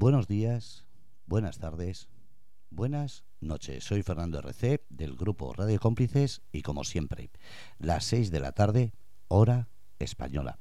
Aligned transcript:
Buenos 0.00 0.28
días, 0.28 0.84
buenas 1.26 1.58
tardes, 1.58 2.08
buenas 2.70 3.24
noches. 3.40 3.82
Soy 3.82 4.04
Fernando 4.04 4.38
RC 4.38 4.84
del 4.90 5.16
grupo 5.16 5.52
Radio 5.52 5.80
Cómplices 5.80 6.40
y 6.52 6.62
como 6.62 6.84
siempre, 6.84 7.32
las 7.80 8.04
6 8.04 8.30
de 8.30 8.38
la 8.38 8.52
tarde, 8.52 8.92
hora 9.26 9.66
española. 9.98 10.60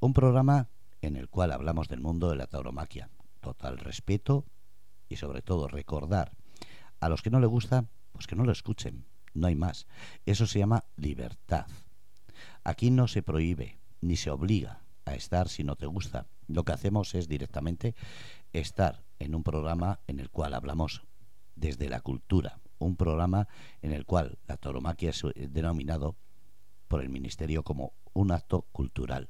Un 0.00 0.12
programa 0.12 0.70
en 1.02 1.14
el 1.14 1.28
cual 1.28 1.52
hablamos 1.52 1.86
del 1.86 2.00
mundo 2.00 2.28
de 2.30 2.34
la 2.34 2.48
tauromaquia. 2.48 3.10
Total 3.38 3.78
respeto 3.78 4.44
y 5.08 5.18
sobre 5.18 5.40
todo 5.40 5.68
recordar 5.68 6.32
a 6.98 7.08
los 7.08 7.22
que 7.22 7.30
no 7.30 7.38
le 7.38 7.46
gusta, 7.46 7.84
pues 8.10 8.26
que 8.26 8.34
no 8.34 8.42
lo 8.42 8.50
escuchen. 8.50 9.04
No 9.34 9.46
hay 9.46 9.54
más. 9.54 9.86
Eso 10.26 10.48
se 10.48 10.58
llama 10.58 10.82
libertad. 10.96 11.68
Aquí 12.64 12.90
no 12.90 13.06
se 13.06 13.22
prohíbe 13.22 13.78
ni 14.00 14.16
se 14.16 14.30
obliga 14.30 14.82
a 15.04 15.14
estar 15.14 15.48
si 15.48 15.62
no 15.62 15.76
te 15.76 15.86
gusta. 15.86 16.26
Lo 16.48 16.64
que 16.64 16.72
hacemos 16.72 17.14
es 17.14 17.28
directamente 17.28 17.94
estar 18.54 19.04
en 19.18 19.34
un 19.34 19.42
programa 19.42 20.00
en 20.06 20.20
el 20.20 20.30
cual 20.30 20.54
hablamos 20.54 21.02
desde 21.56 21.88
la 21.88 22.00
cultura, 22.00 22.60
un 22.78 22.96
programa 22.96 23.48
en 23.82 23.92
el 23.92 24.06
cual 24.06 24.38
la 24.46 24.56
tauromaquia 24.56 25.10
es 25.10 25.22
denominado 25.34 26.16
por 26.88 27.02
el 27.02 27.08
Ministerio 27.08 27.62
como 27.62 27.92
un 28.12 28.30
acto 28.30 28.62
cultural. 28.72 29.28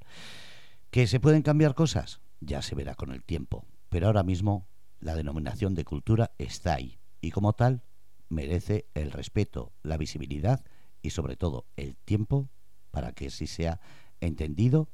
¿Que 0.91 1.07
se 1.07 1.21
pueden 1.21 1.43
cambiar 1.43 1.75
cosas? 1.75 2.21
Ya 2.41 2.63
se 2.63 2.75
verá 2.75 2.95
con 2.95 3.13
el 3.13 3.25
tiempo, 3.25 3.67
pero 3.89 4.07
ahora 4.07 4.23
mismo 4.23 4.69
la 5.01 5.15
denominación 5.15 5.75
de 5.75 5.85
cultura 5.85 6.33
está 6.39 6.75
ahí 6.75 6.99
y 7.21 7.31
como 7.31 7.55
tal 7.55 7.83
merece 8.29 8.89
el 8.95 9.11
respeto, 9.11 9.73
la 9.83 9.97
visibilidad 9.97 10.65
y 11.03 11.11
sobre 11.11 11.37
todo 11.37 11.67
el 11.77 11.97
tiempo 11.97 12.51
para 12.91 13.13
que 13.13 13.27
así 13.27 13.47
sea 13.47 13.81
entendido, 14.21 14.91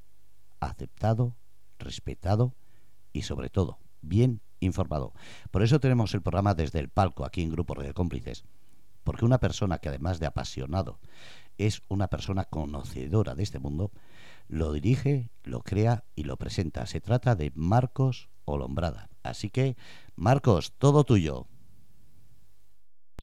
aceptado, 0.60 1.37
respetado 1.79 2.55
y 3.12 3.23
sobre 3.23 3.51
todo 3.51 3.79
bien 4.03 4.41
informado. 4.61 5.13
Por 5.51 5.63
eso 5.63 5.81
tenemos 5.81 6.15
el 6.15 6.23
programa 6.23 6.55
desde 6.55 6.79
el 6.79 6.88
palco 6.88 7.24
aquí 7.24 7.43
en 7.43 7.51
Grupo 7.51 7.74
de 7.80 7.95
Cómplices. 7.95 8.45
Porque 9.05 9.24
una 9.24 9.38
persona 9.38 9.79
que 9.79 9.88
además 9.88 10.21
de 10.21 10.27
apasionado 10.27 10.99
es 11.59 11.83
una 11.88 12.09
persona 12.09 12.45
conocedora 12.45 13.35
de 13.35 13.43
este 13.43 13.59
mundo, 13.59 13.91
lo 14.49 14.73
dirige, 14.73 15.30
lo 15.43 15.61
crea 15.61 16.05
y 16.15 16.24
lo 16.24 16.37
presenta. 16.37 16.87
Se 16.87 17.01
trata 17.01 17.35
de 17.35 17.52
Marcos 17.55 18.29
Olombrada. 18.45 19.09
Así 19.23 19.51
que, 19.51 19.77
Marcos, 20.17 20.73
todo 20.79 21.05
tuyo. 21.05 21.46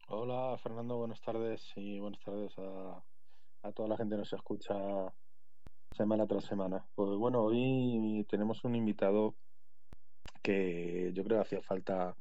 Hola, 0.08 0.58
Fernando, 0.64 0.98
buenas 0.98 1.22
tardes 1.22 1.62
y 1.76 2.00
buenas 2.00 2.22
tardes 2.22 2.58
a, 2.58 3.04
a 3.68 3.72
toda 3.74 3.90
la 3.90 3.98
gente 3.98 4.16
que 4.16 4.20
nos 4.20 4.34
escucha 4.34 4.76
semana 5.92 6.28
tras 6.28 6.46
semana. 6.46 6.86
Pues 6.96 7.10
bueno, 7.18 7.42
hoy 7.42 8.26
tenemos 8.30 8.64
un 8.64 8.76
invitado 8.76 9.36
que 10.42 11.12
yo 11.14 11.24
creo 11.24 11.38
que 11.38 11.44
hacía 11.44 11.62
falta 11.62 12.16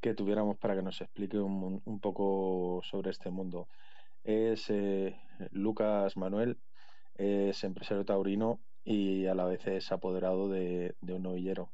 que 0.00 0.14
tuviéramos 0.14 0.58
para 0.58 0.74
que 0.76 0.82
nos 0.82 1.00
explique 1.00 1.38
un, 1.38 1.82
un 1.84 2.00
poco 2.00 2.80
sobre 2.82 3.10
este 3.10 3.30
mundo. 3.30 3.68
Es 4.24 4.70
eh, 4.70 5.18
Lucas 5.52 6.16
Manuel, 6.16 6.60
es 7.14 7.64
empresario 7.64 8.04
taurino 8.04 8.60
y 8.84 9.26
a 9.26 9.34
la 9.34 9.44
vez 9.44 9.66
es 9.66 9.92
apoderado 9.92 10.48
de, 10.48 10.96
de 11.00 11.14
un 11.14 11.22
novillero. 11.22 11.72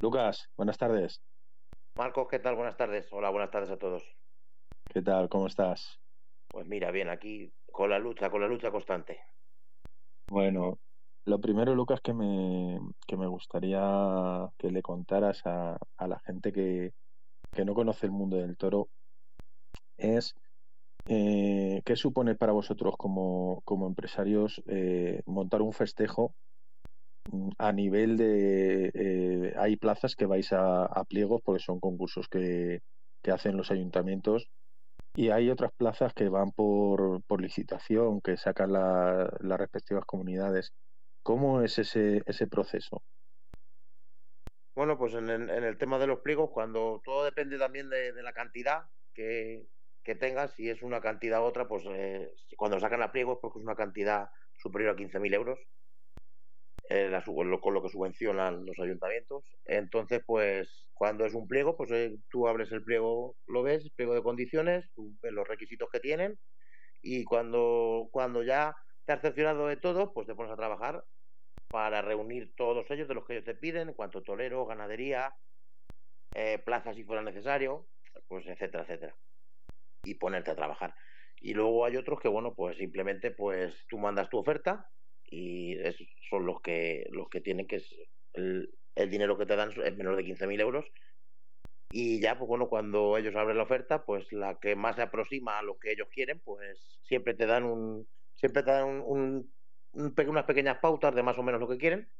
Lucas, 0.00 0.50
buenas 0.56 0.78
tardes. 0.78 1.22
Marcos, 1.96 2.28
¿qué 2.28 2.38
tal? 2.40 2.56
Buenas 2.56 2.76
tardes. 2.76 3.12
Hola, 3.12 3.30
buenas 3.30 3.50
tardes 3.50 3.70
a 3.70 3.78
todos. 3.78 4.02
¿Qué 4.88 5.02
tal? 5.02 5.28
¿Cómo 5.28 5.46
estás? 5.46 6.00
Pues 6.48 6.66
mira, 6.66 6.90
bien, 6.90 7.08
aquí 7.08 7.52
con 7.72 7.90
la 7.90 7.98
lucha, 7.98 8.30
con 8.30 8.40
la 8.40 8.48
lucha 8.48 8.70
constante. 8.70 9.20
Bueno, 10.28 10.78
lo 11.26 11.40
primero, 11.40 11.74
Lucas, 11.74 12.00
que 12.02 12.12
me, 12.12 12.78
que 13.06 13.16
me 13.16 13.26
gustaría 13.26 14.48
que 14.58 14.70
le 14.70 14.82
contaras 14.82 15.42
a, 15.46 15.78
a 15.96 16.06
la 16.06 16.18
gente 16.20 16.52
que, 16.52 16.92
que, 17.52 17.64
no 17.64 17.74
conoce 17.74 18.06
el 18.06 18.12
mundo 18.12 18.36
del 18.36 18.56
toro 18.56 18.88
es 19.96 20.34
eh, 21.06 21.82
qué 21.84 21.96
supone 21.96 22.34
para 22.34 22.52
vosotros 22.52 22.94
como, 22.98 23.62
como 23.64 23.86
empresarios 23.86 24.62
eh, 24.66 25.22
montar 25.26 25.62
un 25.62 25.72
festejo 25.72 26.34
mm, 27.30 27.50
a 27.58 27.72
nivel 27.72 28.16
de... 28.16 28.90
Eh, 28.94 29.54
hay 29.56 29.76
plazas 29.76 30.16
que 30.16 30.26
vais 30.26 30.52
a, 30.52 31.04
pliegos 31.08 31.40
porque 31.44 31.62
son 31.62 31.80
concursos 31.80 32.28
que, 32.28 32.82
que 33.22 33.30
hacen 33.30 33.56
los 33.56 33.70
ayuntamientos 33.70 34.48
y 35.16 35.30
hay 35.30 35.50
otras 35.50 35.72
plazas 35.76 36.12
que 36.12 36.28
van 36.28 36.50
por, 36.52 37.22
por 37.24 37.40
licitación, 37.40 38.20
que 38.20 38.36
sacan 38.36 38.72
la, 38.72 39.30
las 39.40 39.58
respectivas 39.58 40.04
comunidades. 40.04 40.72
¿Cómo 41.24 41.62
es 41.62 41.78
ese, 41.78 42.22
ese 42.26 42.46
proceso? 42.46 43.02
Bueno, 44.74 44.98
pues 44.98 45.14
en 45.14 45.30
el, 45.30 45.78
tema 45.78 45.98
de 45.98 46.06
los 46.06 46.20
pliegos, 46.20 46.50
cuando 46.50 47.00
todo 47.02 47.24
depende 47.24 47.58
también 47.58 47.88
de, 47.88 48.12
la 48.22 48.34
cantidad 48.34 48.82
que, 49.14 49.66
tengas, 50.20 50.52
si 50.52 50.68
es 50.68 50.82
una 50.82 51.00
cantidad 51.00 51.40
u 51.40 51.44
otra, 51.44 51.66
pues 51.66 51.82
eh, 51.88 52.30
cuando 52.58 52.78
sacan 52.78 53.00
a 53.02 53.10
pliegos, 53.10 53.38
porque 53.40 53.58
es 53.58 53.64
una 53.64 53.74
cantidad 53.74 54.28
superior 54.58 54.90
a 54.90 54.96
15.000 54.96 55.32
euros, 55.32 55.58
eh, 56.90 57.10
con 57.24 57.74
lo 57.74 57.82
que 57.82 57.88
subvencionan 57.88 58.66
los 58.66 58.78
ayuntamientos. 58.78 59.44
Entonces, 59.64 60.20
pues 60.26 60.88
cuando 60.92 61.24
es 61.24 61.32
un 61.32 61.48
pliego, 61.48 61.74
pues 61.74 61.90
eh, 61.92 62.18
tú 62.28 62.46
abres 62.48 62.70
el 62.70 62.84
pliego, 62.84 63.36
lo 63.46 63.62
ves, 63.62 63.90
pliego 63.96 64.12
de 64.12 64.22
condiciones, 64.22 64.84
los 65.22 65.48
requisitos 65.48 65.88
que 65.90 66.00
tienen 66.00 66.38
y 67.00 67.24
cuando, 67.24 68.08
cuando 68.10 68.42
ya 68.42 68.74
te 69.04 69.12
has 69.12 69.20
cerciorado 69.20 69.66
de 69.66 69.76
todo, 69.76 70.12
pues 70.12 70.26
te 70.26 70.34
pones 70.34 70.52
a 70.52 70.56
trabajar 70.56 71.04
para 71.70 72.02
reunir 72.02 72.54
todos 72.56 72.90
ellos 72.90 73.08
de 73.08 73.14
los 73.14 73.24
que 73.26 73.34
ellos 73.34 73.44
te 73.44 73.54
piden, 73.54 73.88
en 73.88 73.94
cuanto 73.94 74.22
tolero, 74.22 74.66
ganadería, 74.66 75.34
eh, 76.34 76.58
plazas 76.58 76.96
si 76.96 77.04
fuera 77.04 77.22
necesario, 77.22 77.88
pues 78.28 78.46
etcétera, 78.46 78.84
etcétera. 78.84 79.16
Y 80.04 80.14
ponerte 80.14 80.50
a 80.50 80.56
trabajar. 80.56 80.94
Y 81.40 81.54
luego 81.54 81.84
hay 81.84 81.96
otros 81.96 82.20
que, 82.20 82.28
bueno, 82.28 82.54
pues 82.54 82.76
simplemente 82.76 83.30
pues 83.30 83.86
tú 83.88 83.98
mandas 83.98 84.28
tu 84.30 84.38
oferta 84.38 84.90
y 85.24 85.78
esos 85.78 86.06
son 86.30 86.46
los 86.46 86.60
que 86.60 87.06
los 87.10 87.28
que 87.28 87.40
tienen 87.40 87.66
que 87.66 87.76
es 87.76 87.94
el, 88.34 88.74
el 88.94 89.10
dinero 89.10 89.38
que 89.38 89.46
te 89.46 89.56
dan 89.56 89.70
es 89.70 89.96
menor 89.96 90.16
de 90.16 90.24
15.000 90.24 90.60
euros 90.60 90.84
y 91.90 92.20
ya 92.20 92.38
pues 92.38 92.48
bueno 92.48 92.68
cuando 92.68 93.16
ellos 93.16 93.34
abren 93.34 93.56
la 93.56 93.62
oferta 93.64 94.04
pues 94.04 94.32
la 94.32 94.58
que 94.60 94.76
más 94.76 94.96
se 94.96 95.02
aproxima 95.02 95.58
a 95.58 95.62
lo 95.62 95.78
que 95.78 95.92
ellos 95.92 96.08
quieren 96.10 96.40
pues 96.40 97.00
siempre 97.04 97.34
te 97.34 97.46
dan 97.46 97.64
un 97.64 98.06
siempre 98.34 98.62
te 98.62 98.70
dan 98.70 98.86
un, 98.88 99.54
un 99.92 100.14
unas 100.28 100.44
pequeñas 100.44 100.78
pautas 100.80 101.14
de 101.14 101.22
más 101.22 101.38
o 101.38 101.42
menos 101.42 101.60
lo 101.60 101.68
que 101.68 101.78
quieren 101.78 102.10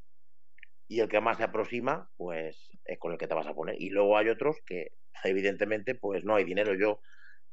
y 0.87 0.99
el 0.99 1.09
que 1.09 1.21
más 1.21 1.37
se 1.37 1.43
aproxima 1.43 2.11
pues 2.17 2.69
es 2.85 2.99
con 2.99 3.11
el 3.13 3.17
que 3.17 3.27
te 3.27 3.33
vas 3.35 3.47
a 3.47 3.53
poner. 3.55 3.75
Y 3.81 3.89
luego 3.89 4.17
hay 4.17 4.29
otros 4.29 4.57
que 4.65 4.93
evidentemente 5.23 5.95
pues 5.95 6.23
no 6.25 6.35
hay 6.35 6.43
dinero. 6.45 6.75
Yo 6.75 7.01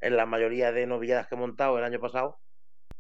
en 0.01 0.17
la 0.17 0.27
mayoría 0.27 0.73
de 0.73 0.87
novilladas 0.87 1.29
que 1.29 1.35
he 1.37 1.39
montado 1.39 1.79
el 1.79 1.85
año 1.85 2.01
pasado 2.01 2.41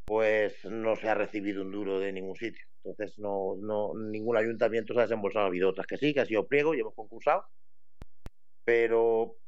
pues 0.06 0.64
no 0.66 0.96
se 0.96 1.08
ha 1.08 1.14
recibido 1.14 1.62
un 1.62 1.72
duro 1.72 2.00
de 2.00 2.12
ningún 2.12 2.36
sitio. 2.36 2.64
Entonces 2.84 3.18
no, 3.18 3.56
no 3.60 3.92
ningún 3.96 4.36
ayuntamiento 4.36 4.94
se 4.94 5.00
ha 5.00 5.02
desembolsado. 5.04 5.46
Ha 5.46 5.48
habido 5.48 5.70
otras 5.70 5.86
que 5.86 5.98
sí 5.98 6.14
que 6.14 6.20
ha 6.20 6.26
sido 6.26 6.48
pliego 6.48 6.74
y 6.74 6.80
hemos 6.80 6.94
concursado 6.94 7.44
pero 8.64 9.38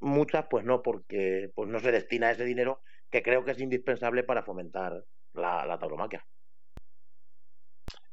muchas 0.00 0.46
pues 0.50 0.64
no 0.64 0.82
porque 0.82 1.50
pues 1.54 1.68
no 1.68 1.80
se 1.80 1.92
destina 1.92 2.30
ese 2.30 2.44
dinero 2.44 2.82
que 3.10 3.22
creo 3.22 3.44
que 3.44 3.52
es 3.52 3.60
indispensable 3.60 4.24
para 4.24 4.42
fomentar 4.44 5.04
la, 5.34 5.64
la 5.66 5.78
tauromaquia 5.78 6.24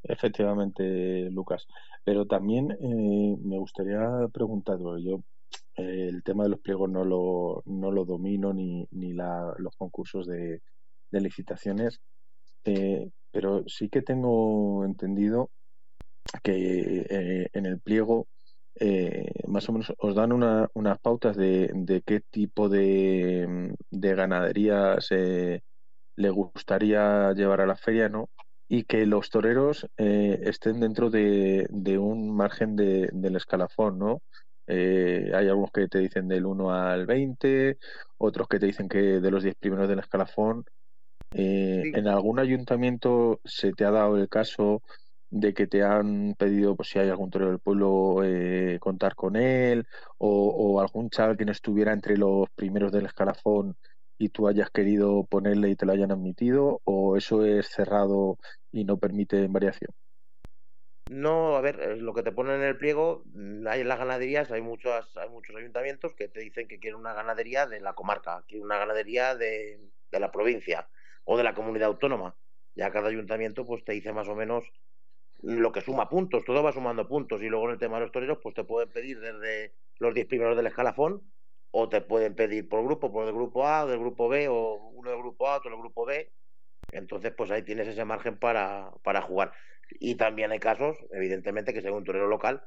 Efectivamente, 0.02 1.30
Lucas. 1.30 1.66
Pero 2.04 2.26
también 2.26 2.72
eh, 2.72 3.36
me 3.42 3.58
gustaría 3.58 4.08
preguntarlo. 4.32 4.98
Yo 4.98 5.22
eh, 5.76 6.08
el 6.08 6.22
tema 6.22 6.44
de 6.44 6.50
los 6.50 6.60
pliegos 6.60 6.90
no 6.90 7.04
lo, 7.04 7.62
no 7.66 7.90
lo 7.90 8.04
domino 8.04 8.52
ni, 8.52 8.86
ni 8.90 9.12
los 9.12 9.76
concursos 9.76 10.26
de, 10.26 10.62
licitaciones, 11.10 12.00
eh, 12.64 13.10
pero 13.30 13.64
sí 13.66 13.88
que 13.88 14.02
tengo 14.02 14.84
entendido 14.84 15.50
que 16.42 17.48
en 17.52 17.66
el 17.66 17.80
pliego 17.80 18.28
más 19.46 19.68
o 19.68 19.72
menos 19.72 19.92
os 19.98 20.14
dan 20.14 20.32
una, 20.32 20.68
unas 20.74 20.98
pautas 20.98 21.36
de, 21.36 21.70
de, 21.74 22.02
qué 22.02 22.20
tipo 22.20 22.68
de, 22.68 23.74
de 23.90 24.14
ganaderías 24.14 25.08
le 26.18 26.30
gustaría 26.30 27.32
llevar 27.32 27.60
a 27.60 27.66
la 27.66 27.76
feria, 27.76 28.08
¿no? 28.08 28.28
y 28.68 28.84
que 28.84 29.06
los 29.06 29.30
toreros 29.30 29.88
eh, 29.96 30.40
estén 30.42 30.78
dentro 30.78 31.08
de, 31.08 31.66
de 31.70 31.98
un 31.98 32.36
margen 32.36 32.76
de, 32.76 33.08
del 33.12 33.36
escalafón, 33.36 33.98
¿no? 33.98 34.22
Eh, 34.66 35.32
hay 35.34 35.48
algunos 35.48 35.72
que 35.72 35.88
te 35.88 35.98
dicen 35.98 36.28
del 36.28 36.44
1 36.44 36.70
al 36.74 37.06
20, 37.06 37.78
otros 38.18 38.46
que 38.46 38.58
te 38.58 38.66
dicen 38.66 38.86
que 38.86 38.98
de 38.98 39.30
los 39.30 39.42
10 39.42 39.54
primeros 39.56 39.88
del 39.88 40.00
escalafón. 40.00 40.66
Eh, 41.30 41.80
sí. 41.82 41.92
¿En 41.94 42.06
algún 42.08 42.38
ayuntamiento 42.38 43.40
se 43.44 43.72
te 43.72 43.86
ha 43.86 43.90
dado 43.90 44.18
el 44.18 44.28
caso 44.28 44.82
de 45.30 45.54
que 45.54 45.66
te 45.66 45.82
han 45.82 46.34
pedido, 46.38 46.76
pues 46.76 46.90
si 46.90 46.98
hay 46.98 47.08
algún 47.08 47.30
torero 47.30 47.50
del 47.50 47.60
pueblo, 47.60 48.22
eh, 48.24 48.78
contar 48.80 49.14
con 49.14 49.36
él, 49.36 49.86
o, 50.18 50.48
o, 50.48 50.80
algún 50.80 51.08
chaval 51.08 51.36
que 51.38 51.44
no 51.46 51.52
estuviera 51.52 51.92
entre 51.92 52.16
los 52.18 52.48
primeros 52.50 52.92
del 52.92 53.06
escalafón 53.06 53.76
y 54.18 54.30
tú 54.30 54.48
hayas 54.48 54.70
querido 54.70 55.24
ponerle 55.24 55.70
y 55.70 55.76
te 55.76 55.86
lo 55.86 55.92
hayan 55.92 56.10
admitido, 56.12 56.80
o 56.84 57.16
eso 57.16 57.44
es 57.44 57.68
cerrado 57.68 58.38
y 58.72 58.84
no 58.84 58.98
permite 58.98 59.46
variación? 59.48 59.92
No, 61.08 61.56
a 61.56 61.62
ver, 61.62 61.80
eh, 61.80 61.96
lo 61.96 62.12
que 62.12 62.22
te 62.22 62.32
ponen 62.32 62.56
en 62.56 62.64
el 62.68 62.76
pliego, 62.76 63.22
mm, 63.32 63.66
hay 63.66 63.80
en 63.80 63.88
las 63.88 63.98
ganaderías, 63.98 64.50
hay 64.50 64.60
muchos, 64.60 65.16
hay 65.16 65.28
muchos 65.30 65.56
ayuntamientos 65.56 66.14
que 66.14 66.28
te 66.28 66.40
dicen 66.40 66.68
que 66.68 66.78
quieren 66.78 67.00
una 67.00 67.14
ganadería 67.14 67.66
de 67.66 67.80
la 67.80 67.94
comarca, 67.94 68.44
quieren 68.46 68.66
una 68.66 68.76
ganadería 68.78 69.34
de, 69.34 69.80
de 70.10 70.20
la 70.20 70.30
provincia 70.30 70.90
o 71.24 71.38
de 71.38 71.44
la 71.44 71.54
comunidad 71.54 71.88
autónoma. 71.88 72.36
Ya 72.74 72.90
cada 72.90 73.08
ayuntamiento 73.08 73.64
pues 73.64 73.84
te 73.84 73.92
dice 73.92 74.12
más 74.12 74.28
o 74.28 74.34
menos 74.34 74.70
lo 75.42 75.72
que 75.72 75.80
suma 75.80 76.08
puntos, 76.08 76.44
todo 76.44 76.62
va 76.62 76.72
sumando 76.72 77.08
puntos. 77.08 77.42
Y 77.42 77.48
luego 77.48 77.66
en 77.66 77.72
el 77.72 77.78
tema 77.78 77.96
de 77.96 78.02
los 78.02 78.12
toreros, 78.12 78.38
pues 78.42 78.54
te 78.54 78.64
pueden 78.64 78.90
pedir 78.90 79.20
desde 79.20 79.74
los 79.98 80.14
10 80.14 80.26
primeros 80.26 80.56
del 80.56 80.66
escalafón 80.66 81.32
o 81.80 81.88
te 81.88 82.00
pueden 82.00 82.34
pedir 82.34 82.68
por 82.68 82.82
grupo, 82.82 83.12
por 83.12 83.26
el 83.26 83.32
grupo 83.32 83.66
A, 83.66 83.86
del 83.86 84.00
grupo 84.00 84.28
B, 84.28 84.48
o 84.48 84.74
uno 84.94 85.10
del 85.10 85.20
grupo 85.20 85.48
A, 85.48 85.58
otro 85.58 85.70
del 85.70 85.78
grupo 85.78 86.04
B. 86.04 86.32
Entonces, 86.90 87.32
pues 87.36 87.50
ahí 87.52 87.62
tienes 87.62 87.86
ese 87.86 88.04
margen 88.04 88.36
para, 88.36 88.90
para 89.04 89.22
jugar. 89.22 89.52
Y 90.00 90.16
también 90.16 90.50
hay 90.50 90.58
casos, 90.58 90.96
evidentemente, 91.12 91.72
que 91.72 91.80
según 91.80 91.98
un 91.98 92.04
torero 92.04 92.26
local, 92.26 92.64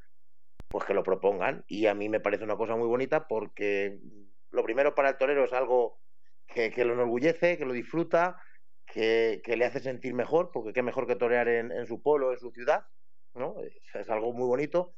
pues 0.70 0.86
que 0.86 0.94
lo 0.94 1.04
propongan. 1.04 1.66
Y 1.68 1.88
a 1.88 1.94
mí 1.94 2.08
me 2.08 2.22
parece 2.22 2.46
una 2.46 2.56
cosa 2.56 2.78
muy 2.78 2.88
bonita 2.88 3.28
porque 3.28 4.00
lo 4.50 4.64
primero 4.64 4.96
para 4.96 5.10
el 5.10 5.18
torero 5.18 5.44
es 5.44 5.52
algo 5.52 6.00
que, 6.48 6.72
lo 6.86 6.94
enorgullece, 6.94 7.58
que 7.58 7.66
lo 7.66 7.74
disfruta, 7.74 8.42
que, 8.86 9.42
le 9.46 9.66
hace 9.66 9.82
sentir 9.82 10.14
mejor, 10.14 10.52
porque 10.54 10.72
qué 10.72 10.84
mejor 10.84 11.06
que 11.06 11.18
torear 11.18 11.50
en, 11.50 11.72
en 11.74 11.86
su 11.86 12.02
pueblo, 12.02 12.32
en 12.32 12.40
su 12.40 12.52
ciudad, 12.52 12.86
¿no? 13.34 13.62
Es, 13.62 13.74
es, 13.94 14.10
algo 14.10 14.32
muy 14.32 14.48
bonito. 14.48 14.94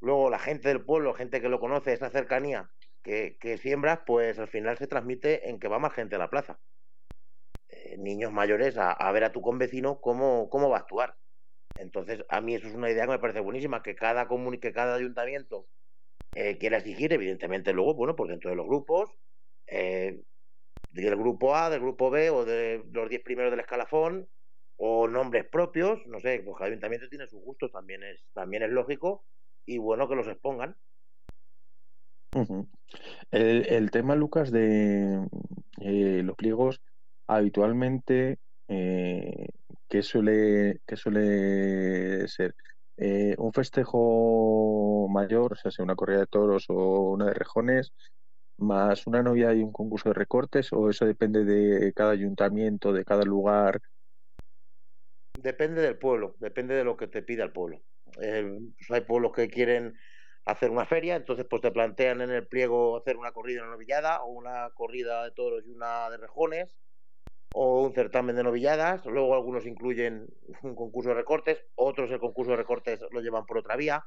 Luego 0.00 0.30
la 0.30 0.38
gente 0.38 0.68
del 0.68 0.84
pueblo, 0.84 1.12
gente 1.12 1.42
que 1.42 1.50
lo 1.50 1.60
conoce, 1.60 1.92
esa 1.92 2.08
cercanía 2.08 2.70
que, 3.08 3.58
siembras, 3.58 4.00
pues 4.06 4.38
al 4.38 4.48
final 4.48 4.76
se 4.76 4.86
transmite 4.86 5.48
en 5.48 5.58
que 5.58 5.68
va 5.68 5.78
más 5.78 5.94
gente 5.94 6.16
a 6.16 6.18
la 6.18 6.28
plaza. 6.28 6.60
Eh, 7.68 7.96
niños 7.98 8.32
mayores 8.32 8.76
a, 8.78 9.10
ver 9.12 9.24
a 9.24 9.32
tu 9.32 9.40
convecino 9.40 10.00
cómo, 10.00 10.48
cómo 10.50 10.68
va 10.68 10.78
a 10.78 10.80
actuar. 10.80 11.16
Entonces, 11.76 12.24
a 12.28 12.40
mí 12.40 12.54
eso 12.54 12.66
es 12.68 12.74
una 12.74 12.90
idea 12.90 13.04
que 13.04 13.12
me 13.12 13.18
parece 13.18 13.40
buenísima, 13.40 13.82
que 13.82 13.94
cada 13.94 14.28
común, 14.28 14.58
que 14.58 14.72
cada 14.72 14.94
ayuntamiento 14.96 15.68
eh, 16.34 16.58
quiera 16.58 16.78
exigir, 16.78 17.12
evidentemente 17.12 17.72
luego, 17.72 17.94
bueno, 17.94 18.16
pues 18.16 18.30
dentro 18.30 18.50
de 18.50 18.56
los 18.56 18.66
grupos, 18.66 19.10
eh, 19.66 20.22
del 20.90 21.16
grupo 21.16 21.54
A, 21.54 21.70
del 21.70 21.80
grupo 21.80 22.10
B 22.10 22.30
o 22.30 22.44
de 22.44 22.82
los 22.92 23.08
10 23.08 23.22
primeros 23.22 23.50
del 23.50 23.60
escalafón, 23.60 24.28
o 24.76 25.08
nombres 25.08 25.46
propios, 25.48 26.06
no 26.06 26.20
sé, 26.20 26.42
pues 26.44 26.56
cada 26.56 26.68
ayuntamiento 26.68 27.08
tiene 27.08 27.26
sus 27.26 27.40
gustos, 27.40 27.72
también 27.72 28.02
es, 28.02 28.26
también 28.32 28.62
es 28.62 28.70
lógico, 28.70 29.24
y 29.66 29.78
bueno 29.78 30.08
que 30.08 30.16
los 30.16 30.28
expongan. 30.28 30.76
El, 33.30 33.90
tema, 33.90 34.16
Lucas, 34.16 34.50
de 34.50 35.26
eh, 35.80 36.22
los 36.24 36.36
pliegos, 36.36 36.80
habitualmente 37.26 38.38
eh, 38.68 39.48
¿qué 39.88 40.02
suele, 40.02 40.80
suele 40.94 42.28
ser? 42.28 42.54
Eh, 42.96 43.34
¿Un 43.38 43.52
festejo 43.52 45.08
mayor, 45.10 45.52
o 45.52 45.56
sea, 45.56 45.70
sea 45.70 45.84
una 45.84 45.94
corrida 45.94 46.20
de 46.20 46.26
toros 46.26 46.66
o 46.68 47.10
una 47.10 47.26
de 47.26 47.34
rejones, 47.34 47.92
más 48.58 49.06
una 49.06 49.22
novia 49.22 49.54
y 49.54 49.62
un 49.62 49.72
concurso 49.72 50.10
de 50.10 50.14
recortes, 50.14 50.72
o 50.72 50.90
eso 50.90 51.06
depende 51.06 51.44
de 51.44 51.92
cada 51.92 52.10
ayuntamiento, 52.10 52.92
de 52.92 53.04
cada 53.04 53.22
lugar? 53.22 53.80
Depende 55.34 55.82
del 55.82 55.96
pueblo, 55.96 56.34
depende 56.40 56.74
de 56.74 56.84
lo 56.84 56.96
que 56.96 57.06
te 57.06 57.22
pida 57.22 57.44
el 57.44 57.52
pueblo. 57.52 57.80
Eh, 58.20 58.58
pues 58.76 58.90
hay 58.90 59.02
pueblos 59.02 59.32
que 59.32 59.48
quieren 59.48 59.94
hacer 60.48 60.70
una 60.70 60.86
feria, 60.86 61.14
entonces 61.16 61.46
pues 61.48 61.60
te 61.60 61.70
plantean 61.70 62.22
en 62.22 62.30
el 62.30 62.48
pliego 62.48 62.96
hacer 62.96 63.18
una 63.18 63.32
corrida 63.32 63.62
una 63.62 63.72
novillada 63.72 64.22
o 64.22 64.32
una 64.32 64.70
corrida 64.70 65.24
de 65.24 65.30
toros 65.32 65.66
y 65.66 65.70
una 65.70 66.08
de 66.08 66.16
rejones 66.16 66.78
o 67.52 67.82
un 67.84 67.92
certamen 67.92 68.36
de 68.36 68.44
novilladas, 68.44 69.04
luego 69.06 69.34
algunos 69.34 69.66
incluyen 69.66 70.26
un 70.62 70.74
concurso 70.74 71.10
de 71.10 71.16
recortes, 71.16 71.64
otros 71.74 72.10
el 72.10 72.18
concurso 72.18 72.52
de 72.52 72.56
recortes 72.58 73.00
lo 73.10 73.20
llevan 73.20 73.46
por 73.46 73.58
otra 73.58 73.76
vía. 73.76 74.04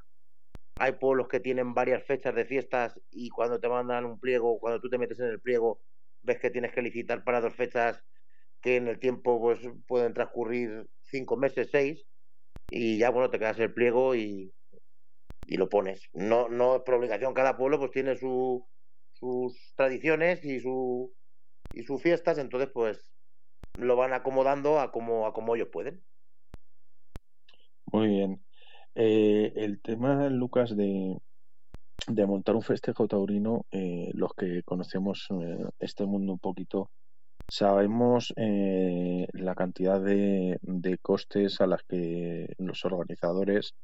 Hay 0.77 0.93
pueblos 0.93 1.27
que 1.27 1.39
tienen 1.39 1.73
varias 1.73 2.03
fechas 2.03 2.33
de 2.33 2.45
fiestas 2.45 2.99
y 3.11 3.29
cuando 3.29 3.59
te 3.59 3.69
mandan 3.69 4.05
un 4.05 4.19
pliego, 4.19 4.59
cuando 4.59 4.79
tú 4.79 4.89
te 4.89 4.97
metes 4.97 5.19
en 5.19 5.27
el 5.27 5.41
pliego, 5.41 5.81
ves 6.23 6.39
que 6.39 6.49
tienes 6.49 6.71
que 6.71 6.81
licitar 6.81 7.23
para 7.23 7.41
dos 7.41 7.53
fechas 7.55 8.03
que 8.61 8.77
en 8.77 8.87
el 8.87 8.99
tiempo 8.99 9.39
pues 9.39 9.59
pueden 9.87 10.13
transcurrir 10.13 10.87
cinco 11.01 11.37
meses, 11.37 11.69
seis, 11.71 12.07
y 12.69 12.97
ya 12.97 13.09
bueno, 13.11 13.29
te 13.29 13.39
quedas 13.39 13.59
el 13.59 13.73
pliego 13.73 14.15
y, 14.15 14.53
y 15.51 15.57
lo 15.57 15.67
pones. 15.67 16.09
No, 16.13 16.47
no 16.47 16.81
por 16.85 16.95
obligación, 16.95 17.33
cada 17.33 17.57
pueblo 17.57 17.77
pues 17.77 17.91
tiene 17.91 18.15
su, 18.15 18.65
sus 19.11 19.73
tradiciones 19.75 20.45
y 20.45 20.61
su 20.61 21.13
y 21.73 21.83
sus 21.83 22.01
fiestas, 22.01 22.37
entonces 22.37 22.69
pues 22.73 23.11
lo 23.77 23.97
van 23.97 24.13
acomodando 24.13 24.79
a 24.79 24.93
como, 24.93 25.27
a 25.27 25.33
como 25.33 25.53
ellos 25.55 25.67
pueden. 25.69 26.01
Muy 27.91 28.07
bien. 28.07 28.41
Eh, 28.95 29.51
el 29.57 29.81
tema, 29.81 30.29
Lucas, 30.29 30.75
de, 30.77 31.17
de 32.07 32.25
montar 32.25 32.55
un 32.55 32.61
festejo 32.61 33.09
taurino, 33.09 33.65
eh, 33.71 34.09
los 34.13 34.33
que 34.33 34.63
conocemos 34.63 35.27
eh, 35.31 35.65
este 35.79 36.05
mundo 36.05 36.31
un 36.31 36.39
poquito, 36.39 36.89
sabemos 37.49 38.33
eh, 38.37 39.27
la 39.33 39.55
cantidad 39.55 39.99
de, 39.99 40.57
de, 40.61 40.97
costes 40.97 41.59
a 41.59 41.67
las 41.67 41.83
que 41.83 42.53
los 42.57 42.85
organizadores 42.85 43.75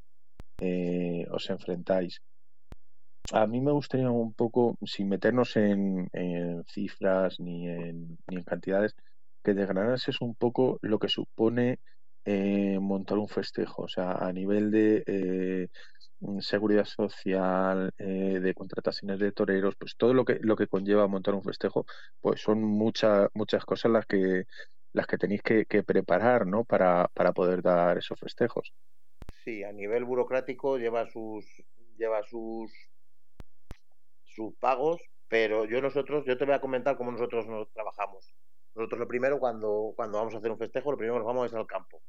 eh, 0.59 1.25
os 1.31 1.50
enfrentáis. 1.50 2.21
A 3.33 3.45
mí 3.45 3.59
me 3.62 3.71
gustaría 3.71 4.09
un 4.09 4.33
poco, 4.33 4.77
sin 4.86 5.09
meternos 5.09 5.56
en, 5.57 6.09
cifras 6.68 7.39
ni 7.39 7.68
en, 7.68 8.18
ni 8.27 8.38
en 8.38 8.44
cantidades, 8.44 8.95
que 9.44 9.54
desgranases 9.54 10.21
un 10.21 10.36
poco 10.36 10.80
lo 10.81 11.00
que 11.00 11.09
supone 11.09 11.80
eh, 12.25 12.80
montar 12.80 13.18
un 13.18 13.27
festejo, 13.30 13.83
o 13.83 13.88
sea, 13.88 14.12
a 14.13 14.31
nivel 14.33 14.71
de 14.71 15.04
eh, 15.07 15.68
seguridad 16.42 16.86
social, 16.86 17.92
eh, 17.98 18.39
de 18.42 18.53
contrataciones 18.53 19.19
de 19.19 19.31
toreros, 19.31 19.75
pues 19.77 19.95
todo 19.98 20.13
lo 20.13 20.25
que 20.25 20.39
lo 20.42 20.56
que 20.56 20.68
conlleva 20.68 21.07
montar 21.07 21.36
un 21.36 21.44
festejo, 21.44 21.86
pues 22.21 22.42
son 22.42 22.63
muchas 22.63 23.30
muchas 23.33 23.65
cosas 23.65 23.92
las 23.92 24.06
que 24.06 24.45
las 24.94 25.07
que 25.07 25.18
tenéis 25.18 25.42
que, 25.44 25.65
preparar, 25.83 26.48
¿no? 26.48 26.65
Para 26.65 27.07
poder 27.36 27.62
dar 27.62 27.98
esos 27.98 28.19
festejos. 28.19 28.74
Sí, 29.48 29.64
a 29.64 29.72
nivel 29.72 30.04
burocrático 30.04 30.78
lleva 30.78 31.08
sus 31.08 31.46
lleva 31.98 32.22
sus 32.22 32.70
sus 34.26 34.54
pagos, 34.60 35.00
pero 35.30 35.64
yo 35.64 35.82
nosotros, 35.82 36.26
yo 36.28 36.38
te 36.38 36.44
voy 36.44 36.54
a 36.54 36.60
comentar 36.60 36.98
cómo 36.98 37.14
nosotros 37.14 37.48
nos 37.48 37.72
trabajamos. 37.72 38.36
Nosotros 38.76 39.00
lo 39.00 39.08
primero, 39.08 39.40
cuando, 39.40 39.94
cuando 39.96 40.18
vamos 40.18 40.36
a 40.36 40.40
hacer 40.40 40.52
un 40.52 40.58
festejo, 40.58 40.92
lo 40.92 40.98
primero 40.98 41.20
nos 41.20 41.26
vamos 41.26 41.46
es 41.46 41.54
al 41.54 41.66
campo. 41.66 42.02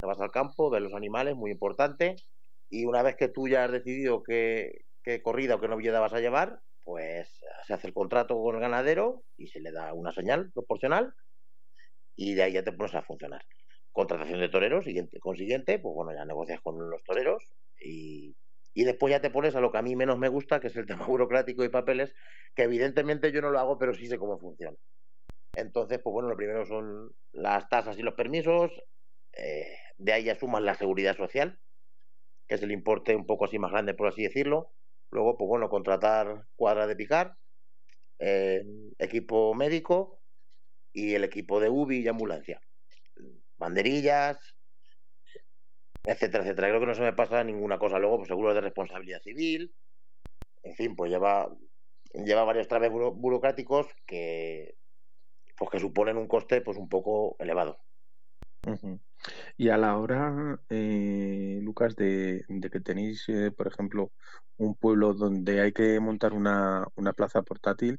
Te 0.00 0.06
vas 0.08 0.20
al 0.20 0.32
campo, 0.32 0.70
ves 0.70 0.82
los 0.82 0.94
animales, 0.94 1.36
muy 1.36 1.52
importante, 1.52 2.16
y 2.68 2.84
una 2.84 3.04
vez 3.04 3.14
que 3.14 3.28
tú 3.28 3.46
ya 3.46 3.62
has 3.62 3.70
decidido 3.70 4.24
qué, 4.24 4.86
qué 5.04 5.22
corrida 5.22 5.54
o 5.54 5.60
qué 5.60 5.68
novillada 5.68 6.00
vas 6.00 6.14
a 6.14 6.20
llevar, 6.20 6.58
pues 6.82 7.30
se 7.64 7.74
hace 7.74 7.86
el 7.86 7.94
contrato 7.94 8.34
con 8.42 8.56
el 8.56 8.60
ganadero 8.60 9.22
y 9.36 9.46
se 9.46 9.60
le 9.60 9.70
da 9.70 9.94
una 9.94 10.10
señal 10.10 10.50
proporcional 10.52 11.14
y 12.16 12.34
de 12.34 12.42
ahí 12.42 12.54
ya 12.54 12.64
te 12.64 12.72
pones 12.72 12.96
a 12.96 13.02
funcionar. 13.02 13.42
Contratación 13.92 14.40
de 14.40 14.48
toreros, 14.48 14.84
siguiente, 14.84 15.18
consiguiente, 15.20 15.78
pues 15.78 15.94
bueno, 15.94 16.12
ya 16.14 16.24
negocias 16.24 16.60
con 16.60 16.90
los 16.90 17.02
toreros 17.02 17.48
y, 17.80 18.36
y 18.72 18.84
después 18.84 19.10
ya 19.10 19.20
te 19.20 19.30
pones 19.30 19.54
a 19.56 19.60
lo 19.60 19.72
que 19.72 19.78
a 19.78 19.82
mí 19.82 19.96
menos 19.96 20.18
me 20.18 20.28
gusta, 20.28 20.60
que 20.60 20.68
es 20.68 20.76
el 20.76 20.86
tema 20.86 21.06
burocrático 21.06 21.64
y 21.64 21.68
papeles, 21.70 22.14
que 22.54 22.62
evidentemente 22.64 23.32
yo 23.32 23.40
no 23.42 23.50
lo 23.50 23.58
hago, 23.58 23.78
pero 23.78 23.94
sí 23.94 24.06
sé 24.06 24.18
cómo 24.18 24.38
funciona. 24.38 24.76
Entonces, 25.54 26.00
pues 26.02 26.12
bueno, 26.12 26.28
lo 26.28 26.36
primero 26.36 26.64
son 26.66 27.12
las 27.32 27.68
tasas 27.68 27.98
y 27.98 28.02
los 28.02 28.14
permisos, 28.14 28.72
eh, 29.36 29.76
de 29.98 30.12
ahí 30.12 30.24
ya 30.24 30.34
sumas 30.36 30.62
la 30.62 30.74
seguridad 30.74 31.16
social, 31.16 31.60
que 32.48 32.56
es 32.56 32.62
el 32.62 32.72
importe 32.72 33.16
un 33.16 33.26
poco 33.26 33.44
así 33.46 33.58
más 33.58 33.72
grande, 33.72 33.94
por 33.94 34.08
así 34.08 34.22
decirlo. 34.22 34.72
Luego, 35.10 35.36
pues 35.36 35.48
bueno, 35.48 35.68
contratar 35.68 36.46
cuadra 36.56 36.86
de 36.86 36.96
picar, 36.96 37.36
eh, 38.18 38.62
equipo 38.98 39.54
médico 39.54 40.22
y 40.92 41.14
el 41.14 41.24
equipo 41.24 41.60
de 41.60 41.70
UBI 41.70 42.00
y 42.02 42.08
ambulancia. 42.08 42.60
Banderillas, 43.60 44.38
etcétera, 46.04 46.42
etcétera. 46.42 46.68
Creo 46.68 46.80
que 46.80 46.86
no 46.86 46.94
se 46.94 47.02
me 47.02 47.12
pasa 47.12 47.44
ninguna 47.44 47.78
cosa. 47.78 47.98
Luego, 47.98 48.16
pues 48.16 48.28
seguro 48.28 48.54
de 48.54 48.62
responsabilidad 48.62 49.20
civil. 49.22 49.72
En 50.62 50.74
fin, 50.74 50.96
pues 50.96 51.10
lleva, 51.10 51.48
lleva 52.12 52.44
varios 52.44 52.66
traves 52.66 52.90
buro 52.90 53.12
burocráticos 53.12 53.86
que 54.06 54.74
pues 55.56 55.70
que 55.70 55.78
suponen 55.78 56.16
un 56.16 56.26
coste 56.26 56.62
pues 56.62 56.78
un 56.78 56.88
poco 56.88 57.36
elevado. 57.38 57.78
Y 59.56 59.68
a 59.68 59.76
la 59.76 59.98
hora, 59.98 60.58
eh, 60.70 61.58
Lucas, 61.62 61.94
de, 61.96 62.44
de, 62.48 62.70
que 62.70 62.80
tenéis, 62.80 63.28
eh, 63.28 63.50
por 63.50 63.66
ejemplo, 63.66 64.12
un 64.56 64.74
pueblo 64.74 65.12
donde 65.12 65.60
hay 65.60 65.72
que 65.72 66.00
montar 66.00 66.32
una, 66.32 66.86
una 66.94 67.12
plaza 67.12 67.42
portátil, 67.42 67.98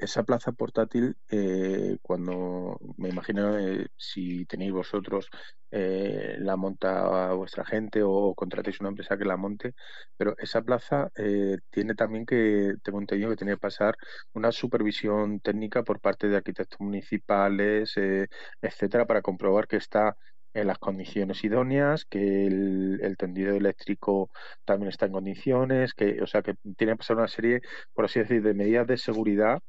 esa 0.00 0.22
plaza 0.24 0.52
portátil, 0.52 1.16
eh, 1.28 1.98
cuando 2.02 2.78
me 2.96 3.08
imagino 3.10 3.58
eh, 3.58 3.88
si 3.96 4.44
tenéis 4.46 4.72
vosotros, 4.72 5.30
eh, 5.72 6.36
la 6.40 6.56
monta 6.56 7.32
vuestra 7.34 7.64
gente 7.64 8.02
o 8.02 8.34
contratéis 8.34 8.80
una 8.80 8.88
empresa 8.88 9.16
que 9.16 9.24
la 9.24 9.36
monte, 9.36 9.74
pero 10.16 10.34
esa 10.38 10.62
plaza 10.62 11.10
eh, 11.16 11.58
tiene 11.70 11.94
también 11.94 12.26
que, 12.26 12.74
tengo 12.82 12.98
entendido 13.00 13.30
que 13.30 13.36
tiene 13.36 13.52
que 13.52 13.58
pasar 13.58 13.96
una 14.32 14.50
supervisión 14.52 15.40
técnica 15.40 15.84
por 15.84 16.00
parte 16.00 16.28
de 16.28 16.36
arquitectos 16.36 16.80
municipales, 16.80 17.96
eh, 17.96 18.26
etcétera, 18.60 19.06
para 19.06 19.22
comprobar 19.22 19.68
que 19.68 19.76
está 19.76 20.16
en 20.54 20.66
las 20.66 20.78
condiciones 20.78 21.44
idóneas, 21.44 22.04
que 22.04 22.46
el, 22.46 23.16
tendido 23.18 23.54
eléctrico 23.54 24.30
también 24.64 24.88
está 24.90 25.06
en 25.06 25.12
condiciones, 25.12 25.94
que, 25.94 26.20
o 26.22 26.26
sea, 26.26 26.42
que 26.42 26.54
tiene 26.76 26.94
que 26.94 26.98
pasar 26.98 27.16
una 27.16 27.28
serie, 27.28 27.60
por 27.92 28.04
así 28.06 28.18
decir, 28.20 28.42
de 28.42 28.54
medidas 28.54 28.86
de 28.86 28.96
seguridad 28.96 29.60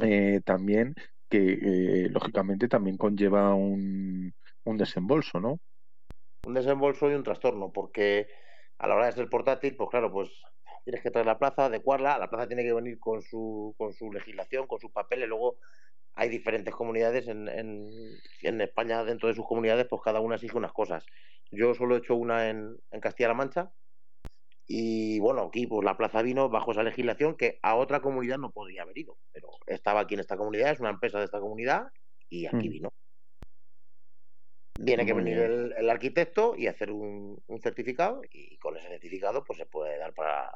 eh, 0.00 0.40
también 0.44 0.94
que 1.28 1.38
eh, 1.38 2.08
lógicamente 2.10 2.68
también 2.68 2.96
conlleva 2.96 3.54
un, 3.54 4.32
un 4.64 4.76
desembolso, 4.76 5.40
¿no? 5.40 5.58
Un 6.44 6.54
desembolso 6.54 7.10
y 7.10 7.14
un 7.14 7.24
trastorno, 7.24 7.72
porque 7.72 8.28
a 8.78 8.86
la 8.86 8.94
hora 8.94 9.06
de 9.06 9.12
ser 9.12 9.28
portátil, 9.28 9.76
pues 9.76 9.90
claro, 9.90 10.12
pues 10.12 10.30
tienes 10.84 11.02
que 11.02 11.10
traer 11.10 11.26
la 11.26 11.38
plaza, 11.38 11.64
adecuarla, 11.64 12.18
la 12.18 12.30
plaza 12.30 12.46
tiene 12.46 12.62
que 12.62 12.72
venir 12.72 12.98
con 13.00 13.20
su, 13.22 13.74
con 13.76 13.92
su 13.92 14.12
legislación, 14.12 14.68
con 14.68 14.78
sus 14.78 14.92
papeles, 14.92 15.28
luego 15.28 15.56
hay 16.14 16.28
diferentes 16.28 16.74
comunidades 16.74 17.28
en, 17.28 17.48
en, 17.48 18.60
España, 18.60 19.04
dentro 19.04 19.28
de 19.28 19.34
sus 19.34 19.46
comunidades, 19.46 19.86
pues 19.88 20.00
cada 20.02 20.20
una 20.20 20.36
exige 20.36 20.56
unas 20.56 20.72
cosas. 20.72 21.04
Yo 21.50 21.74
solo 21.74 21.94
he 21.94 21.98
hecho 21.98 22.14
una 22.14 22.48
en, 22.48 22.78
en 22.90 23.00
Castilla-La 23.00 23.34
Mancha 23.34 23.70
y 24.66 25.05
bueno, 25.20 25.42
aquí 25.42 25.66
pues 25.66 25.84
la 25.84 25.96
plaza 25.96 26.22
vino 26.22 26.48
bajo 26.48 26.72
esa 26.72 26.82
legislación 26.82 27.36
que 27.36 27.58
a 27.62 27.76
otra 27.76 28.00
comunidad 28.00 28.38
no 28.38 28.50
podría 28.50 28.82
haber 28.82 28.98
ido, 28.98 29.16
pero 29.32 29.48
estaba 29.66 30.00
aquí 30.00 30.14
en 30.14 30.20
esta 30.20 30.36
comunidad, 30.36 30.72
es 30.72 30.80
una 30.80 30.90
empresa 30.90 31.18
de 31.18 31.24
esta 31.24 31.40
comunidad 31.40 31.88
y 32.28 32.46
aquí 32.46 32.68
mm. 32.68 32.72
vino. 32.72 32.92
Tiene 34.84 35.06
que 35.06 35.14
venir 35.14 35.38
el, 35.38 35.88
arquitecto 35.88 36.54
y 36.54 36.66
hacer 36.66 36.90
un, 36.90 37.42
certificado 37.62 38.20
y 38.30 38.58
con 38.58 38.76
ese 38.76 38.88
certificado 38.88 39.42
pues 39.42 39.58
se 39.58 39.66
puede 39.66 39.98
dar 39.98 40.12
para, 40.12 40.50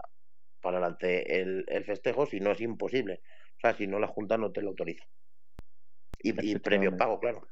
para 0.61 0.77
adelante 0.77 1.41
el, 1.41 1.85
festejo 1.85 2.27
si 2.27 2.41
no 2.41 2.51
es 2.51 2.61
imposible. 2.61 3.21
O 3.57 3.61
sea, 3.61 3.75
si 3.75 3.87
no 3.87 3.99
la 3.99 4.09
Junta 4.09 4.37
no 4.37 4.53
te 4.53 4.63
lo 4.63 4.71
autoriza. 4.71 5.05
Y, 6.23 6.51
y 6.51 6.59
previo 6.59 6.97
pago, 6.97 7.19
claro. 7.19 7.47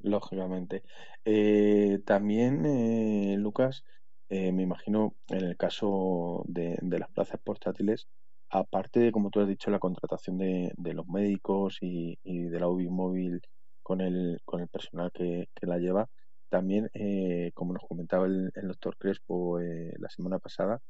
Lógicamente. 0.00 0.82
Eh, 1.24 1.98
también, 2.04 2.66
eh, 2.66 3.36
Lucas, 3.38 3.84
eh, 4.28 4.52
me 4.52 4.62
imagino 4.62 5.14
en 5.28 5.44
el 5.44 5.56
caso 5.56 6.44
de, 6.46 6.78
las 6.82 7.10
plazas 7.10 7.40
portátiles, 7.42 8.08
aparte 8.50 9.00
de, 9.00 9.12
como 9.12 9.30
tú 9.30 9.40
has 9.40 9.48
dicho, 9.48 9.70
la 9.70 9.78
contratación 9.78 10.38
de, 10.38 10.72
los 10.94 11.06
médicos 11.06 11.78
y, 11.80 12.16
de 12.24 12.60
la 12.60 12.68
UBI 12.68 12.88
móvil 12.88 13.40
con 13.82 14.00
el, 14.00 14.40
con 14.44 14.60
el 14.60 14.68
personal 14.68 15.10
que, 15.12 15.48
la 15.62 15.78
lleva, 15.78 16.08
también, 16.48 16.90
eh, 16.94 17.50
como 17.54 17.72
nos 17.74 17.82
comentaba 17.86 18.26
el, 18.26 18.50
doctor 18.54 18.96
Crespo 18.98 19.60
eh, 19.60 19.92
la 19.98 20.08
semana 20.08 20.38
pasada, 20.38 20.80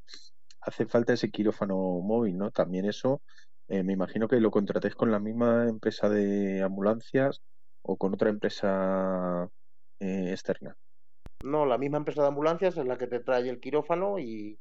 hace 0.60 0.86
falta 0.86 1.12
ese 1.14 1.30
quirófano 1.30 1.76
móvil, 2.00 2.38
¿no? 2.38 2.50
También 2.50 2.86
eso, 2.86 3.22
me 3.68 3.92
imagino 3.94 4.28
que 4.28 4.40
lo 4.40 4.50
contratéis 4.50 4.94
con 4.94 5.10
la 5.10 5.20
misma 5.20 5.68
empresa 5.68 6.08
de 6.08 6.62
ambulancias 6.62 7.40
o 7.82 7.96
con 7.96 8.14
otra 8.14 8.30
empresa 8.30 9.48
externa. 10.00 10.76
No, 11.44 11.66
la 11.66 11.76
misma 11.76 11.98
empresa 11.98 12.22
de 12.22 12.28
ambulancias 12.28 12.78
es 12.78 12.86
la 12.86 12.96
que 12.96 13.06
te 13.06 13.20
trae 13.20 13.46
el 13.50 13.60
quirófano 13.60 14.18
y, 14.18 14.58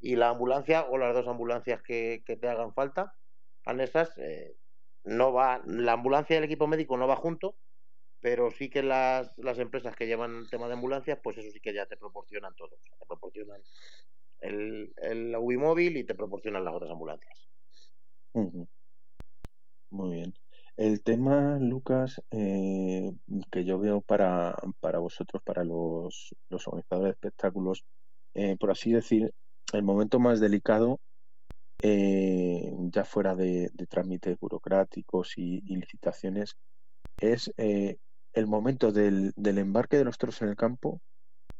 la 0.00 0.28
ambulancia 0.28 0.86
o 0.90 0.98
las 0.98 1.14
dos 1.14 1.26
ambulancias 1.26 1.82
que, 1.82 2.22
te 2.26 2.48
hagan 2.48 2.74
falta, 2.74 3.14
anexas, 3.64 4.12
eh, 4.18 4.54
no 5.04 5.32
va, 5.32 5.62
la 5.64 5.94
ambulancia 5.94 6.34
y 6.34 6.36
el 6.36 6.44
equipo 6.44 6.66
médico 6.66 6.98
no 6.98 7.08
va 7.08 7.16
junto, 7.16 7.56
pero 8.20 8.50
sí 8.50 8.68
que 8.68 8.82
las, 8.82 9.32
las 9.38 9.58
empresas 9.58 9.96
que 9.96 10.06
llevan 10.06 10.36
el 10.36 10.50
tema 10.50 10.66
de 10.66 10.74
ambulancias, 10.74 11.18
pues 11.22 11.38
eso 11.38 11.50
sí 11.50 11.60
que 11.60 11.72
ya 11.72 11.86
te 11.86 11.96
proporcionan 11.96 12.54
todo. 12.54 12.76
te 12.84 13.06
proporcionan 13.06 13.62
el, 14.40 14.92
el 14.98 15.34
y 15.96 16.04
te 16.04 16.14
proporcionan 16.14 16.62
las 16.62 16.74
otras 16.74 16.90
ambulancias. 16.90 17.48
Muy 19.90 20.16
bien. 20.16 20.34
El 20.78 21.02
tema, 21.02 21.58
Lucas, 21.58 22.22
eh, 22.30 23.10
que 23.50 23.64
yo 23.64 23.80
veo 23.80 24.00
para, 24.00 24.54
para 24.78 25.00
vosotros, 25.00 25.42
para 25.42 25.64
los, 25.64 26.32
los 26.48 26.68
organizadores 26.68 27.08
de 27.08 27.14
espectáculos, 27.14 27.84
eh, 28.34 28.56
por 28.60 28.70
así 28.70 28.92
decir, 28.92 29.34
el 29.72 29.82
momento 29.82 30.20
más 30.20 30.38
delicado, 30.38 31.00
eh, 31.82 32.72
ya 32.92 33.04
fuera 33.04 33.34
de, 33.34 33.72
trámites 33.88 34.38
burocráticos 34.38 35.36
y, 35.36 35.62
licitaciones, 35.62 36.54
es 37.20 37.52
el 37.56 38.46
momento 38.46 38.92
del, 38.92 39.32
del, 39.34 39.58
embarque 39.58 39.96
de 39.96 40.04
los 40.04 40.16
toros 40.16 40.40
en 40.42 40.50
el 40.50 40.56
campo 40.56 41.00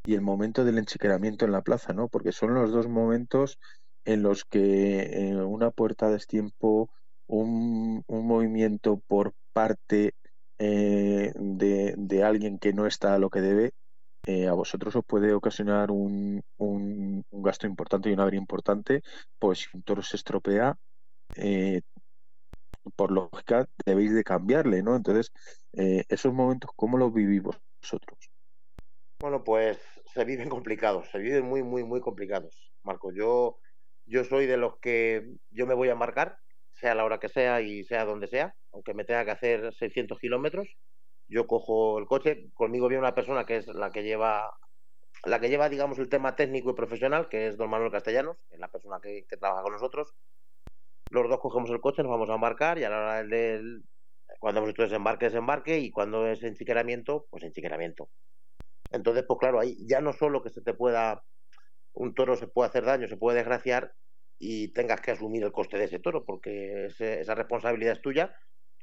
y 0.07 0.15
el 0.15 0.21
momento 0.21 0.65
del 0.65 0.79
enchiqueramiento 0.79 1.45
en 1.45 1.51
la 1.51 1.63
plaza, 1.63 1.93
¿no? 1.93 2.07
Porque 2.07 2.31
son 2.31 2.55
los 2.55 2.71
dos 2.71 2.87
momentos 2.87 3.59
en 4.05 4.23
los 4.23 4.45
que 4.45 5.35
una 5.45 5.73
puerta 5.73 6.09
de 6.09 6.19
tiempo 6.21 6.89
un, 7.29 8.05
movimiento 8.09 9.01
por 9.07 9.35
parte 9.53 10.15
eh, 10.59 11.33
de, 11.37 12.23
alguien 12.25 12.59
que 12.59 12.73
no 12.73 12.87
está 12.87 13.15
a 13.15 13.19
lo 13.19 13.31
que 13.31 13.41
debe, 13.41 13.73
eh, 14.27 14.49
a 14.49 14.53
vosotros 14.53 14.97
os 14.97 15.05
puede 15.05 15.33
ocasionar 15.33 15.91
un, 15.91 16.43
un, 16.57 17.25
gasto 17.31 17.67
importante 17.67 18.11
y 18.11 18.13
una 18.13 18.23
avería 18.23 18.41
importante, 18.41 19.03
pues 19.39 19.61
si 19.61 19.77
un 19.77 19.83
toro 19.83 20.03
se 20.03 20.17
estropea, 20.17 20.77
eh, 21.37 21.83
por 22.97 23.13
lógica 23.13 23.69
debéis 23.85 24.15
de 24.15 24.25
cambiarle, 24.25 24.83
¿no? 24.83 24.97
Entonces, 24.97 25.31
esos 25.73 26.33
momentos, 26.33 26.71
¿cómo 26.75 26.97
los 26.97 27.13
vivís 27.13 27.43
vosotros? 27.43 28.31
Bueno, 29.21 29.45
pues 29.45 29.79
se 30.15 30.25
viven 30.25 30.49
complicados, 30.49 31.09
se 31.11 31.19
viven 31.19 31.45
muy, 31.45 31.63
muy, 31.63 31.85
muy 31.85 32.01
complicados, 32.01 32.73
Marco. 32.83 33.13
Yo, 33.13 33.59
yo 34.07 34.25
soy 34.25 34.47
de 34.47 34.57
los 34.57 34.79
que 34.79 35.29
yo 35.51 35.67
me 35.67 35.75
voy 35.75 35.91
a 35.91 35.95
marcar 35.95 36.39
sea 36.79 36.95
la 36.95 37.05
hora 37.05 37.19
que 37.19 37.29
sea 37.29 37.61
y 37.61 37.85
sea 37.85 38.05
donde 38.05 38.29
sea, 38.29 38.55
aunque 38.73 38.95
me 38.95 39.05
tenga 39.05 39.25
que 39.25 39.33
hacer 39.33 39.75
600 39.75 40.19
kilómetros, 40.19 40.69
yo 41.29 41.47
cojo 41.47 41.99
el 41.99 42.07
coche, 42.07 42.51
conmigo 42.55 42.89
viene 42.89 43.03
una 43.03 43.15
persona 43.15 43.45
que 43.45 43.57
es 43.57 43.67
la 43.69 43.91
que 43.91 44.03
lleva, 44.03 44.51
la 45.25 45.41
que 45.41 45.49
lleva, 45.49 45.69
digamos, 45.69 45.99
el 45.99 46.09
tema 46.09 46.37
técnico 46.37 46.71
y 46.71 46.75
profesional, 46.75 47.29
que 47.29 47.49
es 47.49 47.57
don 47.57 47.71
Manuel 47.71 47.93
Castellanos, 47.93 48.39
que 48.49 48.55
es 48.55 48.61
la 48.61 48.69
persona 48.69 48.99
que, 49.03 49.27
trabaja 49.39 49.63
con 49.63 49.73
nosotros. 49.73 50.15
Los 51.11 51.29
dos 51.29 51.41
cogemos 51.41 51.71
el 51.71 51.81
coche, 51.81 52.03
nos 52.03 52.11
vamos 52.11 52.31
a 52.31 52.35
embarcar 52.35 52.79
y 52.79 52.85
a 52.85 52.91
la 52.91 52.99
hora 52.99 53.25
del, 53.25 53.83
cuando 54.39 54.61
hemos 54.61 54.71
hecho 54.71 54.83
desembarque, 54.83 55.27
desembarque 55.27 55.79
y 55.79 55.91
cuando 55.91 56.27
es 56.27 56.43
enchiqueramiento, 56.43 57.27
pues 57.31 57.45
enchiqueramiento. 57.45 58.09
Entonces, 58.91 59.25
pues 59.27 59.39
claro, 59.39 59.61
ahí 59.61 59.77
ya 59.87 60.01
no 60.01 60.13
solo 60.13 60.43
que 60.43 60.51
se 60.51 60.63
te 60.63 60.75
pueda, 60.75 61.23
un 61.93 62.15
toro 62.15 62.37
se 62.37 62.47
puede 62.47 62.69
hacer 62.69 62.85
daño, 62.85 63.09
se 63.09 63.17
puede 63.17 63.39
desgraciar, 63.39 63.93
y 64.38 64.68
tengas 64.73 65.00
que 65.00 65.11
asumir 65.11 65.42
el 65.42 65.52
coste 65.52 65.78
de 65.78 65.85
ese 65.85 65.99
toro, 65.99 66.25
porque 66.25 66.87
esa 66.87 67.35
responsabilidad 67.35 67.95
es 67.95 68.02
tuya 68.02 68.35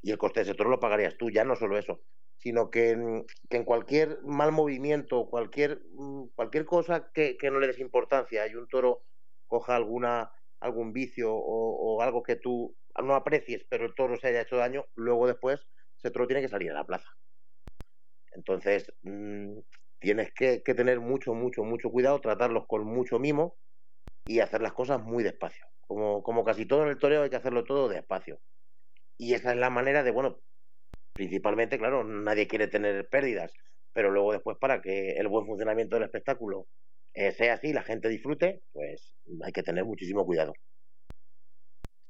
y 0.01 0.11
el 0.11 0.17
coste 0.17 0.41
de 0.41 0.43
ese 0.43 0.55
toro 0.55 0.69
lo 0.69 0.79
pagarías 0.79 1.17
tú, 1.17 1.29
ya 1.29 1.43
no 1.43 1.55
solo 1.55 1.77
eso, 1.77 2.01
sino 2.37 2.69
que 2.69 2.91
en, 2.91 3.25
que 3.49 3.57
en 3.57 3.63
cualquier 3.63 4.21
mal 4.23 4.51
movimiento, 4.51 5.27
cualquier, 5.29 5.81
mm, 5.93 6.27
cualquier 6.35 6.65
cosa 6.65 7.09
que, 7.13 7.37
no 7.43 7.59
le 7.59 7.67
des 7.67 7.79
importancia 7.79 8.45
y 8.47 8.55
un 8.55 8.67
toro 8.67 9.03
coja 9.47 9.75
alguna 9.75 10.31
algún 10.59 10.93
vicio 10.93 11.31
o, 11.33 12.01
algo 12.01 12.23
que 12.23 12.37
tú 12.37 12.75
no 13.03 13.13
aprecies, 13.13 13.65
pero 13.69 13.85
el 13.85 13.93
toro 13.93 14.17
se 14.17 14.27
haya 14.27 14.41
hecho 14.41 14.57
daño, 14.57 14.85
luego 14.95 15.27
después 15.27 15.67
ese 15.97 16.11
toro 16.11 16.27
tiene 16.27 16.41
que 16.41 16.49
salir 16.49 16.71
a 16.71 16.75
la 16.75 16.85
plaza. 16.85 17.09
Entonces, 18.31 18.91
mm, 19.03 19.59
tienes 19.99 20.31
que, 20.33 20.59
tener 20.59 20.99
mucho, 20.99 21.33
mucho, 21.33 21.63
mucho 21.63 21.89
cuidado, 21.89 22.19
tratarlos 22.19 22.65
con 22.67 22.85
mucho 22.85 23.19
mimo 23.19 23.57
y 24.25 24.39
hacer 24.39 24.61
las 24.61 24.73
cosas 24.73 25.01
muy 25.01 25.23
despacio. 25.23 25.65
Como, 25.87 26.23
como 26.23 26.43
casi 26.43 26.65
todo 26.65 26.83
en 26.83 26.89
el 26.89 26.97
toreo 26.97 27.23
hay 27.23 27.29
que 27.29 27.35
hacerlo 27.35 27.63
todo 27.63 27.87
despacio. 27.87 28.39
Y 29.17 29.33
esa 29.33 29.51
es 29.51 29.57
la 29.57 29.69
manera 29.69 30.03
de, 30.03 30.11
bueno, 30.11 30.39
principalmente, 31.13 31.77
claro, 31.77 32.03
nadie 32.03 32.47
quiere 32.47 32.67
tener 32.67 33.07
pérdidas, 33.07 33.53
pero 33.93 34.11
luego 34.11 34.33
después 34.33 34.57
para 34.57 34.81
que 34.81 35.11
el 35.11 35.27
buen 35.27 35.45
funcionamiento 35.45 35.95
del 35.95 36.05
espectáculo 36.05 36.67
eh, 37.13 37.31
sea 37.31 37.53
así, 37.53 37.71
la 37.71 37.83
gente 37.83 38.09
disfrute, 38.09 38.61
pues 38.73 39.15
hay 39.43 39.53
que 39.53 39.63
tener 39.63 39.85
muchísimo 39.85 40.25
cuidado. 40.25 40.53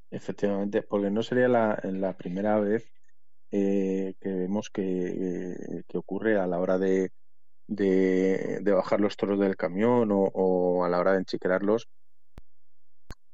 Efectivamente, 0.09 0.81
porque 0.81 1.11
no 1.11 1.21
sería 1.21 1.47
la, 1.47 2.15
primera 2.17 2.59
vez 2.59 2.91
eh, 3.51 4.15
que 4.19 4.29
vemos 4.29 4.69
que, 4.71 5.83
que, 5.87 5.97
ocurre 5.97 6.39
a 6.39 6.47
la 6.47 6.59
hora 6.59 6.79
de, 6.79 7.11
de, 7.67 8.61
bajar 8.65 8.99
los 8.99 9.17
toros 9.17 9.39
del 9.39 9.57
camión 9.57 10.11
o, 10.11 10.31
o, 10.33 10.85
a 10.85 10.89
la 10.89 10.99
hora 10.99 11.13
de 11.13 11.19
enchiquerarlos, 11.19 11.87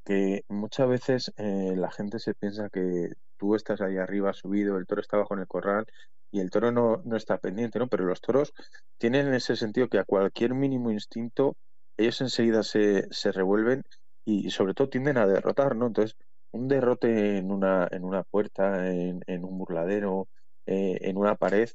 que 0.04 0.44
muchas 0.48 0.88
veces 0.88 1.32
eh, 1.36 1.74
la 1.76 1.90
gente 1.90 2.18
se 2.18 2.34
piensa 2.34 2.68
que 2.70 3.10
tú 3.36 3.54
estás 3.54 3.80
ahí 3.80 3.96
arriba 3.98 4.32
subido, 4.32 4.76
el 4.76 4.86
toro 4.86 5.00
está 5.00 5.16
bajo 5.18 5.34
en 5.34 5.40
el 5.40 5.46
corral 5.46 5.86
y 6.30 6.40
el 6.40 6.50
toro 6.50 6.72
no, 6.72 7.02
no 7.04 7.16
está 7.16 7.38
pendiente, 7.38 7.78
¿no? 7.78 7.88
Pero 7.88 8.04
los 8.04 8.20
toros 8.20 8.52
tienen 8.98 9.32
ese 9.34 9.56
sentido 9.56 9.88
que 9.88 9.98
a 9.98 10.04
cualquier 10.04 10.54
mínimo 10.54 10.90
instinto 10.90 11.56
ellos 11.96 12.20
enseguida 12.20 12.62
se, 12.62 13.06
se 13.10 13.32
revuelven 13.32 13.82
y 14.24 14.50
sobre 14.50 14.74
todo 14.74 14.88
tienden 14.88 15.18
a 15.18 15.26
derrotar, 15.26 15.76
¿no? 15.76 15.86
Entonces, 15.86 16.16
un 16.52 16.68
derrote 16.68 17.38
en 17.38 17.50
una, 17.50 17.88
en 17.90 18.04
una 18.04 18.22
puerta, 18.24 18.90
en, 18.90 19.44
un 19.44 19.58
burladero, 19.58 20.28
eh, 20.66 20.98
en 21.02 21.16
una 21.16 21.36
pared, 21.36 21.68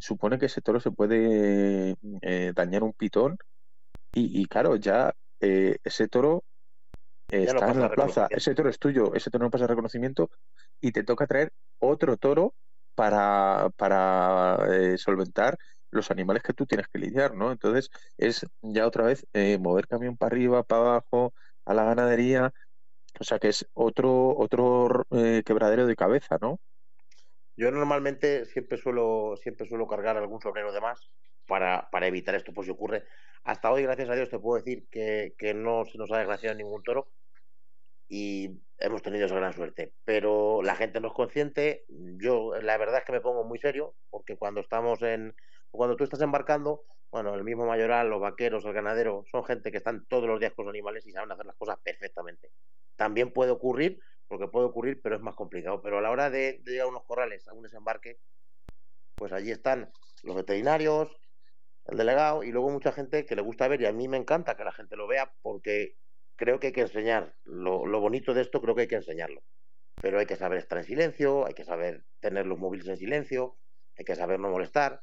supone 0.00 0.38
que 0.38 0.46
ese 0.46 0.62
toro 0.62 0.80
se 0.80 0.90
puede 0.90 1.96
eh, 2.22 2.52
dañar 2.54 2.82
un 2.82 2.92
pitón 2.92 3.36
y, 4.14 4.40
y 4.40 4.46
claro, 4.46 4.76
ya 4.76 5.12
ese 5.40 6.08
toro 6.08 6.44
está 7.28 7.70
en 7.70 7.80
la 7.80 7.90
plaza, 7.90 8.26
ese 8.30 8.54
toro 8.54 8.70
es 8.70 8.78
tuyo, 8.78 9.14
ese 9.14 9.30
toro 9.30 9.44
no 9.44 9.50
pasa 9.50 9.66
reconocimiento 9.66 10.30
y 10.80 10.92
te 10.92 11.04
toca 11.04 11.26
traer 11.26 11.52
otro 11.78 12.16
toro 12.16 12.54
para, 12.94 13.70
para 13.76 14.58
eh, 14.72 14.98
solventar 14.98 15.58
los 15.90 16.10
animales 16.10 16.42
que 16.42 16.52
tú 16.52 16.66
tienes 16.66 16.88
que 16.88 16.98
lidiar, 16.98 17.34
¿no? 17.34 17.52
Entonces 17.52 17.90
es 18.16 18.46
ya 18.60 18.86
otra 18.86 19.04
vez 19.04 19.26
eh, 19.32 19.58
mover 19.58 19.86
camión 19.86 20.16
para 20.16 20.34
arriba, 20.34 20.62
para 20.62 20.82
abajo, 20.82 21.34
a 21.64 21.74
la 21.74 21.84
ganadería, 21.84 22.52
o 23.20 23.24
sea 23.24 23.38
que 23.38 23.48
es 23.48 23.66
otro, 23.74 24.36
otro 24.36 25.06
eh, 25.10 25.42
quebradero 25.44 25.86
de 25.86 25.96
cabeza, 25.96 26.38
¿no? 26.40 26.60
Yo 27.56 27.70
normalmente 27.70 28.44
siempre 28.46 28.78
suelo, 28.78 29.34
siempre 29.36 29.66
suelo 29.66 29.86
cargar 29.86 30.16
algún 30.16 30.40
sobrero 30.40 30.72
de 30.72 30.80
más 30.80 31.10
para, 31.48 32.06
evitar 32.06 32.36
esto, 32.36 32.52
pues 32.52 32.66
si 32.66 32.70
ocurre. 32.70 33.04
Hasta 33.42 33.72
hoy, 33.72 33.82
gracias 33.82 34.08
a 34.10 34.14
Dios, 34.14 34.28
te 34.28 34.38
puedo 34.38 34.62
decir 34.62 34.86
que, 34.90 35.34
no 35.54 35.84
se 35.86 35.98
nos 35.98 36.12
ha 36.12 36.18
desgraciado 36.18 36.54
ningún 36.54 36.82
toro 36.82 37.10
y 38.08 38.60
hemos 38.78 39.02
tenido 39.02 39.26
esa 39.26 39.34
gran 39.34 39.54
suerte. 39.54 39.94
Pero 40.04 40.62
la 40.62 40.76
gente 40.76 41.00
no 41.00 41.08
es 41.08 41.14
consciente. 41.14 41.84
Yo, 41.88 42.52
la 42.60 42.76
verdad 42.76 42.98
es 42.98 43.04
que 43.04 43.12
me 43.12 43.20
pongo 43.20 43.44
muy 43.44 43.58
serio, 43.58 43.96
porque 44.10 44.36
cuando 44.36 44.60
estamos 44.60 45.02
en. 45.02 45.34
Cuando 45.70 45.96
tú 45.96 46.04
estás 46.04 46.22
embarcando, 46.22 46.84
bueno, 47.10 47.34
el 47.34 47.44
mismo 47.44 47.66
mayoral, 47.66 48.08
los 48.08 48.20
vaqueros, 48.20 48.64
el 48.64 48.72
ganadero, 48.72 49.24
son 49.30 49.44
gente 49.44 49.70
que 49.70 49.78
están 49.78 50.06
todos 50.06 50.26
los 50.26 50.40
días 50.40 50.52
con 50.54 50.66
los 50.66 50.72
animales 50.72 51.06
y 51.06 51.12
saben 51.12 51.30
hacer 51.32 51.44
las 51.44 51.56
cosas 51.56 51.78
perfectamente. 51.82 52.50
También 52.96 53.32
puede 53.32 53.50
ocurrir, 53.50 54.00
porque 54.28 54.48
puede 54.48 54.66
ocurrir, 54.66 55.00
pero 55.02 55.16
es 55.16 55.22
más 55.22 55.34
complicado. 55.34 55.82
Pero 55.82 55.98
a 55.98 56.02
la 56.02 56.10
hora 56.10 56.30
de, 56.30 56.60
de 56.62 56.72
llegar 56.72 56.86
a 56.86 56.90
unos 56.90 57.04
corrales, 57.04 57.46
a 57.48 57.52
un 57.52 57.62
desembarque, 57.62 58.18
pues 59.16 59.32
allí 59.32 59.50
están 59.50 59.90
los 60.22 60.36
veterinarios, 60.36 61.14
el 61.88 61.96
delegado 61.96 62.42
y 62.42 62.52
luego 62.52 62.70
mucha 62.70 62.92
gente 62.92 63.24
que 63.24 63.34
le 63.34 63.42
gusta 63.42 63.66
ver 63.66 63.80
y 63.80 63.86
a 63.86 63.92
mí 63.92 64.08
me 64.08 64.18
encanta 64.18 64.56
que 64.56 64.64
la 64.64 64.72
gente 64.72 64.96
lo 64.96 65.06
vea 65.06 65.32
porque 65.42 65.96
creo 66.36 66.60
que 66.60 66.68
hay 66.68 66.72
que 66.72 66.82
enseñar. 66.82 67.34
Lo, 67.44 68.00
bonito 68.00 68.34
de 68.34 68.42
esto 68.42 68.60
creo 68.60 68.74
que 68.74 68.82
hay 68.82 68.88
que 68.88 68.96
enseñarlo. 68.96 69.42
Pero 70.00 70.20
hay 70.20 70.26
que 70.26 70.36
saber 70.36 70.58
estar 70.58 70.78
en 70.78 70.84
silencio, 70.84 71.46
hay 71.46 71.54
que 71.54 71.64
saber 71.64 72.04
tener 72.20 72.46
los 72.46 72.58
móviles 72.58 72.86
en 72.88 72.96
silencio, 72.96 73.56
hay 73.96 74.04
que 74.04 74.14
saber 74.14 74.38
no 74.38 74.50
molestar, 74.50 75.00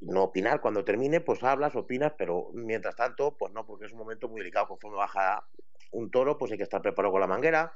no 0.00 0.24
opinar. 0.24 0.60
Cuando 0.60 0.84
termine, 0.84 1.20
pues 1.20 1.42
hablas, 1.42 1.74
opinas, 1.74 2.12
pero 2.18 2.50
mientras 2.52 2.96
tanto, 2.96 3.36
pues 3.38 3.52
no, 3.52 3.64
porque 3.64 3.86
es 3.86 3.92
un 3.92 3.98
momento 3.98 4.28
muy 4.28 4.40
delicado. 4.40 4.66
Conforme 4.66 4.98
baja 4.98 5.48
un 5.92 6.10
toro, 6.10 6.36
pues 6.36 6.52
hay 6.52 6.58
que 6.58 6.64
estar 6.64 6.82
preparado 6.82 7.12
con 7.12 7.20
la 7.20 7.26
manguera, 7.26 7.72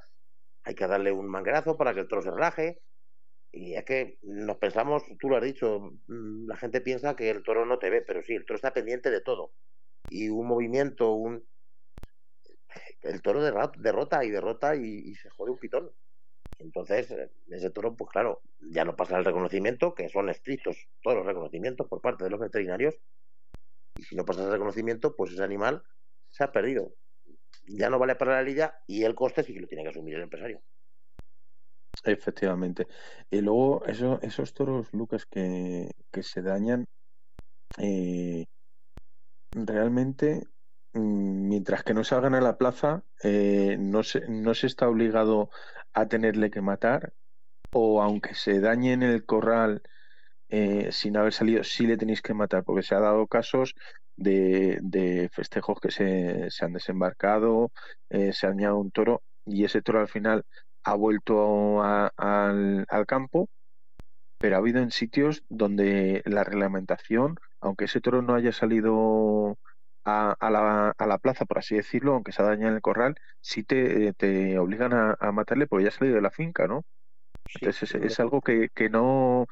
hay 0.63 0.75
que 0.75 0.85
darle 0.85 1.11
un 1.11 1.27
manguerazo 1.27 1.77
para 1.77 1.93
que 1.93 2.01
el 2.01 2.07
toro 2.07 2.21
se 2.21 2.31
relaje. 2.31 2.81
Y 3.51 3.75
es 3.75 3.83
que 3.83 4.17
nos 4.21 4.57
pensamos, 4.57 5.03
tú 5.19 5.29
lo 5.29 5.37
has 5.37 5.43
dicho, 5.43 5.91
mm, 6.07 6.47
la 6.47 6.55
gente 6.55 6.81
piensa 6.81 7.15
que 7.15 7.29
el 7.29 7.43
toro 7.43 7.65
no 7.65 7.79
te 7.79 7.89
ve, 7.89 8.01
pero 8.01 8.23
sí, 8.23 8.33
el 8.33 8.45
toro 8.45 8.55
está 8.55 8.73
pendiente 8.73 9.11
de 9.11 9.21
todo. 9.21 9.53
Y 10.09 10.29
un 10.29 10.47
movimiento, 10.47 11.11
un, 11.13 11.45
el 13.01 13.21
toro 13.21 13.41
derrota 13.77 14.23
y 14.23 14.29
derrota 14.29 14.75
y, 14.75 15.13
se 15.15 15.29
jode 15.29 15.51
un 15.51 15.59
pitón. 15.59 15.91
Entonces, 16.59 17.11
eh, 17.11 17.31
ese 17.49 17.71
toro, 17.71 17.95
pues 17.95 18.09
claro, 18.11 18.41
ya 18.59 18.85
no 18.85 18.95
pasa 18.95 19.17
el 19.17 19.25
reconocimiento, 19.25 19.95
que 19.95 20.09
son 20.09 20.29
estrictos 20.29 20.77
todos 21.01 21.17
los 21.17 21.25
reconocimientos 21.25 21.87
por 21.87 22.01
parte 22.01 22.23
de 22.23 22.29
los 22.29 22.39
veterinarios. 22.39 22.95
Y 23.95 24.03
si 24.03 24.15
no 24.15 24.25
pasa 24.25 24.43
el 24.43 24.51
reconocimiento, 24.51 25.15
pues 25.15 25.33
ese 25.33 25.43
animal 25.43 25.83
se 26.29 26.43
ha 26.43 26.51
perdido. 26.51 26.93
Ya 27.67 27.89
no 27.89 27.99
vale 27.99 28.15
para 28.15 28.35
la 28.35 28.43
liga 28.43 28.79
y 28.87 29.03
el 29.03 29.15
coste 29.15 29.43
sí 29.43 29.53
que 29.53 29.59
lo 29.59 29.67
tiene 29.67 29.83
que 29.83 29.89
asumir 29.89 30.15
el 30.15 30.23
empresario. 30.23 30.61
Efectivamente. 32.03 32.87
Y 33.29 33.41
luego 33.41 33.85
eso, 33.85 34.19
esos 34.21 34.53
toros, 34.53 34.91
Lucas, 34.93 35.25
que, 35.25 35.91
que 36.11 36.23
se 36.23 36.41
dañan, 36.41 36.85
eh, 37.77 38.45
realmente 39.53 40.43
Mm, 40.93 41.47
mientras 41.47 41.83
que 41.83 41.93
no 41.93 42.03
salgan 42.03 42.35
a 42.35 42.41
la 42.41 42.57
plaza, 42.57 43.05
eh, 43.23 43.77
no, 43.79 44.03
se, 44.03 44.27
no 44.27 44.53
se 44.53 44.67
está 44.67 44.89
obligado 44.89 45.49
a 45.93 46.07
tenerle 46.07 46.51
que 46.51 46.59
matar, 46.61 47.13
o 47.73 48.01
aunque 48.03 48.35
se 48.35 48.59
dañe 48.61 48.93
en 48.93 49.03
el 49.03 49.25
corral 49.25 49.83
eh, 50.49 50.91
sin 50.91 51.17
haber 51.17 51.33
salido, 51.33 51.63
sí 51.63 51.87
le 51.87 51.97
tenéis 51.97 52.21
que 52.21 52.33
matar, 52.35 52.63
porque 52.65 52.83
se 52.83 52.95
ha 52.95 52.99
dado 53.01 53.27
casos 53.27 53.75
de, 54.17 54.79
de 54.83 55.29
festejos 55.33 55.79
que 55.81 55.91
se, 55.91 56.51
se 56.51 56.65
han 56.65 56.73
desembarcado, 56.73 57.71
eh, 58.09 58.33
se 58.33 58.47
ha 58.47 58.51
dañado 58.51 58.77
un 58.79 58.91
toro 58.91 59.23
y 59.45 59.65
ese 59.65 59.81
toro 59.81 60.01
al 60.01 60.09
final 60.09 60.45
ha 60.83 60.95
vuelto 60.95 61.81
al, 61.83 62.85
al 62.87 63.05
campo, 63.05 63.49
pero 64.37 64.55
ha 64.55 64.59
habido 64.59 64.81
en 64.81 64.91
sitios 64.91 65.43
donde 65.49 66.23
la 66.25 66.43
reglamentación, 66.43 67.37
aunque 67.59 67.85
ese 67.85 68.01
toro 68.01 68.21
no 68.21 68.33
haya 68.35 68.51
salido 68.51 69.57
a, 70.03 70.35
la, 70.49 70.93
a, 70.97 71.05
la, 71.05 71.17
plaza, 71.19 71.45
por 71.45 71.59
así 71.59 71.75
decirlo, 71.75 72.13
aunque 72.13 72.31
se 72.31 72.41
ha 72.41 72.45
dañado 72.45 72.75
el 72.75 72.81
corral, 72.81 73.15
sí 73.39 73.63
te, 73.63 74.13
te 74.13 74.57
obligan 74.57 74.93
a, 74.93 75.31
matarle 75.31 75.67
porque 75.67 75.83
ya 75.83 75.89
ha 75.89 75.91
salido 75.93 76.15
de 76.15 76.21
la 76.21 76.31
finca, 76.31 76.67
¿no? 76.67 76.83
Entonces 77.53 77.93
es, 77.95 78.19
algo 78.19 78.41
que, 78.41 78.69
que, 78.73 78.89
no 78.89 79.47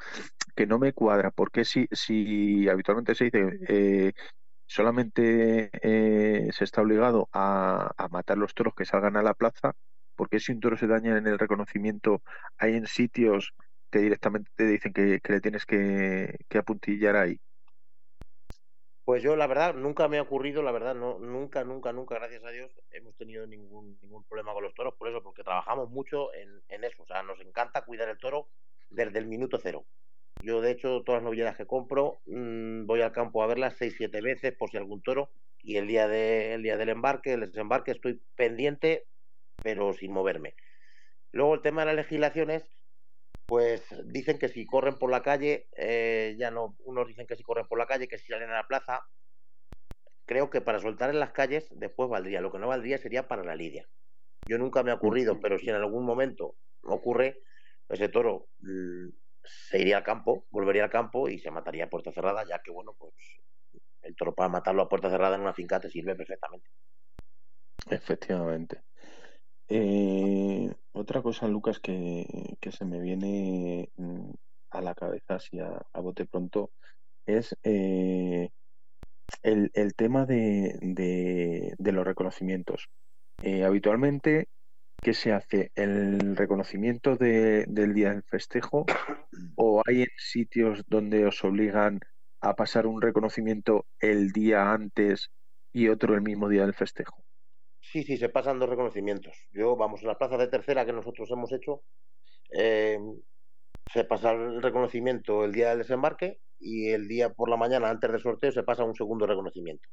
que 0.56 0.66
no 0.66 0.80
me 0.80 0.94
cuadra, 0.94 1.32
porque 1.32 1.66
si, 1.66 1.88
si 1.92 2.70
habitualmente 2.70 3.16
se 3.16 3.26
dice 3.26 3.60
eh, 3.68 4.14
solamente 4.68 5.70
eh, 5.82 6.50
se 6.52 6.64
está 6.64 6.82
obligado 6.82 7.30
a, 7.34 7.92
a, 7.98 8.08
matar 8.10 8.38
los 8.38 8.54
toros 8.54 8.74
que 8.76 8.86
salgan 8.86 9.18
a 9.18 9.24
la 9.24 9.34
plaza, 9.34 9.74
porque 10.20 10.42
si 10.42 10.52
un 10.52 10.60
toro 10.60 10.76
se 10.76 10.86
daña 10.86 11.18
en 11.18 11.28
el 11.28 11.40
reconocimiento, 11.40 12.22
hay 12.58 12.76
en 12.76 12.88
sitios 12.88 13.54
que 13.90 14.00
directamente 14.00 14.52
te 14.54 14.66
dicen 14.66 14.92
que, 14.92 15.22
le 15.24 15.40
tienes 15.40 15.66
que, 15.66 16.36
apuntillar 16.56 17.16
ahí. 17.16 17.40
Pues 19.06 19.24
yo, 19.24 19.38
la 19.38 19.48
verdad, 19.48 19.76
nunca 19.76 20.10
me 20.10 20.18
ha 20.18 20.22
ocurrido, 20.22 20.62
la 20.62 20.74
verdad, 20.74 20.94
no, 20.94 21.20
nunca, 21.20 21.64
nunca, 21.64 21.94
nunca, 21.94 22.16
gracias 22.16 22.44
a 22.44 22.50
Dios, 22.50 22.70
hemos 22.92 23.16
tenido 23.16 23.48
ningún, 23.48 23.98
ningún 24.02 24.26
problema 24.26 24.52
con 24.52 24.62
los 24.62 24.74
toros, 24.74 24.94
por 24.96 25.08
eso, 25.08 25.24
porque 25.24 25.42
trabajamos 25.42 25.90
mucho 25.90 26.34
en, 26.34 26.84
eso, 26.84 27.04
o 27.04 27.08
sea, 27.08 27.24
nos 27.24 27.40
encanta 27.40 27.86
cuidar 27.86 28.10
el 28.10 28.18
toro 28.18 28.50
desde 28.90 29.20
el 29.20 29.26
minuto 29.26 29.58
cero. 29.64 29.86
Yo, 30.42 30.60
de 30.60 30.72
hecho, 30.72 31.02
todas 31.06 31.24
las 31.24 31.32
novedades 31.32 31.56
que 31.56 31.66
compro, 31.66 32.20
mmm, 32.26 32.86
voy 32.86 33.00
al 33.04 33.14
campo 33.14 33.42
a 33.42 33.48
verlas 33.48 33.78
seis, 33.78 33.94
siete 33.96 34.20
veces 34.20 34.52
por 34.52 34.70
si 34.70 34.76
algún 34.76 35.02
toro, 35.02 35.30
y 35.64 35.78
el 35.78 35.88
día, 35.88 36.10
de, 36.10 36.56
el 36.56 36.64
día 36.64 36.76
del 36.76 36.90
embarque, 36.90 37.32
el 37.32 37.40
desembarque, 37.40 37.92
estoy 37.92 38.20
pendiente, 38.36 39.06
pero 39.62 39.94
sin 39.94 40.12
moverme. 40.12 40.56
Luego, 41.32 41.56
el 41.56 41.62
tema 41.62 41.82
de 41.82 41.88
las 41.88 41.96
legislaciones, 41.96 42.78
pues 43.48 43.84
dicen 44.06 44.40
que 44.40 44.50
si 44.50 44.66
corren 44.66 44.98
por 44.98 45.12
la 45.12 45.22
calle, 45.24 45.70
eh, 45.78 46.36
ya 46.38 46.52
no, 46.52 46.76
unos 46.80 47.08
dicen 47.08 47.28
que 47.28 47.36
si 47.36 47.44
corren 47.44 47.68
por 47.68 47.80
la 47.80 47.88
calle, 47.88 48.08
que 48.08 48.18
si 48.18 48.28
salen 48.28 48.50
a 48.50 48.56
la 48.56 48.68
plaza, 48.68 49.02
creo 50.26 50.50
que 50.50 50.62
para 50.62 50.80
soltar 50.80 51.10
en 51.10 51.20
las 51.20 51.32
calles 51.32 51.68
después 51.72 52.10
valdría, 52.10 52.42
lo 52.42 52.52
que 52.52 52.60
no 52.60 52.68
valdría 52.68 52.98
sería 52.98 53.28
para 53.28 53.44
la 53.44 53.56
lidia. 53.56 53.90
Yo 54.46 54.58
nunca 54.58 54.84
me 54.84 54.92
ha 54.92 54.96
ocurrido, 54.96 55.40
pero 55.40 55.58
si 55.58 55.70
en 55.70 55.76
algún 55.76 56.06
momento 56.06 56.56
ocurre, 56.84 57.42
ese 57.90 58.10
toro 58.10 58.50
mm, 58.60 59.10
se 59.44 59.80
iría 59.80 59.98
al 59.98 60.04
campo, 60.04 60.46
volvería 60.52 60.84
al 60.84 60.90
campo 60.90 61.30
y 61.30 61.40
se 61.40 61.52
mataría 61.52 61.86
a 61.86 61.90
puerta 61.90 62.12
cerrada, 62.12 62.46
ya 62.48 62.60
que 62.60 62.72
bueno, 62.72 62.96
pues 62.98 63.16
el 64.02 64.16
toro 64.16 64.34
para 64.34 64.50
matarlo 64.50 64.84
a 64.84 64.90
puerta 64.90 65.10
cerrada 65.10 65.36
en 65.36 65.42
una 65.42 65.54
finca 65.54 65.80
te 65.80 65.90
sirve 65.90 66.16
perfectamente. 66.16 66.70
Efectivamente. 67.90 68.84
Eh, 69.70 70.74
otra 70.94 71.22
cosa, 71.22 71.48
Lucas, 71.48 71.80
que, 71.80 72.58
se 72.72 72.86
me 72.86 73.00
viene 73.00 73.90
mm, 73.98 74.32
a 74.72 74.82
la 74.82 74.96
cabeza 74.96 75.36
así 75.36 75.60
a, 75.60 75.86
bote 76.02 76.26
pronto 76.26 76.72
es 77.28 77.56
eh, 77.64 78.50
el, 79.44 79.72
el, 79.76 79.94
tema 79.96 80.26
de, 80.26 80.76
de, 81.78 81.92
los 81.92 82.06
reconocimientos. 82.06 82.90
Eh, 83.44 83.64
habitualmente, 83.64 84.48
¿qué 85.02 85.14
se 85.14 85.34
hace? 85.34 85.72
¿El 85.76 86.36
reconocimiento 86.36 87.16
del 87.16 87.94
día 87.94 88.10
del 88.12 88.24
festejo? 88.24 88.86
¿O 89.56 89.84
hay 89.86 90.06
sitios 90.18 90.84
donde 90.88 91.26
os 91.28 91.44
obligan 91.44 92.00
a 92.42 92.56
pasar 92.56 92.88
un 92.88 93.02
reconocimiento 93.02 93.86
el 94.00 94.32
día 94.32 94.72
antes 94.72 95.32
y 95.72 95.90
otro 95.90 96.16
el 96.16 96.22
mismo 96.22 96.50
día 96.50 96.64
del 96.64 96.74
festejo? 96.74 97.24
Sí, 97.82 98.04
sí, 98.04 98.18
se 98.18 98.30
pasan 98.30 98.60
dos 98.60 98.70
reconocimientos. 98.70 99.48
Yo, 99.52 99.76
vamos, 99.76 100.02
en 100.02 100.08
la 100.10 100.18
plaza 100.18 100.38
de 100.38 100.48
tercera 100.48 100.86
que 100.86 100.94
nosotros 100.94 101.30
hemos 101.32 101.52
hecho, 101.54 101.84
eh, 102.58 103.00
se 103.88 104.06
pasa 104.06 104.32
el 104.32 104.62
reconocimiento 104.62 105.46
el 105.46 105.54
día 105.54 105.70
del 105.70 105.80
desembarque 105.80 106.40
y 106.60 106.90
el 106.92 107.08
día 107.08 107.32
por 107.32 107.50
la 107.50 107.58
mañana, 107.58 107.90
antes 107.90 108.12
del 108.12 108.22
sorteo, 108.22 108.52
se 108.52 108.64
pasa 108.64 108.84
un 108.84 108.96
segundo 108.96 109.28
reconocimiento. 109.28 109.90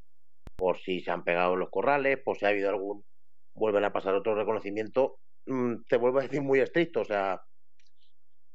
Por 0.56 0.78
si 0.78 1.00
se 1.00 1.10
han 1.10 1.24
pegado 1.24 1.56
los 1.56 1.70
corrales, 1.70 2.18
por 2.24 2.38
si 2.38 2.46
ha 2.46 2.50
habido 2.50 2.70
algún, 2.70 3.06
vuelven 3.54 3.84
a 3.84 3.92
pasar 3.92 4.14
otro 4.14 4.34
reconocimiento. 4.34 5.20
Mm, 5.46 5.84
te 5.88 5.96
vuelvo 5.98 6.20
a 6.20 6.22
decir 6.22 6.42
muy 6.42 6.60
estricto, 6.60 7.02
o 7.02 7.04
sea, 7.04 7.40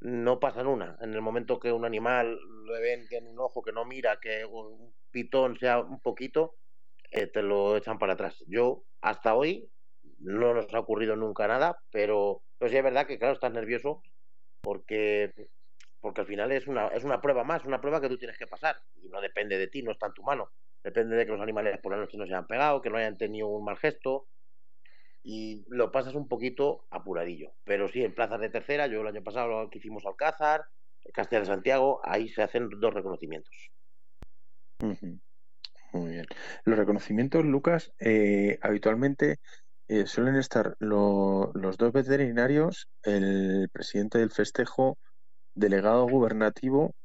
no 0.02 0.40
pasan 0.40 0.68
una. 0.68 0.98
En 1.02 1.14
el 1.14 1.22
momento 1.22 1.60
que 1.60 1.72
un 1.72 1.86
animal 1.86 2.38
le 2.66 2.82
ven 2.82 3.06
en 3.12 3.28
un 3.28 3.40
ojo 3.40 3.62
que 3.62 3.72
no 3.72 3.86
mira, 3.86 4.20
que 4.22 4.46
un 4.46 4.96
pitón 5.12 5.58
sea 5.58 5.80
un 5.80 6.02
poquito, 6.02 6.56
te 7.12 7.42
lo 7.42 7.78
echan 7.78 8.00
para 8.00 8.14
atrás. 8.14 8.44
Yo, 8.48 8.84
hasta 9.02 9.36
hoy, 9.36 9.70
no 10.20 10.54
nos 10.54 10.74
ha 10.74 10.80
ocurrido 10.80 11.16
nunca 11.16 11.48
nada, 11.48 11.78
pero, 11.92 12.44
sí 12.60 12.78
es 12.78 12.84
verdad 12.84 13.06
que, 13.06 13.20
claro, 13.20 13.34
estás 13.34 13.52
nervioso 13.52 14.02
porque, 14.62 15.32
porque 16.00 16.22
al 16.22 16.28
final 16.28 16.52
es 16.52 16.68
una, 16.68 16.88
es 16.88 17.04
una 17.04 17.20
prueba 17.22 17.44
más, 17.44 17.66
una 17.66 17.82
prueba 17.82 18.00
que 18.00 18.10
tú 18.10 18.18
tienes 18.18 18.38
que 18.38 18.48
pasar 18.48 18.78
y 19.02 19.10
no 19.10 19.20
depende 19.22 19.58
de 19.58 19.68
ti, 19.68 19.84
no 19.84 19.92
está 19.92 20.08
en 20.08 20.14
tu 20.14 20.24
mano. 20.24 20.52
Depende 20.84 21.16
de 21.16 21.26
que 21.26 21.32
los 21.32 21.42
animales 21.42 21.80
por 21.80 21.92
la 21.92 22.00
noche 22.00 22.18
no 22.18 22.26
se 22.26 22.34
hayan 22.34 22.48
pegado, 22.48 22.82
que 22.82 22.90
no 22.90 22.98
hayan 22.98 23.18
tenido 23.18 23.48
un 23.48 23.64
mal 23.64 23.78
gesto 23.78 24.28
y 25.24 25.64
lo 25.68 25.92
pasas 25.92 26.16
un 26.16 26.28
poquito 26.28 26.86
apuradillo. 26.90 27.54
Pero 27.64 27.88
sí, 27.88 28.04
en 28.04 28.16
plazas 28.16 28.40
de 28.40 28.50
tercera, 28.50 28.88
yo 28.88 29.02
el 29.02 29.08
año 29.08 29.24
pasado 29.24 29.48
lo 29.48 29.70
que 29.70 29.78
hicimos 29.78 30.06
Alcázar, 30.06 30.66
Castilla 31.14 31.42
de 31.42 31.46
Santiago, 31.48 32.00
ahí 32.04 32.30
se 32.30 32.42
hacen 32.42 32.70
dos 32.70 32.94
reconocimientos. 32.94 33.72
Muy 35.94 36.12
bien. 36.12 36.26
Los 36.64 36.78
reconocimientos, 36.80 37.44
Lucas, 37.46 37.92
eh, 38.00 38.58
habitualmente 38.62 39.40
eh, 39.90 40.06
suelen 40.08 40.36
estar 40.38 40.76
los 40.80 41.52
dos 41.78 41.92
veterinarios, 41.92 42.88
el 43.04 43.70
presidente 43.74 44.18
del 44.20 44.32
festejo, 44.32 44.98
delegado 45.56 46.08
gubernativo, 46.08 46.96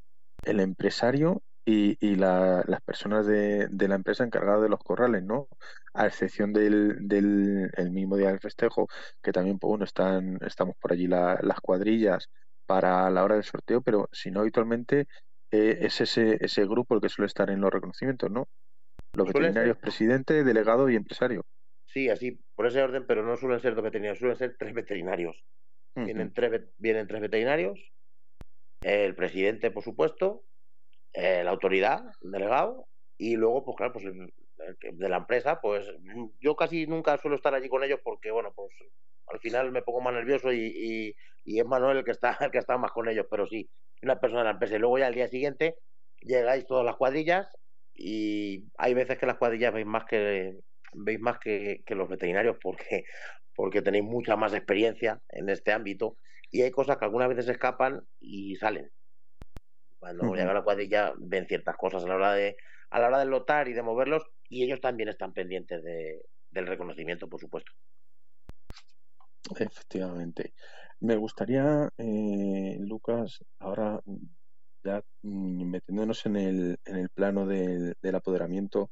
el 0.45 0.61
empresario 0.61 1.43
y, 1.65 1.97
y 2.07 2.17
las 2.17 2.65
personas 2.85 3.27
de, 3.27 3.69
de, 3.71 3.89
la 3.89 3.97
empresa 3.97 4.25
encargadas 4.25 4.63
de 4.63 4.69
los 4.71 4.81
corrales, 4.81 5.25
¿no? 5.25 5.49
A 5.95 6.07
excepción 6.07 6.53
del, 6.53 7.09
del 7.09 7.71
el 7.77 7.91
mismo 7.93 8.17
día 8.17 8.29
del 8.29 8.41
festejo, 8.41 8.89
que 9.23 9.33
también, 9.33 9.59
pues, 9.59 9.71
bueno, 9.71 9.85
están, 9.87 10.39
estamos 10.47 10.77
por 10.81 10.93
allí 10.93 11.09
las 11.09 11.61
cuadrillas 11.63 12.31
para 12.67 13.11
la 13.11 13.25
hora 13.25 13.37
del 13.37 13.45
sorteo, 13.45 13.83
pero 13.83 14.09
si 14.13 14.31
no, 14.31 14.41
habitualmente 14.41 15.09
eh, 15.53 15.79
es 15.83 16.01
ese, 16.01 16.39
ese 16.45 16.65
grupo 16.67 16.95
el 16.97 17.01
que 17.03 17.09
suele 17.11 17.27
estar 17.29 17.51
en 17.51 17.61
los 17.61 17.73
reconocimientos, 17.73 18.31
¿no? 18.31 18.49
Los 19.17 19.29
veterinarios, 19.29 19.79
presidente, 19.79 20.45
delegado 20.45 20.89
y 20.91 20.97
empresario. 20.97 21.43
Sí, 21.87 22.09
así, 22.11 22.39
por 22.55 22.67
ese 22.67 22.83
orden, 22.83 23.07
pero 23.07 23.25
no 23.25 23.37
suelen 23.37 23.61
ser 23.61 23.75
dos 23.75 23.85
veterinarios, 23.85 24.19
suelen 24.19 24.37
ser 24.37 24.57
tres 24.59 24.75
veterinarios. 24.75 25.45
vienen, 25.95 26.33
tres, 26.33 26.63
vienen 26.77 27.07
tres 27.07 27.23
veterinarios, 27.23 27.81
el 28.83 29.15
presidente, 29.15 29.71
por 29.71 29.83
supuesto, 29.83 30.45
eh, 31.15 31.43
la 31.43 31.51
autoridad, 31.51 32.05
el 32.23 32.31
delegado, 32.31 32.87
y 33.17 33.37
luego, 33.37 33.65
pues 33.65 33.77
claro, 33.77 33.95
pues 33.95 34.05
el, 34.05 34.33
de 34.93 35.09
la 35.09 35.19
empresa, 35.19 35.61
pues 35.61 35.87
yo 36.41 36.57
casi 36.57 36.87
nunca 36.87 37.17
suelo 37.19 37.37
estar 37.37 37.55
allí 37.55 37.69
con 37.69 37.85
ellos 37.85 38.01
porque, 38.03 38.31
bueno, 38.31 38.53
pues 38.55 38.73
al 39.29 39.41
final 39.41 39.73
me 39.73 39.83
pongo 39.83 40.01
más 40.01 40.15
nervioso 40.15 40.53
y, 40.53 41.15
y, 41.45 41.59
es 41.59 41.67
Manuel 41.67 41.99
el 41.99 42.05
que 42.05 42.11
está 42.11 42.37
el 42.41 42.51
que 42.51 42.59
está 42.59 42.77
más 42.79 42.93
con 42.93 43.09
ellos, 43.09 43.27
pero 43.31 43.47
sí, 43.47 43.69
una 44.03 44.21
persona 44.21 44.41
de 44.41 44.45
la 44.47 44.51
empresa. 44.53 44.77
Y 44.77 44.79
luego 44.79 44.99
ya 44.99 45.07
al 45.07 45.15
día 45.15 45.29
siguiente 45.29 45.77
llegáis 46.21 46.67
todas 46.67 46.85
las 46.85 46.97
cuadrillas 46.97 47.49
y 47.97 48.69
hay 48.77 48.95
veces 48.95 49.19
que 49.19 49.27
las 49.27 49.39
cuadrillas 49.39 49.73
veis 49.73 49.87
más 49.87 50.05
que 50.05 50.59
veis 50.93 51.21
más 51.21 51.39
que, 51.39 51.83
que 51.85 51.95
los 51.95 52.09
veterinarios 52.09 52.57
porque 52.63 53.05
porque 53.55 53.81
tenéis 53.81 54.05
mucha 54.05 54.37
más 54.37 54.53
experiencia 54.53 55.23
en 55.31 55.49
este 55.49 55.73
ámbito 55.73 56.19
y 56.51 56.63
hay 56.63 56.71
cosas 56.71 56.99
que 56.99 57.07
algunas 57.07 57.29
veces 57.29 57.49
escapan 57.49 58.07
y 58.21 58.55
salen. 58.57 58.91
Cuando 59.99 60.35
llega 60.35 60.53
la 60.53 60.63
cuadrilla 60.63 61.15
ven 61.19 61.47
ciertas 61.47 61.75
cosas 61.77 62.05
a 62.05 62.09
la 62.09 62.17
hora 62.17 62.35
de 62.35 62.57
a 62.91 63.01
la 63.01 63.09
hora 63.09 63.19
de 63.19 63.25
lotar 63.25 63.69
y 63.69 63.73
de 63.73 63.83
moverlos 63.83 64.25
y 64.49 64.63
ellos 64.63 64.81
también 64.81 65.09
están 65.09 65.33
pendientes 65.33 65.83
de, 65.83 66.21
del 66.51 66.67
reconocimiento, 66.67 67.29
por 67.29 67.41
supuesto. 67.41 67.73
Efectivamente. 69.59 70.55
Me 71.01 71.17
gustaría, 71.17 71.89
eh, 71.99 72.77
Lucas, 72.81 73.45
ahora 73.59 74.01
mm, 75.23 75.65
metiéndonos 75.71 76.27
en 76.27 76.37
el, 76.37 76.79
en 76.85 76.97
el 76.97 77.09
plano 77.11 77.47
del, 77.47 77.97
apoderamiento, 78.15 78.91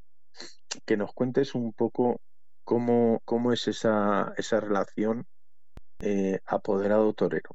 que 0.84 0.96
nos 0.96 1.12
cuentes 1.12 1.54
un 1.54 1.72
poco 1.72 2.20
cómo, 2.64 3.20
cómo 3.24 3.52
es 3.52 3.68
esa, 3.68 4.32
esa 4.36 4.60
relación 4.60 5.26
eh, 6.00 6.40
apoderado 6.46 7.12
torero. 7.14 7.50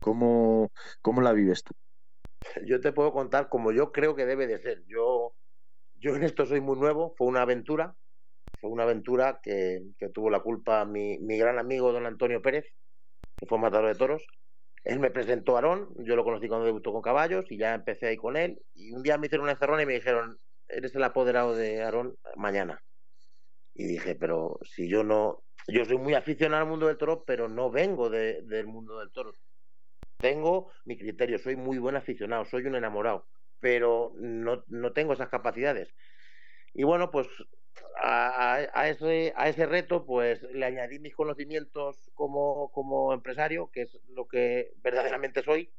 ¿Cómo, 0.00 0.70
¿Cómo 1.02 1.20
la 1.20 1.32
vives 1.32 1.64
tú? 1.64 1.74
Yo 2.64 2.80
te 2.80 2.92
puedo 2.92 3.12
contar 3.12 3.48
como 3.48 3.72
yo 3.72 3.92
creo 3.92 4.14
que 4.14 4.26
debe 4.26 4.46
de 4.46 4.58
ser. 4.58 4.84
Yo, 4.86 5.34
yo 5.96 6.14
en 6.14 6.22
esto 6.22 6.46
soy 6.46 6.60
muy 6.60 6.78
nuevo, 6.78 7.14
fue 7.16 7.26
una 7.26 7.42
aventura, 7.42 7.96
fue 8.60 8.70
una 8.70 8.84
aventura 8.84 9.40
que, 9.42 9.82
que 9.98 10.08
tuvo 10.08 10.30
la 10.30 10.40
culpa 10.40 10.84
mi, 10.84 11.18
mi, 11.18 11.36
gran 11.36 11.58
amigo 11.58 11.92
don 11.92 12.06
Antonio 12.06 12.40
Pérez, 12.42 12.66
que 13.36 13.46
fue 13.46 13.58
matador 13.58 13.88
de 13.88 13.98
toros. 13.98 14.26
Él 14.84 15.00
me 15.00 15.10
presentó 15.10 15.52
a 15.52 15.56
Aarón, 15.56 15.88
yo 15.98 16.16
lo 16.16 16.24
conocí 16.24 16.48
cuando 16.48 16.66
debutó 16.66 16.92
con 16.92 17.02
caballos 17.02 17.44
y 17.50 17.58
ya 17.58 17.74
empecé 17.74 18.06
ahí 18.06 18.16
con 18.16 18.36
él. 18.36 18.60
Y 18.74 18.92
un 18.92 19.02
día 19.02 19.18
me 19.18 19.26
hicieron 19.26 19.44
una 19.44 19.52
encerrona 19.52 19.82
y 19.82 19.86
me 19.86 19.94
dijeron, 19.94 20.38
eres 20.68 20.94
el 20.94 21.02
apoderado 21.04 21.54
de 21.54 21.82
Aarón 21.82 22.16
mañana. 22.36 22.82
Y 23.74 23.86
dije, 23.86 24.14
pero 24.14 24.58
si 24.64 24.88
yo 24.88 25.04
no, 25.04 25.44
yo 25.68 25.84
soy 25.84 25.98
muy 25.98 26.14
aficionado 26.14 26.62
al 26.62 26.68
mundo 26.68 26.86
del 26.86 26.98
toro, 26.98 27.24
pero 27.24 27.48
no 27.48 27.70
vengo 27.70 28.10
de, 28.10 28.42
del 28.42 28.66
mundo 28.66 28.98
del 28.98 29.10
toro. 29.12 29.32
Tengo 30.16 30.72
mi 30.84 30.98
criterio, 30.98 31.38
soy 31.38 31.56
muy 31.56 31.78
buen 31.78 31.94
aficionado, 31.94 32.44
soy 32.44 32.66
un 32.66 32.74
enamorado, 32.74 33.28
pero 33.60 34.12
no, 34.16 34.64
no 34.66 34.92
tengo 34.92 35.12
esas 35.12 35.28
capacidades. 35.28 35.94
Y 36.78 36.84
bueno, 36.84 37.10
pues 37.10 37.26
a, 38.00 38.86
ese, 38.86 39.66
reto 39.66 40.06
pues 40.06 40.40
le 40.44 40.64
añadí 40.64 41.00
mis 41.00 41.12
conocimientos 41.12 42.08
como, 42.14 43.12
empresario, 43.12 43.68
que 43.72 43.82
es 43.82 43.98
lo 44.10 44.28
que 44.28 44.70
verdaderamente 44.76 45.42
soy, 45.42 45.72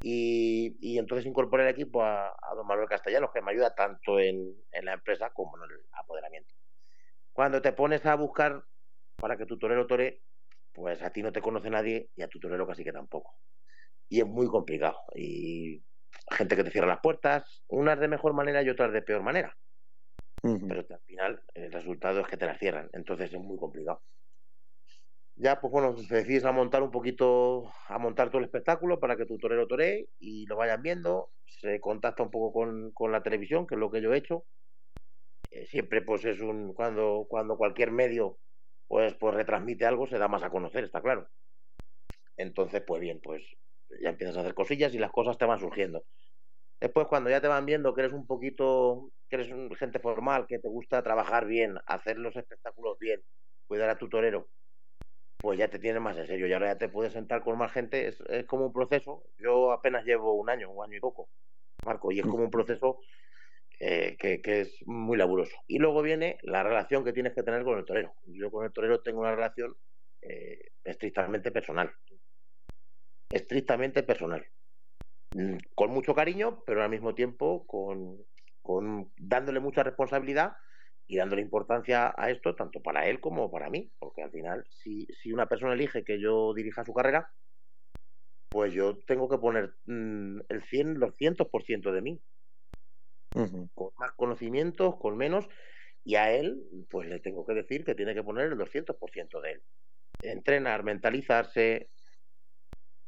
y, 0.00 0.98
entonces 0.98 1.26
incorporé 1.26 1.64
al 1.64 1.70
equipo 1.70 2.00
a, 2.04 2.28
a, 2.28 2.54
don 2.54 2.64
Manuel 2.64 2.86
Castellanos, 2.86 3.32
que 3.32 3.42
me 3.42 3.50
ayuda 3.50 3.74
tanto 3.74 4.20
en, 4.20 4.54
en, 4.70 4.84
la 4.84 4.92
empresa 4.92 5.30
como 5.30 5.56
en 5.56 5.64
el 5.64 5.80
apoderamiento. 5.94 6.54
Cuando 7.32 7.60
te 7.60 7.72
pones 7.72 8.06
a 8.06 8.14
buscar 8.14 8.62
para 9.16 9.36
que 9.36 9.46
tu 9.46 9.58
torero 9.58 9.88
tore, 9.88 10.22
pues 10.72 11.02
a 11.02 11.10
ti 11.10 11.24
no 11.24 11.32
te 11.32 11.42
conoce 11.42 11.70
nadie 11.70 12.10
y 12.14 12.22
a 12.22 12.28
tu 12.28 12.38
torero 12.38 12.68
casi 12.68 12.84
que 12.84 12.92
tampoco. 12.92 13.36
Y 14.08 14.20
es 14.20 14.26
muy 14.28 14.46
complicado. 14.46 15.00
Y 15.16 15.82
gente 16.30 16.54
que 16.54 16.62
te 16.62 16.70
cierra 16.70 16.86
las 16.86 17.00
puertas, 17.00 17.64
unas 17.66 17.98
de 17.98 18.06
mejor 18.06 18.32
manera 18.32 18.62
y 18.62 18.70
otras 18.70 18.92
de 18.92 19.02
peor 19.02 19.24
manera. 19.24 19.56
Pero 20.66 20.84
al 20.88 21.00
final 21.06 21.42
el 21.54 21.72
resultado 21.72 22.20
es 22.20 22.28
que 22.28 22.36
te 22.36 22.46
las 22.46 22.58
cierran. 22.58 22.90
Entonces 22.92 23.32
es 23.32 23.40
muy 23.40 23.58
complicado 23.58 24.02
ya 25.36 25.60
pues 25.60 25.70
bueno, 25.72 25.94
decides 25.94 26.44
a 26.44 26.52
montar 26.52 26.82
un 26.82 26.90
poquito, 26.90 27.72
a 27.88 27.98
montar 27.98 28.28
todo 28.28 28.38
el 28.38 28.44
espectáculo 28.44 29.00
para 29.00 29.16
que 29.16 29.26
tu 29.26 29.38
torero 29.38 29.66
toree 29.66 30.08
y 30.18 30.46
lo 30.46 30.56
vayan 30.56 30.82
viendo, 30.82 31.30
se 31.44 31.80
contacta 31.80 32.22
un 32.22 32.30
poco 32.30 32.52
con, 32.52 32.92
con 32.92 33.10
la 33.12 33.22
televisión, 33.22 33.66
que 33.66 33.74
es 33.74 33.80
lo 33.80 33.90
que 33.90 34.00
yo 34.02 34.12
he 34.12 34.18
hecho. 34.18 34.46
Eh, 35.50 35.66
siempre 35.66 36.02
pues 36.02 36.24
es 36.26 36.40
un, 36.40 36.74
cuando, 36.74 37.26
cuando 37.28 37.56
cualquier 37.56 37.90
medio 37.90 38.38
pues, 38.86 39.14
pues 39.14 39.34
retransmite 39.34 39.86
algo, 39.86 40.06
se 40.06 40.18
da 40.18 40.28
más 40.28 40.42
a 40.42 40.50
conocer, 40.50 40.84
está 40.84 41.00
claro. 41.00 41.28
Entonces, 42.36 42.82
pues 42.86 43.00
bien, 43.00 43.20
pues 43.22 43.42
ya 44.02 44.10
empiezas 44.10 44.36
a 44.36 44.40
hacer 44.40 44.54
cosillas 44.54 44.94
y 44.94 44.98
las 44.98 45.12
cosas 45.12 45.38
te 45.38 45.44
van 45.44 45.60
surgiendo. 45.60 46.04
Después, 46.84 47.06
cuando 47.06 47.30
ya 47.30 47.40
te 47.40 47.48
van 47.48 47.64
viendo 47.64 47.94
que 47.94 48.02
eres 48.02 48.12
un 48.12 48.26
poquito, 48.26 49.10
que 49.30 49.36
eres 49.36 49.50
un, 49.50 49.74
gente 49.74 50.00
formal, 50.00 50.46
que 50.46 50.58
te 50.58 50.68
gusta 50.68 51.02
trabajar 51.02 51.46
bien, 51.46 51.78
hacer 51.86 52.18
los 52.18 52.36
espectáculos 52.36 52.98
bien, 52.98 53.22
cuidar 53.66 53.88
a 53.88 53.96
tu 53.96 54.10
torero, 54.10 54.50
pues 55.38 55.58
ya 55.58 55.68
te 55.68 55.78
tienes 55.78 56.02
más 56.02 56.18
en 56.18 56.26
serio 56.26 56.46
y 56.46 56.52
ahora 56.52 56.74
ya 56.74 56.76
te 56.76 56.90
puedes 56.90 57.14
sentar 57.14 57.42
con 57.42 57.56
más 57.56 57.72
gente. 57.72 58.08
Es, 58.08 58.20
es, 58.28 58.44
como 58.44 58.66
un 58.66 58.72
proceso. 58.74 59.24
Yo 59.38 59.72
apenas 59.72 60.04
llevo 60.04 60.34
un 60.34 60.50
año, 60.50 60.70
un 60.70 60.84
año 60.84 60.98
y 60.98 61.00
poco, 61.00 61.30
Marco, 61.86 62.12
y 62.12 62.20
es 62.20 62.26
como 62.26 62.44
un 62.44 62.50
proceso 62.50 62.98
eh, 63.80 64.18
que, 64.18 64.42
que, 64.42 64.60
es 64.60 64.76
muy 64.84 65.16
laburoso. 65.16 65.56
Y 65.66 65.78
luego 65.78 66.02
viene 66.02 66.36
la 66.42 66.64
relación 66.64 67.02
que 67.02 67.14
tienes 67.14 67.32
que 67.32 67.42
tener 67.42 67.64
con 67.64 67.78
el 67.78 67.86
torero. 67.86 68.12
Yo 68.26 68.50
con 68.50 68.66
el 68.66 68.72
torero 68.74 69.00
tengo 69.00 69.20
una 69.20 69.34
relación 69.34 69.74
eh, 70.20 70.72
estrictamente 70.84 71.50
personal. 71.50 71.90
Estrictamente 73.30 74.02
personal. 74.02 74.46
Mm, 75.34 75.56
con 75.74 75.90
mucho 75.90 76.14
cariño, 76.14 76.62
pero 76.64 76.84
al 76.84 76.90
mismo 76.90 77.12
tiempo 77.12 77.66
con, 77.66 78.24
con 78.62 79.12
dándole 79.16 79.58
mucha 79.58 79.82
responsabilidad 79.82 80.52
y 81.08 81.16
dándole 81.16 81.42
importancia 81.42 82.14
a 82.16 82.30
esto 82.30 82.54
tanto 82.54 82.80
para 82.80 83.08
él 83.08 83.20
como 83.20 83.50
para 83.50 83.68
mí, 83.68 83.90
porque 83.98 84.22
al 84.22 84.30
final 84.30 84.64
si, 84.70 85.06
si 85.06 85.32
una 85.32 85.48
persona 85.48 85.74
elige 85.74 86.04
que 86.04 86.20
yo 86.20 86.54
dirija 86.54 86.84
su 86.84 86.94
carrera, 86.94 87.32
pues 88.48 88.72
yo 88.72 88.96
tengo 89.08 89.28
que 89.28 89.38
poner 89.38 89.74
mmm, 89.86 90.38
el 90.48 90.62
100, 90.62 91.00
los 91.00 91.16
cientos 91.16 91.48
por 91.48 91.64
ciento 91.64 91.90
de 91.90 92.00
mí, 92.00 92.20
uh 93.34 93.40
-huh. 93.40 93.70
con 93.74 93.90
más 93.98 94.12
conocimientos, 94.12 94.96
con 95.00 95.16
menos, 95.16 95.48
y 96.04 96.14
a 96.14 96.32
él 96.32 96.62
pues 96.88 97.08
le 97.08 97.18
tengo 97.18 97.44
que 97.44 97.54
decir 97.54 97.84
que 97.84 97.96
tiene 97.96 98.14
que 98.14 98.22
poner 98.22 98.52
el 98.52 98.56
200% 98.56 99.40
de 99.40 99.50
él. 99.50 99.62
Entrenar, 100.22 100.84
mentalizarse, 100.84 101.90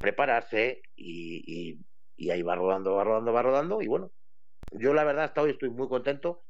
prepararse 0.01 0.83
y, 0.97 1.45
y, 1.47 1.79
y 2.17 2.31
ahí 2.31 2.43
va 2.43 2.57
rodando, 2.57 2.95
va 2.95 3.05
rodando, 3.05 3.33
va 3.33 3.43
rodando 3.43 3.83
y 3.83 3.89
bueno, 3.89 4.13
yo 4.71 4.95
la 4.95 5.05
verdad 5.05 5.25
hasta 5.27 5.43
hoy 5.43 5.51
estoy 5.53 5.71
muy 5.71 5.89
contento 5.89 6.47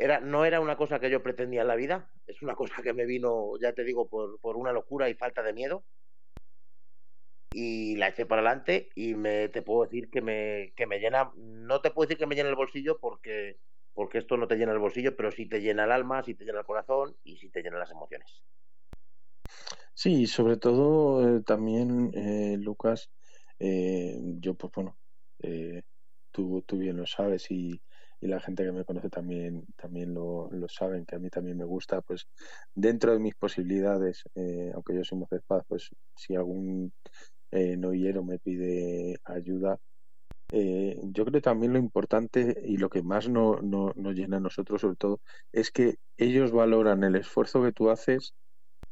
era, 0.00 0.18
no 0.20 0.46
era 0.46 0.60
una 0.60 0.76
cosa 0.76 0.98
que 0.98 1.10
yo 1.10 1.22
pretendía 1.22 1.60
en 1.60 1.68
la 1.68 1.76
vida, 1.76 2.10
es 2.26 2.40
una 2.42 2.54
cosa 2.56 2.82
que 2.82 2.94
me 2.94 3.04
vino, 3.04 3.52
ya 3.60 3.74
te 3.74 3.84
digo, 3.84 4.08
por, 4.08 4.40
por 4.40 4.56
una 4.56 4.72
locura 4.72 5.08
y 5.10 5.14
falta 5.14 5.42
de 5.42 5.52
miedo. 5.52 5.84
Y 7.52 7.96
la 7.96 8.08
eché 8.08 8.26
para 8.26 8.42
adelante 8.42 8.90
y 8.94 9.14
me, 9.14 9.48
te 9.48 9.62
puedo 9.62 9.84
decir 9.84 10.08
que 10.08 10.22
me, 10.22 10.72
que 10.76 10.86
me 10.86 11.00
llena, 11.00 11.32
no 11.36 11.80
te 11.80 11.90
puedo 11.90 12.06
decir 12.06 12.16
que 12.16 12.26
me 12.26 12.36
llena 12.36 12.48
el 12.48 12.54
bolsillo 12.54 12.98
porque, 13.00 13.58
porque 13.92 14.18
esto 14.18 14.36
no 14.36 14.46
te 14.46 14.56
llena 14.56 14.72
el 14.72 14.78
bolsillo, 14.78 15.16
pero 15.16 15.32
sí 15.32 15.46
te 15.48 15.60
llena 15.60 15.84
el 15.84 15.92
alma, 15.92 16.22
sí 16.22 16.34
te 16.34 16.44
llena 16.44 16.60
el 16.60 16.64
corazón 16.66 17.16
y 17.24 17.36
sí 17.38 17.50
te 17.50 17.62
llena 17.62 17.78
las 17.78 17.90
emociones. 17.90 18.44
Sí, 19.94 20.26
sobre 20.26 20.56
todo 20.56 21.38
eh, 21.38 21.42
también, 21.42 22.10
eh, 22.14 22.56
Lucas, 22.58 23.10
eh, 23.60 24.18
yo 24.40 24.54
pues 24.54 24.72
bueno, 24.74 24.98
eh, 25.38 25.82
tú, 26.32 26.62
tú 26.66 26.78
bien 26.78 26.96
lo 26.96 27.06
sabes 27.06 27.50
y, 27.50 27.80
y 28.20 28.26
la 28.26 28.40
gente 28.40 28.64
que 28.64 28.72
me 28.72 28.84
conoce 28.84 29.08
también, 29.08 29.64
también 29.76 30.14
lo, 30.14 30.50
lo, 30.52 30.68
saben, 30.68 31.06
que 31.06 31.16
a 31.16 31.18
mí 31.18 31.30
también 31.30 31.56
me 31.56 31.64
gusta, 31.64 32.00
pues 32.02 32.28
dentro 32.74 33.12
de 33.12 33.18
mis 33.18 33.34
posibilidades, 33.34 34.24
eh, 34.34 34.72
aunque 34.74 34.94
yo 34.94 35.04
soy 35.04 35.20
de 35.30 35.40
paz, 35.40 35.64
pues 35.68 35.90
si 36.14 36.34
algún 36.34 36.92
eh, 37.50 37.76
noviero 37.76 38.24
me 38.24 38.38
pide 38.38 39.20
ayuda, 39.24 39.78
eh, 40.52 40.98
yo 41.04 41.24
creo 41.24 41.40
también 41.40 41.72
lo 41.72 41.78
importante 41.78 42.60
y 42.64 42.76
lo 42.76 42.90
que 42.90 43.02
más 43.02 43.28
no, 43.28 43.60
no, 43.62 43.92
nos 43.96 44.14
llena 44.14 44.38
a 44.38 44.40
nosotros 44.40 44.80
sobre 44.80 44.96
todo 44.96 45.20
es 45.52 45.70
que 45.70 45.96
ellos 46.16 46.50
valoran 46.52 47.04
el 47.04 47.16
esfuerzo 47.16 47.62
que 47.62 47.72
tú 47.72 47.88
haces 47.90 48.34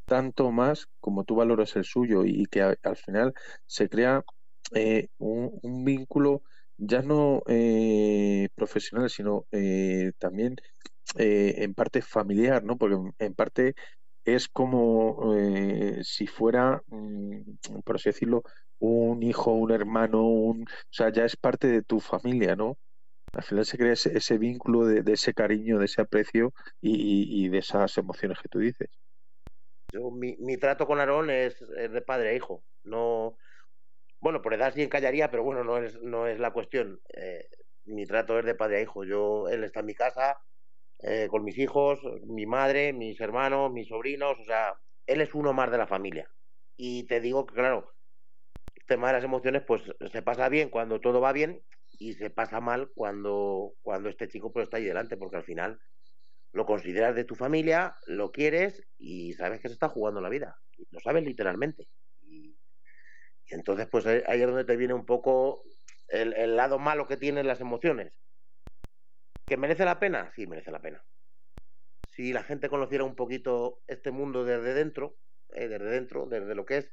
tanto 0.07 0.53
más 0.53 0.87
como 1.01 1.25
tú 1.25 1.37
valoras 1.37 1.77
el 1.77 1.85
suyo 1.85 2.25
y, 2.25 2.47
que 2.47 2.63
al 2.63 2.97
final 2.97 3.35
se 3.67 3.89
crea 3.89 4.25
eh, 4.75 5.09
un, 5.19 5.85
vínculo 5.85 6.43
ya 6.77 7.03
no 7.03 7.43
eh, 7.47 8.49
profesional 8.55 9.11
sino 9.11 9.47
también 10.19 10.57
en 11.17 11.75
parte 11.75 12.03
familiar, 12.03 12.63
¿no? 12.65 12.77
Porque 12.77 12.97
en 13.19 13.35
parte 13.35 13.75
es 14.25 14.49
como 14.49 15.35
si 16.03 16.27
fuera, 16.27 16.83
mm, 16.87 17.81
por 17.85 17.97
así 17.97 18.11
decirlo, 18.11 18.43
un 18.79 19.23
hijo, 19.23 19.53
un 19.53 19.73
hermano, 19.73 20.25
un, 20.27 20.63
o 20.63 20.91
sea, 20.91 21.11
ya 21.11 21.25
es 21.25 21.37
parte 21.37 21.67
de 21.69 21.83
tu 21.83 22.01
familia, 22.01 22.55
¿no? 22.57 22.79
Al 23.33 23.43
final 23.43 23.65
se 23.67 23.77
crea 23.77 23.93
ese, 23.93 24.39
vínculo 24.39 24.87
de, 24.87 25.13
ese 25.13 25.35
cariño, 25.35 25.79
de 25.79 25.85
ese 25.85 26.01
aprecio 26.01 26.53
y, 26.81 27.49
de 27.49 27.59
esas 27.59 27.97
emociones 27.99 28.39
que 28.41 28.49
tú 28.49 28.59
dices. 28.59 28.89
Yo, 29.93 30.11
mi, 30.11 30.37
mi 30.39 30.57
trato 30.57 30.87
con 30.87 30.99
Aarón 30.99 31.31
es, 31.31 31.59
de 31.69 32.03
padre 32.03 32.31
a 32.31 32.35
hijo. 32.35 32.63
No, 32.85 33.37
bueno, 34.21 34.43
por 34.43 34.55
edad 34.55 34.73
sí 34.75 34.83
encallaría, 34.83 35.31
pero 35.31 35.45
bueno, 35.45 35.65
no 35.65 35.79
es, 35.79 36.01
no 36.03 36.27
es 36.27 36.39
la 36.39 36.53
cuestión. 36.53 37.01
Eh, 37.15 37.49
mi 37.85 38.05
trato 38.07 38.39
es 38.39 38.45
de 38.45 38.55
padre 38.55 38.79
a 38.79 38.83
hijo. 38.83 39.05
Yo, 39.05 39.49
él 39.49 39.65
está 39.65 39.81
en 39.81 39.87
mi 39.87 39.95
casa 39.95 40.39
eh, 41.01 41.29
con 41.31 41.45
mis 41.45 41.59
hijos, 41.59 42.01
mi 42.27 42.47
madre, 42.47 42.93
mis 42.93 43.21
hermanos, 43.21 43.73
mis 43.73 43.89
sobrinos, 43.89 44.39
o 44.41 44.45
sea, 44.45 44.75
él 45.07 45.21
es 45.21 45.35
uno 45.35 45.53
más 45.53 45.71
de 45.71 45.79
la 45.79 45.87
familia. 45.87 46.31
Y 46.77 47.07
te 47.07 47.21
digo 47.21 47.47
que, 47.47 47.55
claro, 47.55 47.95
tema 48.89 49.09
de 49.09 49.13
las 49.13 49.25
emociones, 49.25 49.63
pues 49.65 49.83
se 50.11 50.23
pasa 50.23 50.49
bien 50.49 50.71
cuando 50.71 51.01
todo 51.01 51.21
va 51.21 51.33
bien 51.33 51.63
y 51.99 52.15
se 52.15 52.31
pasa 52.31 52.61
mal 52.61 52.91
cuando, 52.95 53.75
cuando 53.83 54.09
este 54.09 54.29
chico 54.29 54.53
pues 54.53 54.65
está 54.65 54.79
ahí 54.79 54.85
delante, 54.85 55.17
porque 55.17 55.37
al 55.37 55.45
final 55.45 55.79
lo 56.53 56.67
consideras 56.67 57.15
de 57.15 57.25
tu 57.25 57.37
familia, 57.37 57.95
lo 58.07 58.33
quieres 58.33 58.83
y 58.97 59.35
sabes 59.35 59.61
que 59.61 59.69
se 59.69 59.75
está 59.75 59.89
jugando 59.89 60.21
la 60.21 60.31
vida. 60.31 60.57
lo 60.91 61.01
sabes 61.01 61.23
literalmente. 61.23 61.89
Y, 63.49 63.55
entonces, 63.55 63.87
pues 63.91 64.07
ahí 64.07 64.41
es 64.41 64.47
donde 64.47 64.65
te 64.65 64.77
viene 64.77 64.95
un 64.95 65.07
poco 65.07 65.63
el, 66.09 66.35
el, 66.35 66.57
lado 66.57 66.79
malo 66.79 67.07
que 67.07 67.17
tienen 67.17 67.47
las 67.47 67.61
emociones. 67.61 68.13
¿Que 69.47 69.57
merece 69.57 69.85
la 69.85 69.99
pena? 69.99 70.31
Sí, 70.35 70.47
merece 70.47 70.71
la 70.71 70.81
pena. 70.81 71.03
Si 72.11 72.33
la 72.33 72.43
gente 72.43 72.69
conociera 72.69 73.05
un 73.05 73.15
poquito 73.15 73.81
este 73.87 74.11
mundo 74.11 74.45
desde 74.45 74.75
dentro, 74.75 75.17
eh, 75.51 75.69
desde 75.69 75.87
dentro, 75.87 76.27
desde 76.27 76.55
lo 76.55 76.67
que 76.67 76.79
es 76.79 76.91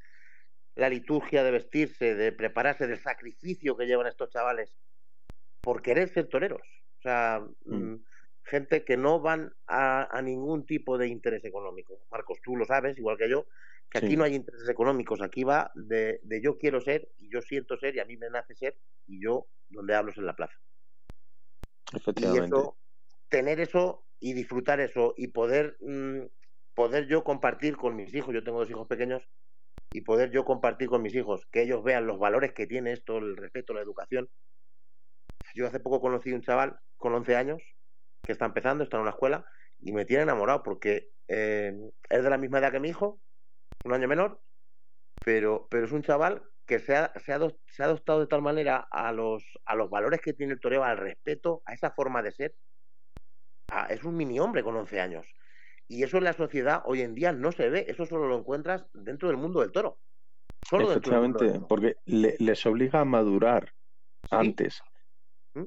la 0.76 0.90
liturgia 0.90 1.44
de 1.44 1.52
vestirse, 1.52 2.16
de 2.16 2.32
prepararse, 2.32 2.88
del 2.88 3.00
sacrificio 3.00 3.76
que 3.78 3.86
llevan 3.86 4.08
estos 4.08 4.30
chavales 4.30 4.78
por 5.62 5.82
querer 5.82 6.10
ser 6.10 6.28
toreros. 6.28 6.62
O 7.00 7.02
sea, 7.02 7.42
mm. 7.66 7.76
Mm, 7.76 8.06
gente 8.44 8.84
que 8.84 8.98
no 8.98 9.20
van 9.20 9.54
a, 9.68 10.22
ningún 10.22 10.66
tipo 10.66 10.98
de 10.98 11.08
interés 11.08 11.44
económico. 11.46 12.00
Marcos, 12.12 12.40
tú 12.44 12.56
lo 12.56 12.66
sabes, 12.66 12.98
igual 12.98 13.18
que 13.18 13.30
yo, 13.30 13.48
que 14.00 14.06
aquí 14.06 14.18
no 14.18 14.24
hay 14.24 14.36
intereses 14.36 14.70
económicos, 14.70 15.22
aquí 15.22 15.44
va 15.44 15.72
de, 15.76 16.20
yo 16.42 16.58
quiero 16.58 16.82
ser 16.82 17.10
y 17.18 17.30
yo 17.32 17.42
siento 17.42 17.78
ser 17.78 17.96
y 17.96 18.00
a 18.00 18.06
mí 18.06 18.18
me 18.18 18.30
nace 18.30 18.56
ser 18.56 18.78
y 19.08 19.24
yo 19.24 19.48
donde 19.70 19.96
hablo 19.96 20.12
es 20.12 20.18
en 20.18 20.26
la 20.26 20.36
plaza. 20.36 20.56
Efectivamente. 21.94 22.58
Y 22.58 23.30
tener 23.30 23.60
eso 23.60 24.06
y 24.20 24.34
disfrutar 24.34 24.80
eso 24.80 25.14
y 25.18 25.28
poder, 25.28 25.78
mm, 25.82 26.22
poder 26.74 27.08
yo 27.08 27.24
compartir 27.24 27.78
con 27.78 27.96
mis 27.96 28.14
hijos, 28.14 28.34
yo 28.34 28.44
tengo 28.44 28.60
dos 28.60 28.70
hijos 28.70 28.88
pequeños, 28.88 29.24
y 29.96 30.02
poder 30.02 30.30
yo 30.30 30.44
compartir 30.44 30.90
con 30.90 31.02
mis 31.02 31.16
hijos, 31.16 31.48
que 31.54 31.62
ellos 31.62 31.82
vean 31.82 32.06
los 32.06 32.20
valores 32.20 32.52
que 32.52 32.68
tiene 32.68 32.92
esto, 32.92 33.18
el 33.18 33.38
respeto, 33.38 33.74
la 33.74 33.80
educación. 33.80 34.30
Yo 35.54 35.68
hace 35.68 35.80
poco 35.80 36.02
conocí 36.02 36.34
a 36.34 36.36
un 36.36 36.42
chaval 36.42 36.78
con 36.98 37.14
11 37.14 37.38
años 37.38 37.62
que 38.26 38.34
está 38.34 38.44
empezando, 38.44 38.84
está 38.84 38.98
en 38.98 39.04
una 39.04 39.12
escuela 39.12 39.46
y 39.80 39.94
me 39.94 40.04
tiene 40.04 40.24
enamorado 40.24 40.64
porque 40.64 41.12
eh, 41.30 41.74
es 42.10 42.24
de 42.24 42.30
la 42.30 42.38
misma 42.38 42.60
edad 42.60 42.74
que 42.74 42.82
mi 42.82 42.90
hijo, 42.90 43.22
un 43.86 43.94
año 43.94 44.08
menor, 44.08 44.42
pero, 45.24 45.68
pero 45.70 45.86
es 45.86 45.92
un 45.92 46.02
chaval 46.02 46.44
que 46.66 46.80
se 46.80 46.96
ha, 46.96 47.14
se, 47.24 47.32
ha, 47.32 47.40
se 47.68 47.84
ha 47.84 47.86
adoptado 47.86 48.20
de 48.20 48.28
tal 48.28 48.42
manera 48.42 48.88
a 48.92 49.12
los, 49.12 49.44
a 49.66 49.76
los 49.76 49.90
valores 49.90 50.20
que 50.22 50.34
tiene 50.34 50.54
el 50.54 50.60
toreo, 50.60 50.84
al 50.84 50.98
respeto, 50.98 51.62
a 51.66 51.74
esa 51.74 51.92
forma 51.92 52.24
de 52.24 52.32
ser. 52.32 52.56
es 53.90 54.04
un 54.04 54.18
mini 54.18 54.40
hombre 54.40 54.64
con 54.64 54.76
11 54.76 55.00
años. 55.00 55.28
Y 55.88 56.04
eso 56.04 56.18
en 56.18 56.24
la 56.24 56.34
sociedad 56.34 56.82
hoy 56.86 57.02
en 57.02 57.14
día 57.14 57.32
no 57.32 57.52
se 57.52 57.70
ve, 57.70 57.86
eso 57.88 58.06
solo 58.06 58.28
lo 58.28 58.40
encuentras 58.40 58.88
dentro 58.94 59.28
del 59.28 59.38
mundo 59.38 59.62
del 59.62 59.72
toro. 59.72 60.00
Solo 60.68 60.90
Efectivamente, 60.90 61.60
porque 61.70 61.98
les 62.06 62.66
obliga 62.66 63.02
a 63.02 63.06
madurar 63.06 63.72
antes. 64.32 64.82
¿Mm? 65.54 65.66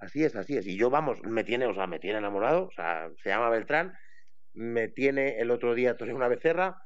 Así 0.00 0.22
es, 0.22 0.36
así 0.36 0.56
es. 0.56 0.68
Y 0.68 0.76
yo, 0.76 0.88
vamos, 0.88 1.20
me 1.24 1.42
tiene, 1.42 1.66
o 1.66 1.74
sea, 1.74 1.88
me 1.88 1.98
tiene 1.98 2.18
enamorado, 2.18 2.66
o 2.66 2.70
sea, 2.70 3.10
se 3.20 3.30
llama 3.30 3.50
Beltrán, 3.50 3.92
me 4.58 4.88
tiene 4.88 5.38
el 5.38 5.50
otro 5.52 5.74
día 5.74 5.96
toré 5.96 6.12
una 6.12 6.26
becerra, 6.26 6.82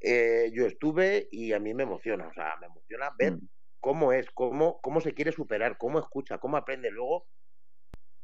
eh, 0.00 0.50
yo 0.52 0.66
estuve 0.66 1.28
y 1.30 1.52
a 1.52 1.60
mí 1.60 1.72
me 1.72 1.84
emociona, 1.84 2.26
o 2.26 2.32
sea, 2.34 2.56
me 2.60 2.66
emociona 2.66 3.10
ver 3.16 3.34
mm. 3.34 3.48
cómo 3.80 4.12
es, 4.12 4.26
cómo, 4.32 4.80
cómo 4.82 5.00
se 5.00 5.14
quiere 5.14 5.30
superar, 5.30 5.78
cómo 5.78 6.00
escucha, 6.00 6.38
cómo 6.38 6.56
aprende. 6.56 6.90
Luego, 6.90 7.28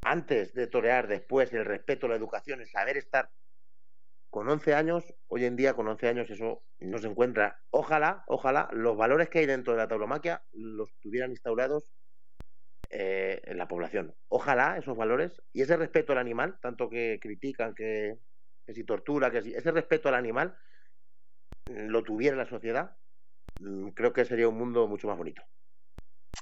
antes 0.03 0.53
de 0.55 0.67
torear, 0.67 1.07
después, 1.07 1.53
el 1.53 1.65
respeto, 1.65 2.09
la 2.09 2.17
educación, 2.17 2.61
el 2.61 2.69
saber 2.69 2.97
estar 2.97 3.31
con 4.29 4.49
11 4.49 4.75
años, 4.75 5.15
hoy 5.29 5.45
en 5.45 5.57
día 5.57 5.75
con 5.75 5.87
11 5.87 6.09
años 6.09 6.31
eso 6.31 6.65
no 6.81 6.99
se 6.99 7.07
encuentra. 7.07 7.61
Ojalá, 7.71 8.25
ojalá 8.27 8.69
los 8.73 8.97
valores 8.97 9.29
que 9.29 9.39
hay 9.39 9.47
dentro 9.47 9.73
de 9.73 9.79
la 9.79 9.89
tauromaquia 9.89 10.43
los 10.53 10.93
tuvieran 11.01 11.31
instaurados 11.31 11.93
eh, 12.91 13.41
en 13.45 13.57
la 13.57 13.69
población. 13.69 14.15
Ojalá 14.29 14.77
esos 14.79 14.97
valores 14.97 15.41
y 15.53 15.63
ese 15.63 15.77
respeto 15.77 16.13
al 16.13 16.19
animal, 16.19 16.59
tanto 16.61 16.91
que 16.91 17.19
critican 17.21 17.75
que, 17.75 18.19
si 18.75 18.85
tortura, 18.85 19.31
que 19.31 19.43
si 19.43 19.55
ese 19.55 19.71
respeto 19.71 20.09
al 20.09 20.15
animal 20.15 20.57
lo 21.67 22.03
tuviera 22.03 22.37
la 22.37 22.47
sociedad, 22.47 22.97
mm, 23.59 23.89
creo 23.91 24.13
que 24.13 24.25
sería 24.25 24.49
un 24.49 24.59
mundo 24.59 24.87
mucho 24.89 25.09
más 25.09 25.17
bonito. 25.17 25.43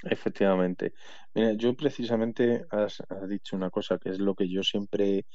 Efectivamente. 0.04 0.94
Mira, 1.34 1.52
yo 1.54 1.74
precisamente 1.74 2.64
has, 2.70 3.02
dicho 3.28 3.56
una 3.56 3.70
cosa 3.70 3.98
que 3.98 4.10
es 4.10 4.18
lo 4.18 4.34
que 4.34 4.48
yo 4.48 4.62
siempre, 4.62 5.26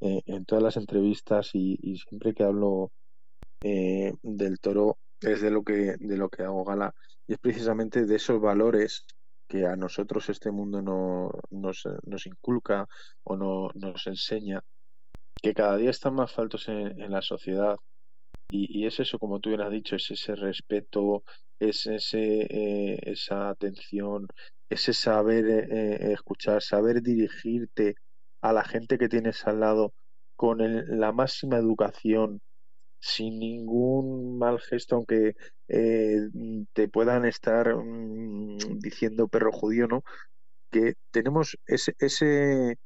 eh, 0.00 0.22
en 0.26 0.44
todas 0.44 0.62
las 0.62 0.76
entrevistas 0.76 1.50
y, 1.54 1.76
siempre 1.96 2.32
que 2.32 2.44
hablo 2.44 2.92
eh, 3.62 4.12
del 4.22 4.60
toro, 4.60 4.98
es 5.20 5.40
de 5.40 5.50
lo 5.50 5.62
que, 5.62 5.96
de 5.98 6.16
lo 6.16 6.28
que 6.28 6.42
hago 6.42 6.64
gala, 6.64 6.94
y 7.26 7.34
es 7.34 7.38
precisamente 7.38 8.04
de 8.04 8.16
esos 8.16 8.40
valores 8.40 9.06
que 9.48 9.66
a 9.66 9.76
nosotros 9.76 10.28
este 10.28 10.50
mundo 10.50 10.82
no, 10.82 11.30
nos, 11.50 11.86
nos 12.04 12.26
inculca 12.26 12.88
o 13.24 13.36
no, 13.36 13.70
nos 13.74 14.06
enseña, 14.06 14.62
que 15.42 15.54
cada 15.54 15.76
día 15.76 15.90
están 15.90 16.14
más 16.14 16.32
faltos 16.32 16.68
en, 16.68 17.10
la 17.10 17.20
sociedad. 17.22 17.76
Y, 18.50 18.86
es 18.86 19.00
eso, 19.00 19.18
como 19.18 19.40
tú 19.40 19.50
bien 19.50 19.62
has 19.62 19.70
dicho, 19.72 19.96
es 19.96 20.10
ese 20.10 20.34
respeto, 20.36 21.24
es 21.58 21.86
ese, 21.86 22.42
eh, 22.50 22.98
esa 23.02 23.50
atención, 23.50 24.28
ese 24.70 24.92
saber 24.92 25.46
eh, 25.46 25.66
eh, 25.70 26.12
escuchar, 26.12 26.62
saber 26.62 27.02
dirigirte 27.02 27.96
a 28.42 28.52
la 28.52 28.64
gente 28.64 28.98
que 28.98 29.08
tienes 29.08 29.46
al 29.46 29.60
lado 29.60 29.94
con 30.36 30.58
la 30.98 31.12
máxima 31.12 31.56
educación, 31.56 32.40
sin 33.00 33.38
ningún 33.38 34.38
mal 34.38 34.60
gesto, 34.60 34.96
aunque 34.96 35.34
te 35.66 36.88
puedan 36.88 37.24
estar 37.24 37.74
mm, 37.74 38.78
diciendo 38.80 39.28
perro 39.28 39.52
judío, 39.52 39.88
¿no? 39.88 40.02
Que 40.70 40.94
tenemos 41.10 41.58
ese, 41.66 41.94
ese, 41.98 42.78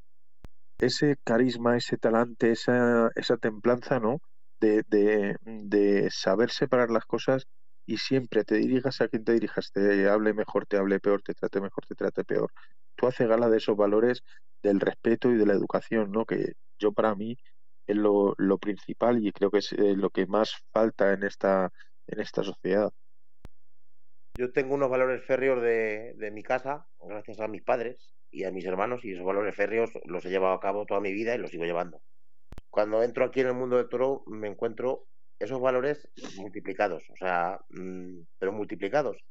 ese 0.79 1.17
carisma, 1.25 1.77
ese 1.77 1.97
talante, 1.99 2.51
esa, 2.53 3.11
esa 3.17 3.37
templanza, 3.37 4.01
¿no? 4.01 4.21
De, 4.61 4.83
de, 4.89 5.37
de 5.43 6.11
saber 6.11 6.51
separar 6.51 6.91
las 6.91 7.05
cosas 7.05 7.47
y 7.87 7.99
siempre 7.99 8.45
te 8.45 8.57
dirijas 8.57 9.01
a 9.01 9.09
quien 9.09 9.25
te 9.25 9.33
dirijas, 9.33 9.71
te 9.73 10.09
hable 10.09 10.35
mejor, 10.35 10.67
te 10.67 10.77
hable 10.77 11.01
peor, 11.01 11.23
te 11.23 11.35
trate 11.35 11.61
mejor, 11.61 11.87
te 11.87 11.95
trate 11.95 12.25
peor. 12.25 12.53
Tú 12.97 13.07
haces 13.07 13.29
gala 13.29 13.49
de 13.49 13.59
esos 13.59 13.77
valores 13.77 14.23
del 14.63 14.81
respeto 14.81 15.31
y 15.31 15.37
de 15.37 15.47
la 15.47 15.53
educación, 15.55 16.11
¿no? 16.11 16.25
Que 16.25 16.55
yo 16.79 16.93
para 16.93 17.15
mí 17.15 17.37
es 17.87 17.97
lo, 17.97 18.35
principal 18.61 19.25
y 19.25 19.33
creo 19.33 19.51
que 19.51 19.59
es 19.59 19.73
eh, 19.73 19.95
lo 19.97 20.11
que 20.11 20.27
más 20.27 20.55
falta 20.73 21.13
en 21.13 21.25
esta, 21.25 21.71
en 22.07 22.21
esta 22.21 22.43
sociedad. 22.43 22.93
Yo 24.37 24.53
tengo 24.53 24.75
unos 24.75 24.91
valores 24.91 25.25
férreos 25.25 25.63
de, 25.63 26.13
de 26.15 26.31
mi 26.31 26.43
casa, 26.43 26.87
gracias 27.01 27.41
a 27.41 27.49
mis 27.49 27.63
padres 27.63 28.15
y 28.31 28.45
a 28.45 28.53
mis 28.53 28.67
hermanos, 28.67 29.03
y 29.03 29.13
esos 29.13 29.25
valores 29.25 29.55
férreos 29.55 29.91
los 30.05 30.27
he 30.27 30.29
llevado 30.29 30.53
a 30.53 30.61
cabo 30.61 30.85
toda 30.85 31.01
mi 31.01 31.15
vida 31.15 31.35
y 31.35 31.39
los 31.39 31.51
sigo 31.51 31.65
llevando. 31.65 32.03
Cuando 32.69 33.03
entro 33.03 33.25
aquí 33.25 33.41
en 33.41 33.47
el 33.47 33.55
mundo 33.55 33.79
del 33.79 33.89
toro 33.89 34.25
me 34.27 34.49
encuentro 34.49 35.09
esos 35.39 35.59
valores 35.59 36.11
multiplicados, 36.37 37.03
o 37.09 37.17
sea, 37.17 37.59
mm, 37.71 38.25
pero 38.39 38.53
multiplicados. 38.53 39.25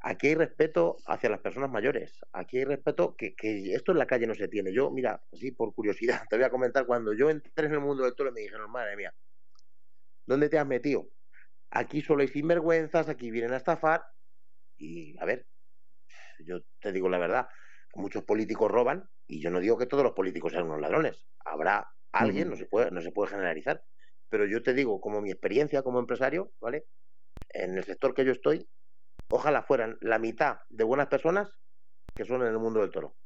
Aquí 0.00 0.26
hay 0.28 0.34
respeto 0.34 0.96
hacia 1.06 1.30
las 1.30 1.40
personas 1.40 1.70
mayores, 1.70 2.18
aquí 2.32 2.58
hay 2.58 2.64
respeto 2.64 3.14
que, 3.16 3.36
esto 3.72 3.92
en 3.92 3.98
la 3.98 4.06
calle 4.06 4.26
no 4.26 4.34
se 4.34 4.48
tiene. 4.48 4.72
Yo, 4.72 4.90
mira, 4.90 5.22
así 5.32 5.52
por 5.52 5.72
curiosidad, 5.74 6.22
te 6.28 6.36
voy 6.36 6.44
a 6.44 6.50
comentar, 6.50 6.86
cuando 6.86 7.14
yo 7.14 7.30
entré 7.30 7.66
en 7.66 7.74
el 7.74 7.80
mundo 7.80 8.02
del 8.02 8.16
toro 8.16 8.32
me 8.32 8.40
dijeron, 8.40 8.68
madre 8.68 8.96
mía, 8.96 9.14
¿dónde 10.26 10.48
te 10.48 10.58
has 10.58 10.66
metido? 10.66 11.08
Aquí 11.70 12.02
solo 12.02 12.22
hay 12.22 12.28
sinvergüenzas, 12.28 13.08
aquí 13.08 13.30
vienen 13.30 13.52
a 13.52 13.58
estafar 13.58 14.04
y, 14.84 15.16
a 15.18 15.24
ver, 15.24 15.46
yo 16.40 16.60
te 16.80 16.92
digo 16.92 17.08
la 17.08 17.18
verdad, 17.18 17.48
muchos 17.94 18.24
políticos 18.24 18.70
roban 18.70 19.08
y 19.26 19.40
yo 19.40 19.50
no 19.50 19.60
digo 19.60 19.78
que 19.78 19.86
todos 19.86 20.04
los 20.04 20.12
políticos 20.12 20.52
sean 20.52 20.64
unos 20.64 20.80
ladrones. 20.80 21.26
Habrá 21.44 21.88
alguien, 22.12 22.50
no, 22.50 22.56
se 22.56 22.66
puede, 22.66 22.90
no 22.90 23.00
se 23.00 23.12
puede 23.12 23.30
generalizar. 23.30 23.82
Pero 24.28 24.46
yo 24.46 24.62
te 24.62 24.74
digo, 24.74 25.00
como 25.00 25.20
mi 25.20 25.30
experiencia 25.30 25.82
como 25.82 26.00
empresario, 26.00 26.52
¿vale? 26.60 26.86
En 27.48 27.76
el 27.76 27.84
sector 27.84 28.14
que 28.14 28.24
yo 28.24 28.32
estoy, 28.32 28.68
ojalá 29.28 29.62
fueran 29.62 29.96
la 30.00 30.18
mitad 30.18 30.58
de 30.68 30.84
buenas 30.84 31.06
personas 31.06 31.50
que 32.14 32.24
son 32.24 32.42
en 32.42 32.48
el 32.48 32.58
mundo 32.58 32.80
del 32.80 32.90
toro. 32.90 33.16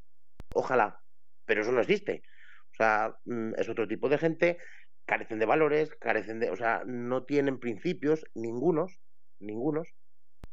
Ojalá. 0.51 1.01
Pero 1.45 1.61
eso 1.61 1.71
no 1.71 1.81
existe. 1.81 2.23
O 2.71 2.75
sea, 2.77 3.15
mm, 3.25 3.53
es 3.57 3.67
otro 3.69 3.87
tipo 3.87 4.07
de 4.07 4.17
gente, 4.17 4.57
carecen 5.05 5.39
de 5.39 5.45
valores, 5.45 5.89
carecen 5.99 6.39
de, 6.39 6.51
o 6.51 6.55
sea, 6.55 6.83
no 6.85 7.25
tienen 7.25 7.59
principios, 7.59 8.25
ningunos, 8.35 8.99
ningunos. 9.39 9.89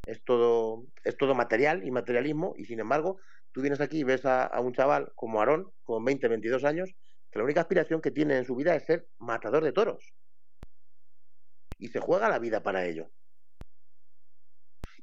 Es 0.06 0.24
todo, 0.24 0.86
es 1.04 1.16
todo 1.16 1.34
material 1.34 1.86
y 1.86 1.90
materialismo, 1.90 2.54
y 2.56 2.64
sin 2.64 2.80
embargo, 2.80 3.18
tú 3.52 3.60
vienes 3.60 3.80
aquí 3.80 3.98
y 3.98 4.04
ves 4.04 4.24
a, 4.24 4.50
un 4.60 4.72
chaval 4.72 5.12
como 5.14 5.40
Aarón, 5.40 5.70
con 5.82 6.04
20, 6.04 6.28
22 6.28 6.64
años, 6.64 6.94
que 7.30 7.38
la 7.38 7.44
única 7.44 7.60
aspiración 7.60 8.00
que 8.00 8.10
tiene 8.10 8.38
en 8.38 8.44
su 8.44 8.54
vida 8.56 8.74
es 8.74 8.84
ser 8.84 9.08
matador 9.18 9.62
de 9.64 9.72
toros. 9.72 10.14
Y 11.78 11.88
se 11.88 12.00
juega 12.00 12.30
la 12.30 12.38
vida 12.38 12.62
para 12.62 12.86
ello 12.86 13.10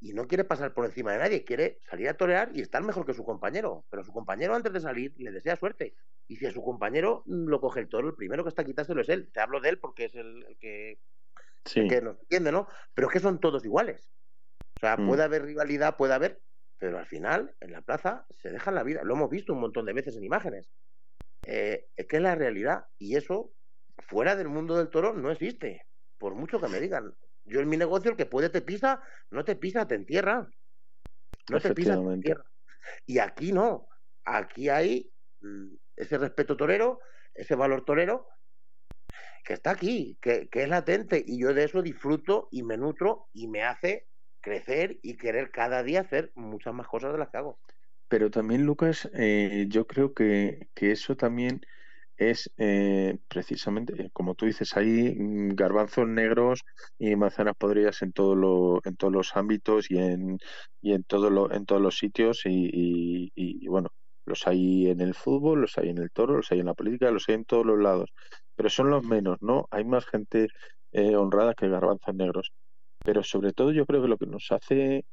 y 0.04 0.12
no 0.12 0.28
quiere 0.28 0.44
pasar 0.44 0.74
por 0.74 0.84
encima 0.84 1.14
de 1.14 1.20
nadie, 1.20 1.46
quiere 1.46 1.80
salir 1.90 2.10
a 2.10 2.14
torear 2.16 2.52
y 2.54 2.62
estar 2.62 2.84
mejor 2.84 3.06
que 3.06 3.14
su 3.14 3.24
compañero. 3.24 3.86
Pero 3.90 4.04
su 4.04 4.12
compañero 4.12 4.54
antes 4.54 4.74
de 4.74 4.82
salir 4.82 5.14
le 5.18 5.32
desea 5.32 5.56
suerte. 5.56 5.96
Y 6.28 6.36
si 6.36 6.46
a 6.46 6.52
su 6.52 6.62
compañero 6.62 7.24
mm, 7.26 7.48
lo 7.48 7.62
coge 7.62 7.80
el 7.80 7.88
toro, 7.88 8.10
el 8.10 8.16
primero 8.16 8.44
que 8.44 8.50
está 8.50 8.66
quitándolo 8.66 9.02
es 9.02 9.08
él. 9.08 9.32
Te 9.32 9.40
hablo 9.40 9.62
de 9.62 9.70
él 9.70 9.80
porque 9.80 10.06
es 10.06 10.16
el, 10.16 10.58
que, 10.60 11.00
que 11.64 12.02
nos 12.02 12.20
entiende, 12.20 12.52
¿no? 12.52 12.68
Pero 12.94 13.08
es 13.08 13.14
que 13.14 13.22
son 13.22 13.40
todos 13.40 13.64
iguales. 13.64 14.12
O 14.84 14.86
sea, 14.86 14.98
mm. 14.98 15.08
puede 15.08 15.24
haber 15.24 15.44
rivalidad, 15.44 15.96
puede 15.96 16.14
haber, 16.14 16.42
pero 16.78 17.00
al 17.00 17.06
final 17.06 17.56
en 17.62 17.72
la 17.72 17.82
plaza 17.82 18.26
se 18.32 18.50
dejan 18.50 18.76
la 18.76 18.84
vida. 18.84 19.02
Lo 19.06 19.14
hemos 19.14 19.30
visto 19.30 19.54
un 19.54 19.62
montón 19.62 19.86
de 19.86 19.94
veces 19.94 20.18
en 20.18 20.26
imágenes. 20.26 20.70
Eh, 21.46 21.88
es 21.96 22.06
que 22.06 22.18
es 22.18 22.22
la 22.22 22.36
realidad 22.36 22.84
y 22.98 23.16
eso 23.16 23.54
fuera 24.00 24.36
del 24.36 24.50
mundo 24.50 24.76
del 24.76 24.90
toro 24.90 25.14
no 25.14 25.32
existe. 25.32 25.88
Por 26.18 26.36
mucho 26.36 26.60
que 26.60 26.68
me 26.68 26.82
digan, 26.82 27.16
yo 27.46 27.62
en 27.62 27.70
mi 27.70 27.78
negocio, 27.78 28.12
el 28.12 28.18
que 28.18 28.26
puede 28.26 28.50
te 28.50 28.62
pisa, 28.62 29.02
no 29.32 29.46
te 29.46 29.56
pisa, 29.56 29.88
te 29.88 29.96
entierra. 29.96 30.50
No 31.50 31.62
te 31.62 31.74
pisa, 31.74 31.96
te 31.96 32.14
entierra. 32.14 32.44
Y 33.06 33.20
aquí 33.20 33.54
no. 33.54 33.88
Aquí 34.26 34.68
hay 34.68 35.10
mm, 35.40 35.76
ese 35.96 36.18
respeto 36.18 36.58
torero, 36.58 37.00
ese 37.34 37.56
valor 37.56 37.86
torero, 37.86 38.28
que 39.46 39.54
está 39.54 39.72
aquí, 39.72 40.18
que, 40.22 40.50
es 40.52 40.68
latente. 40.68 41.24
Y 41.26 41.40
yo 41.40 41.54
de 41.54 41.64
eso 41.64 41.82
disfruto 41.82 42.50
y 42.52 42.64
me 42.64 42.76
nutro 42.76 43.30
y 43.32 43.48
me 43.48 43.64
hace 43.64 44.08
crecer 44.44 45.00
y 45.02 45.18
querer 45.18 45.50
cada 45.50 45.82
día 45.82 46.02
hacer 46.02 46.32
muchas 46.36 46.76
más 46.76 46.88
cosas 46.88 47.14
de 47.14 47.18
las 47.18 47.30
que 47.30 47.38
hago. 47.38 47.58
Pero 48.08 48.30
también, 48.30 48.64
Lucas, 48.64 49.10
eh, 49.16 49.66
yo 49.70 49.88
creo 49.88 50.14
que, 50.14 50.68
que 50.76 50.92
eso 50.92 51.16
también 51.16 51.62
es 52.18 52.52
eh, 52.58 53.18
precisamente, 53.28 54.10
como 54.14 54.36
tú 54.36 54.46
dices, 54.46 54.76
hay 54.78 55.16
mm, 55.16 55.56
garbanzos 55.56 56.08
negros 56.08 56.62
y 57.00 57.16
manzanas 57.16 57.56
podridas 57.58 58.02
en, 58.02 58.12
todo 58.12 58.36
lo, 58.36 58.82
en 58.84 58.96
todos 58.96 59.14
los 59.14 59.36
ámbitos 59.36 59.90
y 59.90 59.98
en, 59.98 60.38
y 60.82 60.94
en, 60.94 61.04
todo 61.04 61.30
lo, 61.30 61.52
en 61.52 61.66
todos 61.66 61.82
los 61.82 61.98
sitios 61.98 62.42
y, 62.46 63.32
y, 63.36 63.68
bueno, 63.68 63.90
los 64.26 64.46
hay 64.48 64.90
en 64.90 65.02
el 65.02 65.16
fútbol, 65.16 65.62
los 65.62 65.78
hay 65.78 65.90
en 65.90 65.98
el 65.98 66.12
toro, 66.12 66.38
los 66.38 66.52
hay 66.52 66.60
en 66.60 66.68
la 66.68 66.76
política, 66.76 67.12
los 67.12 67.28
hay 67.30 67.36
en 67.36 67.46
todos 67.46 67.66
los 67.66 67.80
lados, 67.80 68.12
pero 68.56 68.70
son 68.70 68.90
los 68.90 69.04
menos, 69.04 69.38
¿no? 69.42 69.68
Hay 69.72 69.86
más 69.86 70.06
gente 70.06 70.48
eh, 70.92 71.16
honrada 71.16 71.56
que 71.56 71.68
garbanzos 71.70 72.16
negros. 72.16 72.54
Pero 73.04 73.24
sobre 73.24 73.54
todo 73.54 73.72
yo 73.72 73.86
creo 73.86 74.02
que 74.02 74.08
lo 74.08 74.18
que 74.18 74.26
nos 74.26 74.52
hace 74.52 75.06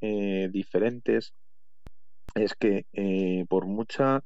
diferentes 0.51 1.33
es 2.35 2.55
que 2.55 2.85
por 3.49 3.65
mucha 3.65 4.23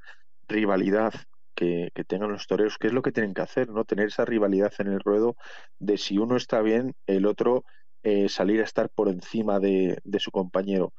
rivalidad 0.48 1.14
que, 1.56 1.92
tengan 2.08 2.32
los 2.32 2.48
toreros, 2.48 2.78
qué 2.78 2.88
es 2.88 2.94
lo 2.94 3.02
que 3.02 3.12
tienen 3.12 3.34
que 3.34 3.42
hacer, 3.42 3.70
¿no? 3.70 3.86
Tener 3.86 4.08
esa 4.08 4.26
rivalidad 4.26 4.74
en 4.80 4.88
el 4.88 5.00
ruedo 5.00 5.36
de 5.80 5.98
si 5.98 6.18
uno 6.18 6.36
está 6.36 6.62
bien, 6.62 6.94
el 7.08 7.26
otro 7.26 7.64
eh, 8.04 8.30
salir 8.30 8.62
a 8.62 8.66
estar 8.66 8.90
por 8.90 9.10
encima 9.10 9.60
de, 9.60 10.00
su 10.20 10.32
compañero, 10.32 10.94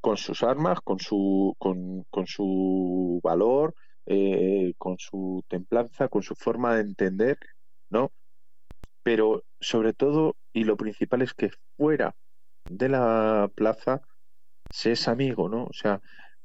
con 0.00 0.16
sus 0.16 0.42
armas, 0.42 0.80
con 0.82 1.00
su, 1.00 1.56
con, 1.58 2.04
con 2.10 2.26
su 2.26 3.20
valor, 3.22 3.74
eh, 4.06 4.74
con 4.78 4.98
su 4.98 5.44
templanza, 5.48 6.08
con 6.08 6.22
su 6.22 6.34
forma 6.34 6.74
de 6.76 6.82
entender, 6.82 7.38
¿no? 7.90 8.12
Pero 9.02 9.44
sobre 9.60 9.92
todo, 9.92 10.36
y 10.52 10.64
lo 10.64 10.76
principal 10.76 11.22
es 11.22 11.34
que 11.34 11.50
fuera 11.76 12.14
de 12.70 12.88
la 12.88 13.50
plaza 13.54 14.02
se 14.70 14.92
es 14.92 15.08
amigo, 15.08 15.48
¿no? 15.48 15.64
O 15.64 15.72
sea, 15.72 16.00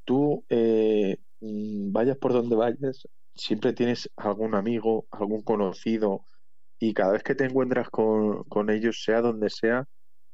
tú 0.05 0.45
eh, 0.49 1.17
mm, 1.41 1.91
vayas 1.91 2.17
por 2.17 2.33
donde 2.33 2.55
vayas, 2.55 3.07
siempre 3.35 3.73
tienes 3.73 4.09
algún 4.17 4.55
amigo, 4.55 5.07
algún 5.11 5.43
conocido, 5.43 6.25
y 6.79 6.93
cada 6.93 7.13
vez 7.13 7.23
que 7.23 7.35
te 7.35 7.45
encuentras 7.45 7.89
con, 7.89 8.43
con 8.45 8.69
ellos, 8.69 9.03
sea 9.03 9.21
donde 9.21 9.49
sea, 9.49 9.85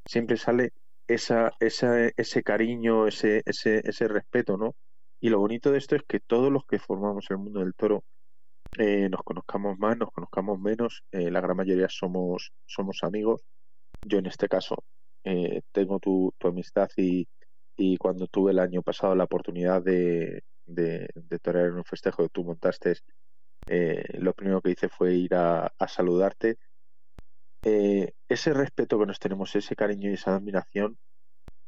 siempre 0.06 0.36
sale 0.36 0.72
esa, 1.06 1.52
esa, 1.60 2.08
ese 2.16 2.42
cariño, 2.42 3.06
ese, 3.06 3.42
ese, 3.46 3.82
ese 3.84 4.08
respeto, 4.08 4.56
¿no? 4.56 4.74
Y 5.20 5.30
lo 5.30 5.38
bonito 5.38 5.72
de 5.72 5.78
esto 5.78 5.96
es 5.96 6.02
que 6.06 6.20
todos 6.20 6.52
los 6.52 6.64
que 6.66 6.78
formamos 6.78 7.26
el 7.30 7.38
mundo 7.38 7.60
del 7.60 7.74
toro 7.74 8.04
eh, 8.78 9.08
nos 9.10 9.22
conozcamos 9.22 9.78
más, 9.78 9.96
nos 9.96 10.10
conozcamos 10.10 10.58
menos, 10.58 11.02
eh, 11.12 11.30
la 11.30 11.40
gran 11.40 11.56
mayoría 11.56 11.88
somos, 11.88 12.52
somos 12.66 12.98
amigos. 13.02 13.42
Yo 14.06 14.18
en 14.18 14.26
este 14.26 14.48
caso 14.48 14.76
eh, 15.24 15.62
tengo 15.72 15.98
tu, 16.00 16.34
tu 16.38 16.48
amistad 16.48 16.88
y, 16.96 17.26
y 17.76 17.96
cuando 17.96 18.26
tuve 18.26 18.52
el 18.52 18.58
año 18.58 18.82
pasado 18.82 19.14
la 19.14 19.24
oportunidad 19.24 19.82
de, 19.82 20.42
de, 20.66 21.08
torear 21.42 21.66
en 21.66 21.74
un 21.74 21.84
festejo 21.84 22.22
que 22.22 22.28
tú 22.30 22.44
montaste, 22.44 22.96
eh, 23.66 24.18
lo 24.18 24.32
primero 24.34 24.60
que 24.60 24.70
hice 24.70 24.88
fue 24.88 25.14
ir 25.14 25.34
a, 25.34 25.72
saludarte. 25.88 26.58
Eh, 27.62 28.12
ese 28.28 28.52
respeto 28.52 28.98
que 28.98 29.06
nos 29.06 29.18
tenemos, 29.18 29.54
ese 29.56 29.74
cariño 29.74 30.10
y 30.10 30.14
esa 30.14 30.36
admiración, 30.36 30.98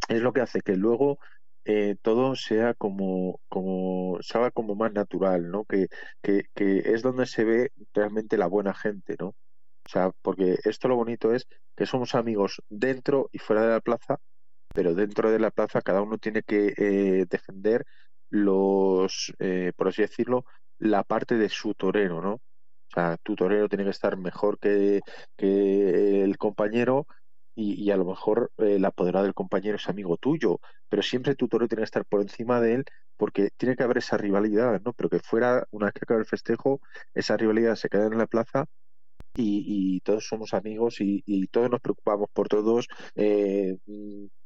es 0.09 0.21
lo 0.21 0.33
que 0.33 0.43
hace 0.43 0.61
que 0.61 0.77
luego 0.77 1.19
eh, 1.67 1.97
todo 2.03 2.37
sea 2.37 2.75
como, 2.75 3.41
como, 3.49 4.19
se 4.23 4.39
como 4.53 4.75
más 4.77 4.93
natural, 4.93 5.51
¿no? 5.51 5.65
Que, 5.65 5.89
que, 6.23 6.45
que, 6.55 6.79
es 6.95 7.03
donde 7.03 7.27
se 7.27 7.45
ve 7.45 7.73
realmente 7.95 8.39
la 8.39 8.47
buena 8.47 8.75
gente, 8.75 9.17
¿no? 9.19 9.29
O 9.29 9.89
sea, 9.89 10.11
porque 10.23 10.57
esto 10.65 10.89
lo 10.89 10.97
bonito 10.97 11.33
es 11.35 11.47
que 11.77 11.87
somos 11.87 12.15
amigos 12.15 12.63
dentro 12.69 13.29
y 13.33 13.39
fuera 13.39 13.63
de 13.63 13.71
la 13.71 13.81
plaza, 13.81 14.19
pero 14.75 14.95
dentro 14.95 15.31
de 15.31 15.39
la 15.41 15.51
plaza 15.51 15.83
cada 15.83 16.03
uno 16.03 16.19
tiene 16.19 16.43
que 16.43 17.27
defender 17.29 17.85
los, 18.31 19.33
eh, 19.39 19.73
por 19.77 19.89
así 19.89 20.03
decirlo, 20.03 20.45
la 20.79 21.05
parte 21.05 21.37
de 21.37 21.49
su 21.49 21.75
torero, 21.75 22.21
¿no? 22.23 22.35
O 22.35 22.41
sea, 22.95 23.17
tu 23.23 23.35
torero 23.37 23.69
tiene 23.69 23.85
que 23.85 23.91
estar 23.91 24.17
mejor 24.17 24.59
que, 24.59 25.01
que 25.37 26.23
el 26.23 26.39
compañero 26.39 27.07
y, 27.57 27.91
a 27.91 27.97
lo 27.97 28.05
mejor 28.05 28.53
eh, 28.59 28.77
el 28.77 28.85
apoderado 28.85 29.25
del 29.25 29.35
compañero 29.35 29.77
es 29.77 29.89
amigo 29.89 30.17
tuyo, 30.19 30.61
pero 30.89 31.03
siempre 31.03 31.35
tu 31.35 31.49
torero 31.49 31.69
tiene 31.69 31.81
que 31.81 31.85
estar 31.87 32.05
por 32.05 32.21
encima 32.21 32.61
de 32.61 32.75
él 32.75 32.85
porque 33.17 33.51
tiene 33.57 33.77
que 33.77 33.83
haber 33.83 33.99
esa 33.99 34.19
rivalidad, 34.19 34.81
¿no? 34.85 34.93
Pero 34.93 35.09
que 35.09 35.21
fuera, 35.21 35.67
una 35.71 35.87
vez 35.87 35.95
que 35.95 36.01
acabe 36.05 36.21
el 36.21 36.27
festejo, 36.27 36.81
esa 37.15 37.37
rivalidad 37.37 37.77
se 37.77 37.89
queda 37.89 38.07
en 38.07 38.19
la 38.19 38.27
plaza 38.27 38.67
y, 39.37 40.01
todos 40.01 40.27
somos 40.27 40.55
amigos 40.55 40.97
y, 41.01 41.47
todos 41.49 41.71
nos 41.71 41.81
preocupamos 41.81 42.29
por 42.33 42.49
todos, 42.49 42.89
eh, 43.15 43.77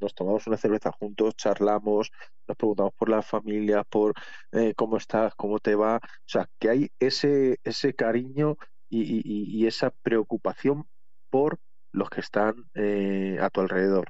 nos 0.00 0.14
tomamos 0.14 0.46
una 0.46 0.56
cerveza 0.56 0.92
juntos, 0.92 1.34
charlamos, 1.36 2.10
nos 2.48 2.56
preguntamos 2.56 2.92
por 2.94 3.08
la 3.08 3.22
familia, 3.22 3.84
por 3.84 4.14
eh, 4.52 4.74
cómo 4.74 4.96
estás, 4.96 5.34
cómo 5.34 5.58
te 5.58 5.74
va, 5.74 5.96
o 5.96 6.00
sea, 6.26 6.48
que 6.58 6.70
hay 6.70 6.90
ese, 6.98 7.58
ese 7.64 7.94
cariño 7.94 8.56
y, 8.88 9.66
esa 9.66 9.90
preocupación 10.02 10.88
por 11.30 11.58
los 11.92 12.10
que 12.10 12.20
están 12.20 12.70
eh, 12.74 13.38
a 13.40 13.50
tu 13.50 13.60
alrededor. 13.60 14.06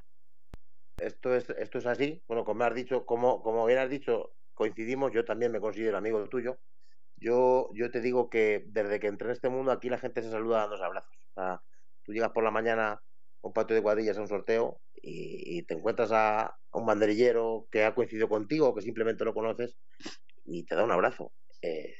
Esto 0.97 1.35
es, 1.35 1.49
esto 1.49 1.79
es 1.79 1.85
así, 1.87 2.21
bueno, 2.27 2.45
como 2.45 2.63
has 2.63 2.75
dicho, 2.75 3.05
como, 3.05 3.41
como 3.41 3.65
bien 3.65 3.79
has 3.79 3.89
dicho, 3.89 4.33
coincidimos, 4.53 5.11
yo 5.11 5.25
también 5.25 5.51
me 5.51 5.59
considero 5.59 5.97
amigo 5.97 6.23
tuyo, 6.29 6.59
yo, 7.17 7.69
yo 7.73 7.91
te 7.91 8.01
digo 8.01 8.29
que 8.29 8.63
desde 8.67 8.99
que 8.99 9.07
entré 9.07 9.27
en 9.27 9.33
este 9.33 9.49
mundo 9.49 9.71
aquí 9.71 9.89
la 9.89 9.99
gente 9.99 10.21
se 10.21 10.31
saluda 10.31 10.61
dando 10.61 10.83
abrazos. 10.83 11.15
O 11.29 11.33
sea, 11.33 11.61
tú 12.03 12.13
llegas 12.13 12.31
por 12.31 12.43
la 12.43 12.51
mañana 12.51 12.91
a 12.93 13.01
un 13.41 13.53
patio 13.53 13.75
de 13.75 13.81
cuadrillas 13.81 14.17
a 14.17 14.21
un 14.21 14.27
sorteo 14.27 14.81
y, 14.95 15.63
te 15.63 15.75
encuentras 15.75 16.11
a, 16.11 16.57
un 16.73 16.85
banderillero 16.85 17.67
que 17.71 17.83
ha 17.83 17.93
coincidido 17.93 18.29
contigo 18.29 18.69
o 18.69 18.75
que 18.75 18.81
simplemente 18.81 19.25
lo 19.25 19.33
conoces 19.33 19.77
y 20.45 20.63
te 20.65 20.75
da 20.75 20.83
un 20.83 20.91
abrazo. 20.91 21.31
Eh, 21.61 21.95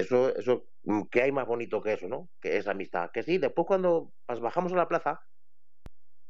eso, 0.00 0.34
eso, 0.36 0.66
¿qué 1.10 1.22
hay 1.22 1.32
más 1.32 1.46
bonito 1.46 1.82
que 1.82 1.94
eso, 1.94 2.08
no? 2.08 2.30
Que 2.40 2.56
esa 2.56 2.72
amistad. 2.72 3.10
Que 3.12 3.22
sí, 3.22 3.38
después 3.38 3.66
cuando 3.66 4.12
bajamos 4.26 4.72
a 4.72 4.76
la 4.76 4.88
plaza, 4.88 5.20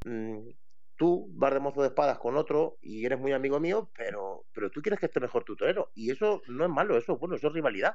mm, 0.04 0.48
tú 0.96 1.28
vas 1.34 1.52
de 1.54 1.60
mozo 1.60 1.82
de 1.82 1.88
espadas 1.88 2.18
con 2.18 2.36
otro 2.36 2.78
y 2.80 3.04
eres 3.06 3.18
muy 3.18 3.32
amigo 3.32 3.60
mío, 3.60 3.90
pero, 3.96 4.46
pero 4.52 4.70
tú 4.70 4.80
quieres 4.82 4.98
que 5.00 5.06
esté 5.06 5.20
mejor 5.20 5.44
tu 5.44 5.56
torero. 5.56 5.90
Y 5.94 6.10
eso 6.10 6.42
no 6.48 6.64
es 6.64 6.70
malo, 6.70 6.96
eso 6.98 7.18
bueno, 7.18 7.36
eso 7.36 7.48
es 7.48 7.52
rivalidad. 7.54 7.94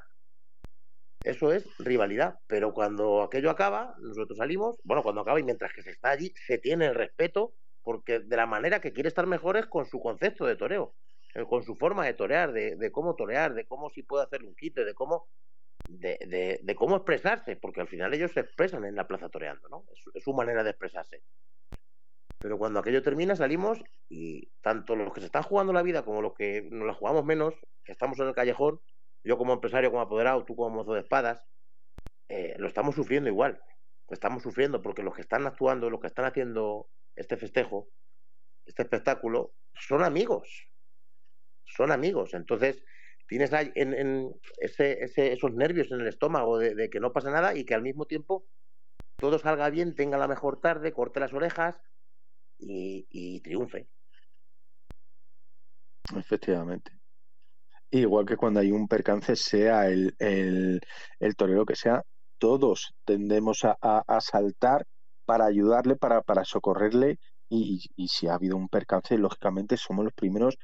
Eso 1.24 1.52
es 1.52 1.66
rivalidad. 1.78 2.38
Pero 2.46 2.72
cuando 2.74 3.22
aquello 3.22 3.50
acaba, 3.50 3.94
nosotros 3.98 4.38
salimos, 4.38 4.78
bueno, 4.84 5.02
cuando 5.02 5.22
acaba 5.22 5.40
y 5.40 5.42
mientras 5.42 5.72
que 5.72 5.82
se 5.82 5.90
está 5.90 6.10
allí, 6.10 6.32
se 6.46 6.58
tiene 6.58 6.86
el 6.86 6.94
respeto, 6.94 7.54
porque 7.82 8.20
de 8.20 8.36
la 8.36 8.46
manera 8.46 8.80
que 8.80 8.92
quiere 8.92 9.08
estar 9.08 9.26
mejor 9.26 9.56
es 9.56 9.66
con 9.66 9.86
su 9.86 10.00
concepto 10.00 10.46
de 10.46 10.56
toreo. 10.56 10.94
con 11.48 11.64
su 11.64 11.74
forma 11.76 12.06
de 12.06 12.14
torear, 12.14 12.52
de, 12.52 12.90
cómo 12.92 13.16
torear, 13.16 13.54
de 13.54 13.66
cómo 13.66 13.90
si 13.90 14.02
puede 14.04 14.24
hacer 14.24 14.44
un 14.44 14.54
quite, 14.54 14.84
de 14.84 14.94
cómo 14.94 15.26
de, 15.88 16.74
cómo 16.76 16.96
expresarse, 16.96 17.56
porque 17.56 17.80
al 17.80 17.88
final 17.88 18.14
ellos 18.14 18.32
se 18.32 18.40
expresan 18.40 18.84
en 18.84 18.94
la 18.94 19.06
plaza 19.06 19.28
toreando, 19.28 19.68
¿no? 19.68 19.84
Es, 20.14 20.24
su 20.24 20.32
manera 20.32 20.62
de 20.62 20.70
expresarse. 20.70 21.22
Pero 22.38 22.58
cuando 22.58 22.80
aquello 22.80 23.02
termina 23.02 23.36
salimos 23.36 23.82
y 24.08 24.48
tanto 24.60 24.96
los 24.96 25.12
que 25.12 25.20
se 25.20 25.26
están 25.26 25.42
jugando 25.42 25.72
la 25.72 25.82
vida 25.82 26.04
como 26.04 26.20
los 26.20 26.34
que 26.34 26.62
nos 26.70 26.86
la 26.86 26.94
jugamos 26.94 27.24
menos, 27.24 27.54
que 27.84 27.92
estamos 27.92 28.18
en 28.20 28.28
el 28.28 28.34
callejón, 28.34 28.80
yo 29.22 29.38
como 29.38 29.54
empresario, 29.54 29.90
como 29.90 30.02
apoderado, 30.02 30.44
tú 30.44 30.54
como 30.54 30.76
mozo 30.76 30.92
de 30.92 31.00
espadas, 31.00 31.42
eh, 32.28 32.54
lo 32.58 32.68
estamos 32.68 32.94
sufriendo 32.94 33.30
igual. 33.30 33.62
Lo 34.08 34.14
estamos 34.14 34.42
sufriendo 34.42 34.82
porque 34.82 35.02
los 35.02 35.14
que 35.14 35.22
están 35.22 35.46
actuando, 35.46 35.88
los 35.88 36.00
que 36.00 36.08
están 36.08 36.26
haciendo 36.26 36.88
este 37.16 37.38
festejo, 37.38 37.88
este 38.66 38.82
espectáculo, 38.82 39.54
son 39.74 40.02
amigos. 40.02 40.68
Son 41.64 41.90
amigos. 41.90 42.34
Entonces, 42.34 42.84
tienes 43.26 43.50
en, 43.52 44.34
ese, 44.58 45.32
esos 45.32 45.52
nervios 45.54 45.90
en 45.90 46.00
el 46.00 46.08
estómago 46.08 46.58
de, 46.58 46.90
que 46.90 47.00
no 47.00 47.12
pasa 47.12 47.30
nada 47.30 47.56
y 47.56 47.64
que 47.64 47.74
al 47.74 47.82
mismo 47.82 48.06
tiempo 48.06 48.46
todo 49.16 49.38
salga 49.38 49.70
bien, 49.70 49.94
tenga 49.94 50.18
la 50.18 50.28
mejor 50.28 50.60
tarde, 50.60 50.92
corte 50.92 51.20
las 51.20 51.32
orejas 51.32 51.80
y, 52.58 53.40
triunfe. 53.40 53.88
Efectivamente. 56.16 56.92
Igual 57.90 58.26
que 58.26 58.36
cuando 58.36 58.60
hay 58.60 58.72
un 58.72 58.88
percance, 58.88 59.36
sea 59.36 59.88
el, 59.88 60.14
el, 60.18 60.80
torero 61.36 61.64
que 61.64 61.76
sea, 61.76 62.02
todos 62.38 62.92
tendemos 63.04 63.64
a, 63.64 63.76
a, 63.80 64.20
saltar 64.20 64.84
para 65.24 65.46
ayudarle, 65.46 65.96
para, 65.96 66.20
para 66.22 66.44
socorrerle 66.44 67.18
y, 67.48 67.84
y, 67.94 68.08
si 68.08 68.26
ha 68.26 68.34
habido 68.34 68.56
un 68.56 68.68
percance, 68.68 69.16
lógicamente 69.16 69.76
somos 69.76 70.04
los 70.04 70.14
primeros 70.14 70.58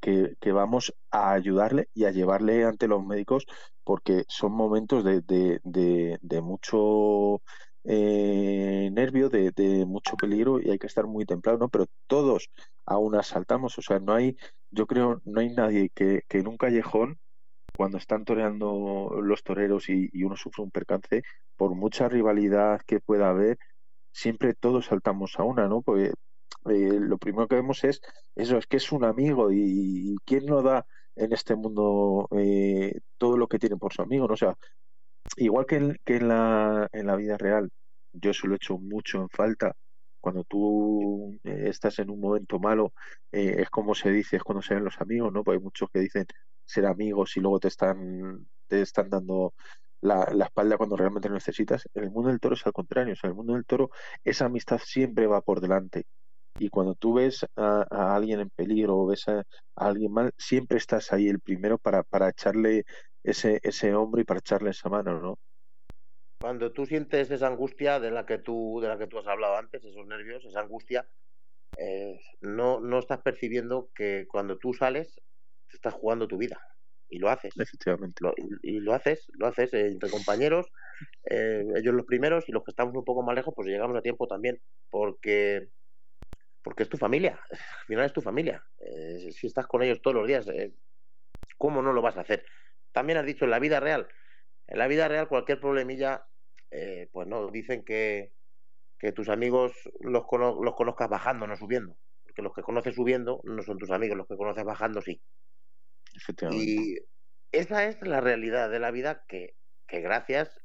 que, 0.00 0.52
vamos 0.52 0.94
a 1.10 1.32
ayudarle 1.32 1.88
y 1.94 2.04
a 2.04 2.10
llevarle 2.10 2.64
ante 2.64 2.88
los 2.88 3.04
médicos 3.04 3.46
porque 3.84 4.24
son 4.28 4.52
momentos 4.52 5.04
de, 5.04 5.22
de, 5.22 6.40
mucho 6.40 7.42
eh, 7.84 8.90
nervio, 8.92 9.28
de, 9.28 9.84
mucho 9.86 10.16
peligro 10.16 10.60
y 10.60 10.70
hay 10.70 10.78
que 10.78 10.86
estar 10.86 11.06
muy 11.06 11.26
templado, 11.26 11.58
¿no? 11.58 11.68
Pero 11.68 11.86
todos 12.06 12.50
aún 12.86 13.16
asaltamos, 13.16 13.78
o 13.78 13.82
sea, 13.82 13.98
no 13.98 14.14
hay, 14.14 14.36
yo 14.70 14.86
creo, 14.86 15.20
no 15.24 15.40
hay 15.40 15.50
nadie 15.50 15.90
que, 15.94 16.22
que 16.28 16.38
en 16.38 16.48
un 16.48 16.56
callejón 16.56 17.18
cuando 17.76 17.98
están 17.98 18.24
toreando 18.24 19.10
los 19.22 19.42
toreros 19.42 19.88
y, 19.88 20.10
y, 20.12 20.24
uno 20.24 20.36
sufre 20.36 20.62
un 20.62 20.70
percance, 20.70 21.22
por 21.56 21.74
mucha 21.74 22.08
rivalidad 22.08 22.80
que 22.86 23.00
pueda 23.00 23.30
haber, 23.30 23.58
siempre 24.12 24.54
todos 24.54 24.86
saltamos 24.86 25.38
a 25.38 25.44
una, 25.44 25.68
¿no? 25.68 25.82
Porque 25.82 26.12
eh, 26.66 26.98
lo 27.00 27.18
primero 27.18 27.48
que 27.48 27.56
vemos 27.56 27.84
es 27.84 28.00
eso, 28.34 28.58
es 28.58 28.66
que 28.66 28.76
es 28.78 28.92
un 28.92 29.04
amigo 29.04 29.50
y, 29.52 30.16
¿quién 30.24 30.46
no 30.46 30.62
da 30.62 30.86
en 31.16 31.32
este 31.32 31.56
mundo 31.56 32.28
eh, 32.32 33.00
todo 33.18 33.36
lo 33.36 33.48
que 33.48 33.58
tiene 33.58 33.76
por 33.76 33.92
su 33.92 34.02
amigo? 34.02 34.28
¿no? 34.28 34.36
Sea, 34.36 34.56
igual 35.36 35.66
que, 35.66 35.76
en, 35.76 36.28
la, 36.28 36.88
en 36.92 37.06
la 37.06 37.16
vida 37.16 37.36
real, 37.38 37.70
yo 38.12 38.30
eso 38.30 38.46
lo 38.46 38.54
he 38.54 38.56
hecho 38.56 38.78
mucho 38.78 39.20
en 39.22 39.28
falta. 39.28 39.74
Cuando 40.20 40.44
tú 40.44 41.38
eh, 41.44 41.64
estás 41.68 41.98
en 41.98 42.10
un 42.10 42.20
momento 42.20 42.58
malo, 42.60 42.92
es 43.32 43.68
como 43.70 43.94
se 43.94 44.10
dice, 44.10 44.36
es 44.36 44.42
cuando 44.44 44.62
se 44.62 44.74
ven 44.74 44.84
los 44.84 45.00
amigos, 45.00 45.32
¿no? 45.32 45.42
Hay 45.46 45.58
muchos 45.58 45.90
que 45.90 46.00
dicen 46.00 46.26
ser 46.64 46.86
amigos 46.86 47.36
y 47.36 47.40
luego 47.40 47.60
te 47.60 47.68
están, 47.68 48.46
te 48.68 48.82
están 48.82 49.10
dando 49.10 49.54
la, 50.02 50.24
espalda 50.44 50.76
cuando 50.76 50.96
realmente 50.96 51.28
lo 51.28 51.34
necesitas. 51.34 51.88
En 51.94 52.04
el 52.04 52.10
mundo 52.10 52.30
del 52.30 52.40
toro 52.40 52.54
es 52.54 52.66
al 52.66 52.72
contrario. 52.72 53.14
En 53.20 53.30
el 53.30 53.34
mundo 53.34 53.54
del 53.54 53.64
toro 53.64 53.90
esa 54.24 54.46
amistad 54.46 54.78
siempre 54.84 55.26
va 55.26 55.40
por 55.40 55.60
delante 55.60 56.06
y 56.62 56.68
cuando 56.68 56.94
tú 56.94 57.14
ves 57.14 57.44
a, 57.56 58.14
alguien 58.14 58.38
en 58.38 58.50
peligro 58.50 58.96
o 58.98 59.06
ves 59.06 59.26
a, 59.26 59.42
alguien 59.74 60.12
mal, 60.12 60.30
siempre 60.38 60.78
estás 60.78 61.12
ahí 61.12 61.28
el 61.28 61.40
primero 61.40 61.76
para, 61.76 62.04
para 62.04 62.28
echarle 62.28 62.84
ese, 63.24 63.58
ese 63.64 63.92
hombro 63.94 64.20
y 64.20 64.24
para 64.24 64.38
echarle 64.38 64.70
esa 64.70 64.88
mano, 64.88 65.20
¿no? 65.20 65.38
Cuando 66.40 66.72
tú 66.72 66.86
sientes 66.86 67.30
esa 67.30 67.48
angustia 67.48 67.98
de 67.98 68.12
la 68.12 68.26
que 68.26 68.38
tú, 68.38 68.78
de 68.80 68.88
la 68.88 68.96
que 68.96 69.08
tú 69.08 69.18
has 69.18 69.26
hablado 69.26 69.56
antes, 69.56 69.84
esos 69.84 70.06
nervios, 70.06 70.44
esa 70.44 70.60
angustia, 70.60 71.08
eh, 71.76 72.20
no, 72.40 72.80
no 72.80 72.98
estás 73.00 73.22
percibiendo 73.22 73.90
que 73.94 74.26
cuando 74.28 74.56
tú 74.58 74.72
sales, 74.72 75.20
te 75.68 75.76
estás 75.76 75.94
jugando 75.94 76.28
tu 76.28 76.38
vida. 76.38 76.60
Y 77.08 77.18
lo 77.18 77.28
haces. 77.28 77.52
Efectivamente. 77.58 78.24
y, 78.62 78.80
lo 78.80 78.94
haces, 78.94 79.26
lo 79.34 79.46
haces 79.46 79.74
eh, 79.74 79.88
entre 79.88 80.10
compañeros, 80.10 80.66
eh, 81.28 81.64
ellos 81.76 81.94
los 81.94 82.06
primeros 82.06 82.48
y 82.48 82.52
los 82.52 82.64
que 82.64 82.70
estamos 82.70 82.94
un 82.94 83.04
poco 83.04 83.22
más 83.22 83.34
lejos, 83.34 83.52
pues 83.54 83.68
llegamos 83.68 83.96
a 83.96 84.02
tiempo 84.02 84.26
también. 84.26 84.60
Porque 84.90 85.68
porque 86.62 86.84
es 86.84 86.88
tu 86.88 86.96
familia, 86.96 87.40
al 87.50 87.86
final 87.86 88.06
es 88.06 88.12
tu 88.12 88.22
familia. 88.22 88.64
Eh, 88.78 89.30
si 89.32 89.46
estás 89.46 89.66
con 89.66 89.82
ellos 89.82 90.00
todos 90.00 90.16
los 90.16 90.26
días, 90.26 90.46
eh, 90.48 90.72
¿cómo 91.58 91.82
no 91.82 91.92
lo 91.92 92.02
vas 92.02 92.16
a 92.16 92.22
hacer? 92.22 92.44
También 92.92 93.18
has 93.18 93.26
dicho, 93.26 93.44
en 93.44 93.50
la 93.50 93.58
vida 93.58 93.80
real, 93.80 94.08
en 94.66 94.78
la 94.78 94.86
vida 94.86 95.08
real 95.08 95.28
cualquier 95.28 95.60
problemilla, 95.60 96.26
eh, 96.70 97.08
pues 97.12 97.26
no, 97.26 97.48
dicen 97.50 97.84
que, 97.84 98.32
que 98.98 99.12
tus 99.12 99.28
amigos 99.28 99.72
los, 100.00 100.24
los 100.30 100.74
conozcas 100.74 101.08
bajando, 101.08 101.46
no 101.46 101.56
subiendo. 101.56 101.96
Porque 102.22 102.42
los 102.42 102.54
que 102.54 102.62
conoces 102.62 102.94
subiendo 102.94 103.40
no 103.44 103.62
son 103.62 103.78
tus 103.78 103.90
amigos, 103.90 104.16
los 104.16 104.28
que 104.28 104.36
conoces 104.36 104.64
bajando 104.64 105.02
sí. 105.02 105.22
Y 106.52 106.96
esa 107.50 107.84
es 107.84 108.00
la 108.02 108.20
realidad 108.20 108.70
de 108.70 108.78
la 108.78 108.90
vida 108.90 109.24
que, 109.28 109.56
que 109.86 110.00
gracias, 110.00 110.60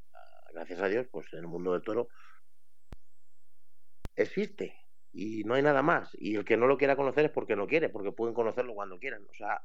gracias 0.54 0.82
a 0.82 0.88
Dios, 0.88 1.08
pues 1.12 1.32
en 1.34 1.40
el 1.40 1.48
mundo 1.48 1.74
del 1.74 1.82
toro 1.82 2.10
existe 4.16 4.76
y 5.18 5.44
no 5.46 5.56
hay 5.56 5.64
nada 5.64 5.82
más. 5.82 6.12
Y 6.14 6.36
el 6.36 6.46
que 6.46 6.58
no 6.58 6.68
lo 6.68 6.78
quiera 6.78 6.96
conocer 6.96 7.26
es 7.26 7.32
porque 7.32 7.56
no 7.56 7.66
quiere, 7.66 7.90
porque 7.90 8.12
pueden 8.12 8.36
conocerlo 8.36 8.76
cuando 8.76 9.00
quieran. 9.00 9.26
O 9.28 9.34
sea, 9.34 9.64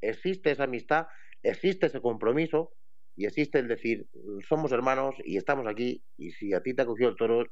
existe 0.00 0.52
esa 0.52 0.64
amistad, 0.64 1.08
existe 1.42 1.86
ese 1.86 2.00
compromiso 2.00 2.74
y 3.16 3.26
existe 3.26 3.58
el 3.58 3.66
decir, 3.66 4.06
somos 4.48 4.70
hermanos 4.70 5.16
y 5.24 5.38
estamos 5.38 5.66
aquí 5.66 6.04
y 6.16 6.30
si 6.30 6.54
a 6.54 6.62
ti 6.62 6.72
te 6.72 6.82
ha 6.82 6.86
cogido 6.86 7.10
el 7.10 7.16
toro, 7.16 7.44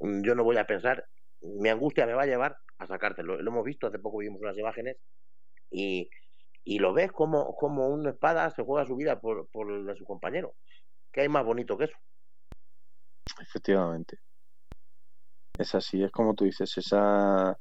mm, 0.00 0.22
yo 0.22 0.34
no 0.34 0.42
voy 0.42 0.56
a 0.56 0.66
pensar, 0.66 1.06
mi 1.40 1.68
angustia 1.68 2.06
me 2.06 2.14
va 2.14 2.24
a 2.24 2.26
llevar 2.26 2.56
a 2.78 2.86
sacártelo. 2.88 3.40
Lo 3.40 3.50
hemos 3.52 3.64
visto, 3.64 3.86
hace 3.86 4.00
poco 4.00 4.18
vimos 4.18 4.40
unas 4.40 4.58
imágenes 4.58 4.96
y, 5.70 6.10
y 6.64 6.80
lo 6.80 6.92
ves 6.92 7.12
como, 7.12 7.54
como 7.54 7.86
una 7.86 8.10
espada 8.10 8.50
se 8.50 8.64
juega 8.64 8.84
su 8.84 8.96
vida 8.96 9.20
por, 9.20 9.48
por 9.50 9.70
el 9.70 9.86
de 9.86 9.94
su 9.94 10.04
compañero. 10.04 10.56
¿Qué 11.12 11.20
hay 11.20 11.28
más 11.28 11.44
bonito 11.44 11.78
que 11.78 11.84
eso? 11.84 11.96
Efectivamente. 13.40 14.18
Es 15.60 15.74
así, 15.74 16.02
es 16.02 16.10
como 16.10 16.34
tú 16.34 16.44
dices, 16.46 16.78
esa, 16.78 17.54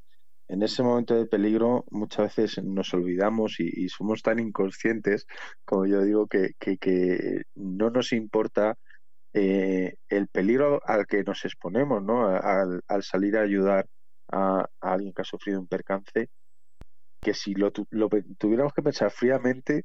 en 0.47 0.64
ese 0.64 0.84
momento 0.84 1.16
de 1.16 1.26
peligro 1.26 1.84
muchas 1.91 2.34
veces 2.36 2.64
nos 2.64 2.93
olvidamos 2.93 3.60
y, 3.60 3.89
somos 3.89 4.22
tan 4.22 4.39
inconscientes, 4.39 5.28
como 5.66 5.86
yo 5.86 6.02
digo, 6.04 6.28
que, 6.28 6.54
que, 6.58 7.43
no 7.56 7.89
nos 7.89 8.14
importa 8.14 8.78
eh, 9.34 9.95
el 10.08 10.30
peligro 10.30 10.82
al 10.86 11.08
que 11.08 11.24
nos 11.24 11.43
exponemos, 11.43 12.02
¿no? 12.02 12.26
Al, 12.30 13.04
salir 13.04 13.36
a 13.36 13.41
ayudar 13.41 13.86
a, 14.32 14.66
alguien 14.80 15.14
que 15.14 15.22
ha 15.24 15.26
sufrido 15.26 15.60
un 15.60 15.68
percance, 15.68 16.30
que 17.22 17.34
si 17.34 17.54
lo, 17.54 17.72
tuviéramos 17.72 18.74
que 18.74 18.82
pensar 18.82 19.12
fríamente, 19.12 19.84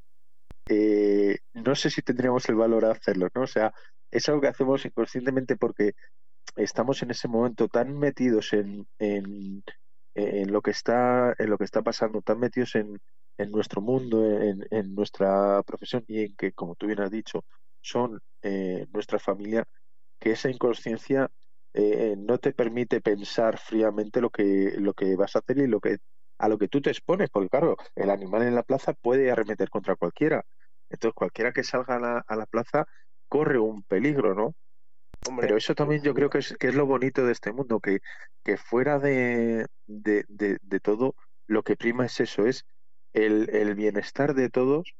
eh, 0.69 1.39
no 1.53 1.75
sé 1.75 1.91
si 1.91 2.03
tendríamos 2.03 2.49
el 2.49 2.55
valor 2.55 2.85
de 2.85 2.93
hacerlo, 2.93 3.29
¿no? 3.35 3.43
O 3.43 3.47
sea, 3.49 3.75
es 4.09 4.29
algo 4.29 4.41
que 4.41 4.49
hacemos 4.49 4.85
inconscientemente 4.87 5.57
porque 5.57 5.95
estamos 6.57 7.03
en 7.03 7.11
ese 7.11 7.29
momento 7.29 7.69
tan 7.69 7.99
metidos 7.99 8.53
en, 8.53 8.87
en, 8.99 9.63
lo 10.53 10.63
que 10.63 10.71
está 10.71 11.35
en 11.39 11.51
lo 11.51 11.59
que 11.59 11.65
está 11.65 11.83
pasando, 11.83 12.23
tan 12.23 12.39
metidos 12.39 12.75
en, 12.77 13.01
en 13.39 13.51
nuestro 13.51 13.81
mundo, 13.81 14.25
en, 14.25 14.67
en, 14.71 14.95
nuestra 14.95 15.63
profesión 15.65 16.05
y 16.07 16.25
en 16.25 16.37
que, 16.37 16.53
como 16.53 16.77
tú 16.77 16.87
bien 16.87 17.01
has 17.01 17.11
dicho, 17.11 17.45
son 17.81 18.21
eh, 18.43 18.87
nuestra 18.93 19.19
familia, 19.19 19.67
que 20.21 20.33
esa 20.33 20.51
inconsciencia 20.51 21.31
eh, 21.75 22.15
no 22.17 22.39
te 22.39 22.53
permite 22.53 23.01
pensar 23.01 23.59
fríamente 23.59 24.21
lo 24.21 24.31
que, 24.31 24.75
lo 24.79 24.95
que 24.95 25.17
vas 25.17 25.37
a 25.37 25.41
hacer 25.41 25.59
y 25.59 25.67
lo 25.67 25.81
que 25.81 25.99
a 26.39 26.49
lo 26.49 26.59
que 26.59 26.69
tú 26.69 26.81
te 26.81 26.91
expones, 26.91 27.31
porque 27.31 27.49
claro, 27.49 27.77
el 27.95 28.11
animal 28.11 28.43
en 28.43 28.55
la 28.55 28.65
plaza 28.65 28.93
puede 28.93 29.31
arremeter 29.31 29.71
contra 29.71 29.97
cualquiera. 29.97 30.45
Entonces, 30.91 31.15
cualquiera 31.15 31.53
que 31.53 31.63
salga 31.65 31.97
a 31.97 32.01
la, 32.01 32.25
a 32.27 32.37
la 32.37 32.47
plaza 32.47 32.87
corre 33.29 33.59
un 33.59 33.83
peligro, 33.85 34.35
¿no? 34.35 34.55
Pero 35.41 35.57
eso 35.57 35.75
también 35.75 36.03
yo 36.03 36.15
creo 36.15 36.29
que 36.29 36.39
es, 36.39 36.55
que 36.59 36.69
es 36.69 36.75
lo 36.75 36.87
bonito 36.87 37.25
de 37.25 37.33
este 37.33 37.53
mundo, 37.53 37.81
que, 37.81 38.01
que 38.43 38.57
fuera 38.57 38.99
de, 38.99 39.67
de, 39.87 40.25
de, 40.29 40.81
todo, 40.81 41.15
lo 41.47 41.63
que 41.63 41.77
prima 41.77 42.07
es 42.07 42.21
eso, 42.21 42.47
es 42.47 42.67
el, 43.15 43.49
el, 43.51 43.75
bienestar 43.75 44.35
de 44.35 44.51
todos 44.51 44.95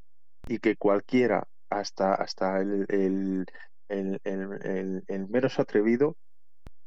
y 0.49 0.59
que 0.59 0.77
cualquiera, 0.77 1.47
hasta, 1.69 2.15
hasta 2.15 2.61
el, 2.61 2.87
el, 2.89 3.47
el, 3.89 5.03
el 5.07 5.29
menos 5.29 5.59
atrevido, 5.59 6.17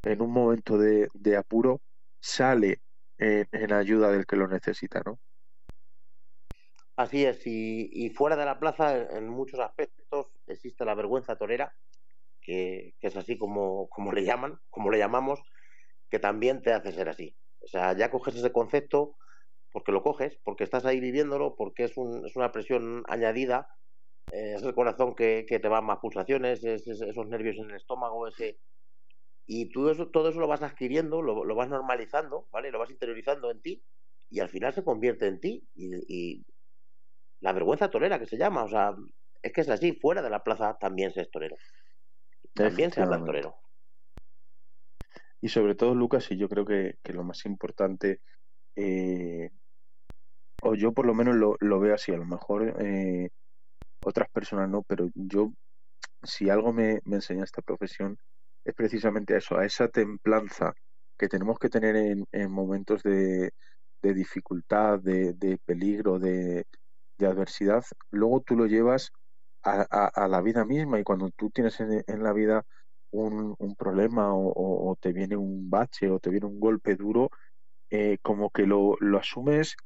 en 0.02 0.20
un 0.20 0.32
momento 0.32 0.78
de, 0.78 1.08
de 1.14 1.36
apuro, 1.36 1.80
sale 2.20 2.80
en, 3.18 3.46
en, 3.52 3.72
ayuda 3.72 4.10
del 4.10 4.26
que 4.26 4.36
lo 4.36 4.48
necesita, 4.48 5.02
¿no? 5.04 5.18
Así 6.96 7.24
es, 7.24 7.46
y, 7.46 7.88
y 7.92 8.10
fuera 8.10 8.34
de 8.34 8.44
la 8.44 8.58
plaza, 8.58 9.16
en 9.16 9.28
muchos 9.28 9.60
aspectos, 9.60 10.26
existe 10.48 10.84
la 10.84 10.96
vergüenza 10.96 11.36
torera, 11.36 11.72
que, 12.48 12.94
es 13.02 13.16
así 13.16 13.36
como, 13.36 13.88
como 13.90 14.10
le 14.10 14.24
llaman, 14.24 14.58
como 14.70 14.90
le 14.90 14.98
llamamos, 14.98 15.40
que 16.08 16.18
también 16.18 16.62
te 16.62 16.72
hace 16.72 16.92
ser 16.92 17.10
así. 17.10 17.36
O 17.60 17.66
sea, 17.66 17.94
ya 17.94 18.10
coges 18.10 18.36
ese 18.36 18.52
concepto 18.52 19.16
porque 19.70 19.92
lo 19.92 20.02
coges, 20.02 20.38
porque 20.44 20.64
estás 20.64 20.86
ahí 20.86 20.98
viviéndolo, 20.98 21.56
porque 21.56 21.84
es, 21.84 21.96
un, 21.98 22.24
es 22.24 22.36
una 22.36 22.50
presión 22.50 23.04
añadida, 23.06 23.68
eh, 24.32 24.54
es 24.56 24.62
el 24.62 24.74
corazón 24.74 25.14
que, 25.14 25.44
te 25.46 25.68
va 25.68 25.82
más 25.82 25.98
pulsaciones, 25.98 26.64
es, 26.64 26.86
esos 26.86 27.28
nervios 27.28 27.58
en 27.58 27.70
el 27.70 27.76
estómago, 27.76 28.26
ese... 28.26 28.58
Y 29.46 29.70
tú 29.70 29.90
eso, 29.90 30.08
todo 30.08 30.30
eso 30.30 30.40
lo 30.40 30.48
vas 30.48 30.62
adquiriendo, 30.62 31.20
lo, 31.20 31.54
vas 31.54 31.68
normalizando, 31.68 32.48
¿vale? 32.50 32.70
Lo 32.70 32.78
vas 32.78 32.90
interiorizando 32.90 33.50
en 33.50 33.60
ti 33.60 33.82
y 34.30 34.40
al 34.40 34.48
final 34.48 34.74
se 34.74 34.84
convierte 34.84 35.26
en 35.26 35.40
ti. 35.40 35.68
Y, 35.74 36.44
la 37.40 37.52
vergüenza 37.52 37.88
torera 37.88 38.18
que 38.18 38.26
se 38.26 38.36
llama, 38.36 38.64
o 38.64 38.68
sea, 38.68 38.94
es 39.42 39.52
que 39.52 39.60
es 39.60 39.68
así, 39.68 39.92
fuera 39.92 40.22
de 40.22 40.30
la 40.30 40.42
plaza 40.42 40.76
también 40.78 41.12
se 41.12 41.22
es 41.22 41.30
torero. 41.30 41.56
Se 42.54 43.00
habla 43.00 43.24
torero. 43.24 43.56
Y 45.40 45.48
sobre 45.48 45.74
todo, 45.74 45.94
Lucas, 45.94 46.30
y 46.30 46.36
yo 46.36 46.48
creo 46.48 46.64
que, 46.64 46.98
que 47.02 47.12
lo 47.12 47.22
más 47.22 47.44
importante, 47.46 48.20
eh, 48.74 49.50
o 50.60 50.74
yo 50.74 50.92
por 50.92 51.06
lo 51.06 51.14
menos 51.14 51.36
lo, 51.36 51.56
lo, 51.60 51.78
veo 51.78 51.94
así, 51.94 52.12
a 52.12 52.16
lo 52.16 52.24
mejor 52.24 52.74
eh, 52.80 53.30
otras 54.00 54.28
personas 54.30 54.68
no, 54.68 54.82
pero 54.82 55.08
yo, 55.14 55.52
si 56.22 56.50
algo 56.50 56.72
me, 56.72 57.00
me 57.04 57.16
enseña 57.16 57.44
esta 57.44 57.62
profesión, 57.62 58.18
es 58.64 58.74
precisamente 58.74 59.36
eso, 59.36 59.56
a 59.56 59.64
esa 59.64 59.88
templanza 59.88 60.72
que 61.16 61.28
tenemos 61.28 61.58
que 61.58 61.68
tener 61.68 61.96
en, 61.96 62.24
en 62.32 62.50
momentos 62.50 63.02
de, 63.02 63.52
de 64.02 64.14
dificultad, 64.14 65.00
de, 65.00 65.32
de 65.34 65.58
peligro, 65.58 66.18
de, 66.18 66.64
de, 67.18 67.26
adversidad, 67.26 67.84
luego 68.10 68.42
tú 68.42 68.56
lo 68.56 68.66
llevas 68.66 69.10
a, 69.70 70.28
la 70.28 70.40
vida 70.40 70.64
misma 70.64 71.00
y 71.00 71.04
cuando 71.04 71.30
tú 71.30 71.50
tienes 71.50 71.80
en, 71.80 72.22
la 72.22 72.32
vida 72.32 72.64
un, 73.10 73.56
problema 73.76 74.34
o, 74.34 74.90
o, 74.90 74.96
te 74.96 75.12
viene 75.12 75.36
un 75.36 75.70
bache 75.70 76.10
o 76.10 76.18
te 76.20 76.30
viene 76.30 76.46
un 76.46 76.60
golpe 76.60 76.96
duro, 76.96 77.30
eh, 77.90 78.18
como 78.22 78.50
que 78.50 78.66
lo, 78.66 78.96
lo, 79.00 79.18
asumes 79.18 79.76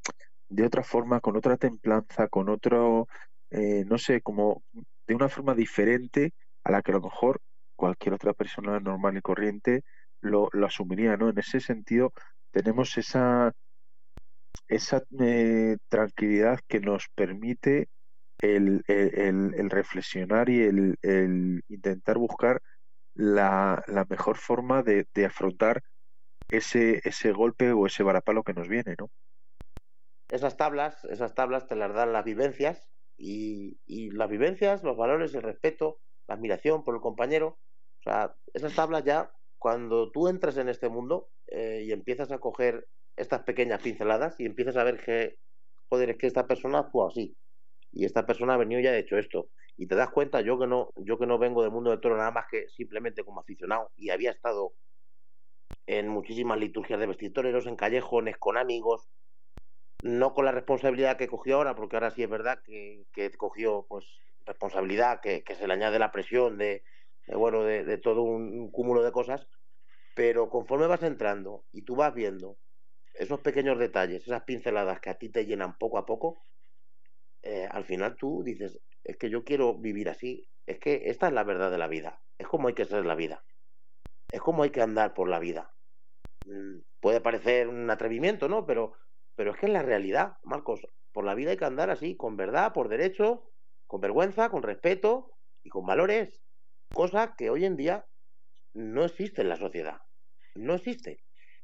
de 0.49 0.66
otra 0.66 0.83
forma, 0.83 1.20
con 1.20 1.37
otra 1.37 1.57
templanza, 1.57 2.28
con 2.28 2.49
otro, 2.49 3.09
eh, 3.51 3.85
no 3.87 3.99
sé, 3.99 4.20
como 4.22 4.62
de 5.07 5.14
una 5.14 5.28
forma 5.28 5.55
diferente 5.55 6.35
a 6.64 6.72
la 6.72 6.83
que 6.83 6.93
a 6.93 6.95
lo 6.95 7.03
mejor 7.03 7.41
cualquier 7.76 8.14
otra 8.14 8.33
persona 8.35 8.80
normal 8.80 9.16
y 9.16 9.22
corriente 9.22 9.85
lo, 10.20 10.49
lo 10.53 10.66
asumiría, 10.66 11.16
¿no? 11.16 11.28
En 11.30 11.39
ese 11.39 11.61
sentido, 11.61 12.12
tenemos 12.51 12.97
esa, 12.99 13.53
esa 14.68 15.03
eh, 15.20 15.76
tranquilidad 15.89 16.61
que 16.68 16.80
nos 16.80 17.09
permite 17.14 17.89
el, 18.43 18.82
el, 18.88 19.55
el 19.55 19.70
reflexionar 19.70 20.49
y 20.49 20.62
el, 20.62 20.99
el, 21.03 21.62
intentar 21.68 22.18
buscar 22.18 22.61
la, 23.14 23.82
la 23.86 24.05
mejor 24.09 24.36
forma 24.36 24.82
de, 24.82 25.07
de, 25.14 25.26
afrontar 25.26 25.82
ese, 26.51 27.01
ese 27.05 27.32
golpe 27.32 27.72
o 27.72 27.86
ese 27.86 28.03
varapalo 28.03 28.43
que 28.43 28.53
nos 28.53 28.68
viene, 28.68 28.97
¿no? 28.99 29.11
Esas 30.28 30.57
tablas, 30.57 31.05
esas 31.05 31.34
tablas 31.34 31.66
te 31.68 31.76
las 31.76 31.95
dan 31.95 32.12
las 32.12 32.24
vivencias 32.24 32.90
y, 33.16 33.78
y 33.86 34.11
las 34.11 34.28
vivencias, 34.28 34.82
los 34.82 34.97
valores, 34.97 35.34
el 35.34 35.43
respeto, 35.43 36.01
la 36.26 36.34
admiración 36.34 36.84
por 36.84 36.95
el 36.95 37.01
compañero. 37.01 37.59
O 38.01 38.03
sea, 38.03 38.34
esas 38.55 38.74
tablas 38.74 39.05
ya, 39.05 39.30
cuando 39.59 40.11
tú 40.11 40.28
entras 40.28 40.57
en 40.57 40.68
este 40.68 40.88
mundo 40.88 41.28
eh, 41.47 41.82
y 41.84 41.93
empiezas 41.93 42.32
a 42.32 42.38
coger 42.38 42.88
estas 43.14 43.43
pequeñas 43.43 43.82
pinceladas 43.82 44.40
y 44.40 44.47
empiezas 44.47 44.76
a 44.76 44.84
ver 44.84 44.99
que, 45.05 45.38
joder, 45.90 46.11
es 46.11 46.16
que 46.16 46.26
esta 46.26 46.47
persona 46.47 46.78
actúa 46.80 47.09
así 47.09 47.36
y 47.93 48.07
esta 48.07 48.26
persona 48.26 48.55
ha 48.55 48.59
venido 48.59 48.80
y 48.80 48.86
ha 48.86 48.97
hecho 48.97 49.18
esto. 49.18 49.51
Y 49.76 49.86
te 49.86 49.95
das 49.95 50.11
cuenta 50.11 50.40
yo 50.40 50.59
que 50.59 50.66
no 50.66 50.93
yo 50.97 51.18
que 51.18 51.26
no 51.26 51.38
vengo 51.38 51.62
del 51.62 51.70
mundo 51.70 51.90
del 51.90 52.01
toro 52.01 52.16
nada 52.16 52.30
más 52.30 52.47
que 52.51 52.68
simplemente 52.68 53.24
como 53.24 53.40
aficionado 53.40 53.90
y 53.97 54.11
había 54.11 54.30
estado 54.30 54.72
en 55.86 56.09
muchísimas 56.09 56.59
liturgias 56.59 56.99
de 57.01 57.07
vestitoreros 57.07 57.66
en 57.66 57.76
callejones 57.76 58.36
con 58.38 58.57
amigos 58.57 59.09
no 60.01 60.34
con 60.34 60.45
la 60.45 60.53
responsabilidad 60.53 61.16
que 61.16 61.28
cogió 61.28 61.57
ahora 61.57 61.74
porque 61.74 61.97
ahora 61.97 62.11
sí 62.11 62.22
es 62.22 62.30
verdad 62.30 62.61
que, 62.64 63.05
que 63.12 63.30
cogió 63.32 63.86
pues 63.88 64.05
responsabilidad 64.47 65.20
que, 65.20 65.43
se 65.55 65.66
le 65.66 65.72
añade 65.72 65.99
la 65.99 66.12
presión 66.12 66.59
de, 66.59 66.84
bueno 67.26 67.62
de, 67.64 67.99
todo 67.99 68.22
un 68.22 68.70
cúmulo 68.70 69.03
de 69.03 69.12
cosas 69.12 69.49
pero 70.14 70.51
conforme 70.51 70.86
vas 70.86 71.03
entrando 71.03 71.64
y 71.72 71.82
tú 71.82 71.97
vas 71.97 72.14
viendo 72.14 72.59
esos 73.14 73.40
pequeños 73.40 73.78
detalles 73.78 74.22
esas 74.22 74.43
pinceladas 74.45 75.01
que 75.01 75.11
a 75.11 75.18
ti 75.18 75.30
te 75.30 75.47
llenan 75.47 75.78
poco 75.78 75.99
a 75.99 76.07
poco 76.07 76.45
eh, 77.43 77.66
al 77.70 77.84
final 77.84 78.16
tú 78.16 78.43
dices 78.45 78.78
es 79.05 79.16
que 79.16 79.30
yo 79.30 79.45
quiero 79.45 79.78
vivir 79.78 80.09
así, 80.09 80.49
es 80.66 80.78
que 80.78 81.03
esta 81.07 81.26
es 81.26 81.32
la 81.32 81.45
verdad 81.45 81.70
de 81.70 81.78
la 81.78 81.88
vida, 81.88 82.20
es 82.38 82.47
como 82.47 82.68
hay 82.68 82.74
que 82.74 82.84
ser 82.84 83.05
la 83.05 83.14
vida, 83.14 83.45
es 84.30 84.40
como 84.40 84.62
hay 84.62 84.70
que 84.70 84.80
andar 84.82 85.12
por 85.14 85.28
la 85.28 85.40
vida. 85.40 85.70
Mm, 86.45 86.80
puede 87.01 87.20
parecer 87.20 87.68
un 87.68 87.90
atrevimiento, 87.90 88.49
¿no? 88.49 88.64
Pero, 88.64 88.93
pero 89.34 89.53
es 89.53 89.57
que 89.59 89.66
es 89.66 89.72
la 89.72 89.82
realidad, 89.82 90.34
Marcos, 90.45 90.86
por 91.12 91.24
la 91.24 91.34
vida 91.34 91.51
hay 91.51 91.57
que 91.57 91.64
andar 91.64 91.90
así, 91.90 92.16
con 92.16 92.36
verdad, 92.36 92.72
por 92.72 92.88
derecho, 92.88 93.51
con 93.86 94.01
vergüenza, 94.01 94.49
con 94.49 94.62
respeto 94.62 95.32
y 95.62 95.68
con 95.68 95.84
valores, 95.84 96.43
cosa 96.93 97.34
que 97.36 97.51
hoy 97.51 97.64
en 97.64 97.76
día 97.76 98.07
no 98.74 99.05
existe 99.05 99.43
en 99.43 99.49
la 99.49 99.57
sociedad, 99.57 99.99
no 100.55 100.74
existe. 100.74 101.18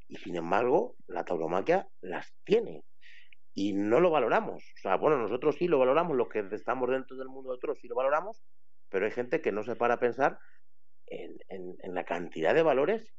Y 0.09 0.17
sin 0.17 0.37
embargo, 0.37 0.97
la 1.07 1.25
tauromaquia 1.25 1.87
las 2.01 2.35
tiene 2.45 2.85
y 3.55 3.73
no 3.73 4.01
lo 4.01 4.11
valoramos. 4.11 4.63
O 4.63 4.81
sea, 4.81 4.97
bueno, 4.97 5.19
nosotros 5.19 5.57
sí 5.57 5.69
lo 5.69 5.79
valoramos, 5.79 6.17
los 6.17 6.29
que 6.29 6.47
estamos 6.53 6.91
dentro 6.91 7.17
del 7.17 7.29
mundo 7.29 7.51
de 7.51 7.57
otros 7.57 7.79
sí 7.81 7.89
lo 7.89 7.95
valoramos, 7.95 8.43
pero 8.89 9.07
hay 9.07 9.13
gente 9.13 9.41
que 9.41 9.53
no 9.53 9.63
se 9.63 9.77
para 9.77 9.95
a 9.95 10.01
pensar 10.01 10.39
en, 11.07 11.37
en, 11.49 11.77
en, 11.83 11.95
la 11.95 12.05
cantidad 12.05 12.55
de 12.55 12.63
valores 12.63 13.13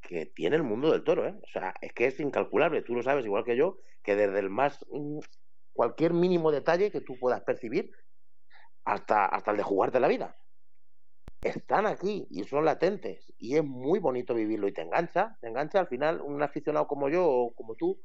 que 0.00 0.26
tiene 0.26 0.56
el 0.56 0.62
mundo 0.62 0.90
del 0.92 1.04
toro. 1.04 1.26
¿eh? 1.26 1.34
O 1.42 1.48
sea, 1.48 1.74
es 1.80 1.92
que 1.92 2.06
es 2.06 2.20
incalculable. 2.20 2.82
Tú 2.82 2.94
lo 2.94 3.02
sabes 3.02 3.24
igual 3.24 3.44
que 3.44 3.56
yo, 3.56 3.78
que 4.02 4.16
desde 4.16 4.38
el 4.38 4.50
más, 4.50 4.84
mm, 4.90 5.18
cualquier 5.72 6.12
mínimo 6.12 6.50
detalle 6.50 6.90
que 6.90 7.00
tú 7.00 7.18
puedas 7.18 7.42
percibir, 7.42 7.90
hasta, 8.84 9.24
hasta 9.26 9.50
el 9.50 9.56
de 9.56 9.62
jugarte 9.62 10.00
la 10.00 10.08
vida. 10.08 10.36
Están 11.40 11.86
aquí 11.86 12.26
y 12.30 12.44
son 12.44 12.64
latentes. 12.64 13.32
Y 13.38 13.56
es 13.56 13.64
muy 13.64 13.98
bonito 13.98 14.34
vivirlo 14.34 14.68
y 14.68 14.72
te 14.72 14.82
engancha. 14.82 15.36
Te 15.40 15.48
engancha 15.48 15.80
al 15.80 15.88
final 15.88 16.20
un 16.20 16.42
aficionado 16.42 16.86
como 16.86 17.08
yo 17.08 17.26
o 17.26 17.54
como 17.54 17.74
tú, 17.74 18.00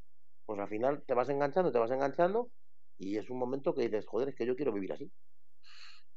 pues 0.50 0.60
al 0.60 0.68
final 0.68 1.04
te 1.06 1.14
vas 1.14 1.30
enganchando, 1.30 1.72
te 1.72 1.78
vas 1.78 1.92
enganchando 1.92 2.50
y 2.98 3.18
es 3.18 3.30
un 3.30 3.38
momento 3.38 3.76
que 3.76 3.84
dices, 3.84 4.08
joder, 4.08 4.30
es 4.30 4.36
que 4.36 4.48
yo 4.48 4.56
quiero 4.56 4.74
vivir 4.74 4.92
así. 4.92 5.12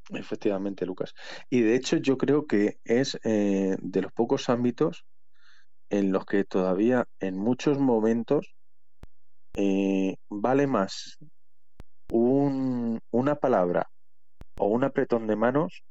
Efectivamente, 0.09 0.87
Lucas. 0.87 1.12
Y 1.51 1.61
de 1.61 1.74
hecho 1.74 1.99
yo 1.99 2.16
creo 2.16 2.47
que 2.47 2.78
es 2.83 3.20
eh, 3.24 3.76
de 3.78 4.01
los 4.01 4.11
pocos 4.11 4.49
ámbitos 4.49 5.05
en 5.91 6.12
los 6.12 6.24
que 6.24 6.45
todavía 6.45 7.07
en 7.20 7.37
muchos 7.37 7.78
momentos 7.78 8.55
eh, 9.55 10.16
vale 10.30 10.66
más 10.66 11.18
un, 12.09 13.01
una 13.11 13.35
palabra 13.35 13.91
o 14.57 14.68
un 14.68 14.85
apretón 14.85 15.26
de 15.26 15.37
manos 15.37 15.85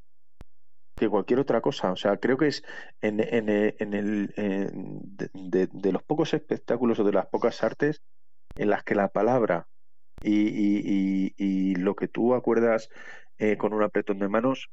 que 0.96 1.08
cualquier 1.08 1.38
otra 1.42 1.62
cosa. 1.62 1.92
O 1.92 1.96
sea, 1.96 2.18
creo 2.18 2.38
que 2.38 2.48
es 2.48 2.64
en, 3.02 3.20
en, 3.20 3.50
en 3.78 3.94
el 3.94 4.34
de, 4.36 5.68
de, 5.72 5.92
los 5.92 6.02
pocos 6.02 6.34
espectáculos 6.34 6.98
o 6.98 7.04
de 7.04 7.14
las 7.14 7.28
pocas 7.28 7.62
artes 7.64 8.02
en 8.56 8.70
las 8.70 8.84
que 8.84 8.96
la 8.96 9.10
palabra 9.10 9.68
y, 10.24 11.76
lo 11.76 11.96
que 11.96 12.08
tú 12.08 12.36
acuerdas 12.36 12.90
eh, 13.38 13.58
con 13.58 13.74
un 13.74 13.82
apretón 13.82 14.20
de 14.20 14.30
manos 14.30 14.70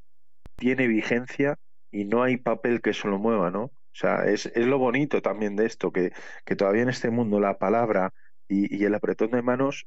tiene 0.57 0.87
vigencia 0.87 1.57
y 1.91 2.05
no 2.05 2.23
hay 2.23 2.37
papel 2.37 2.83
que 2.83 2.91
eso 2.91 3.09
lo 3.09 3.19
mueva, 3.19 3.51
¿no? 3.51 3.63
O 3.65 4.01
sea, 4.01 4.25
es, 4.27 4.47
es 4.47 4.67
lo 4.67 4.79
bonito 4.79 5.23
también 5.23 5.57
de 5.57 5.67
esto, 5.67 5.91
que, 5.91 6.13
que 6.45 6.57
todavía 6.57 6.83
en 6.83 6.91
este 6.91 7.11
mundo 7.11 7.41
la 7.41 7.59
palabra 7.59 8.13
y, 8.49 8.85
el 8.85 8.95
apretón 8.95 9.31
de 9.31 9.43
manos 9.43 9.87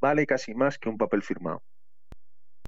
vale 0.00 0.26
casi 0.26 0.54
más 0.54 0.78
que 0.78 0.88
un 0.88 0.98
papel 0.98 1.22
firmado. 1.22 1.62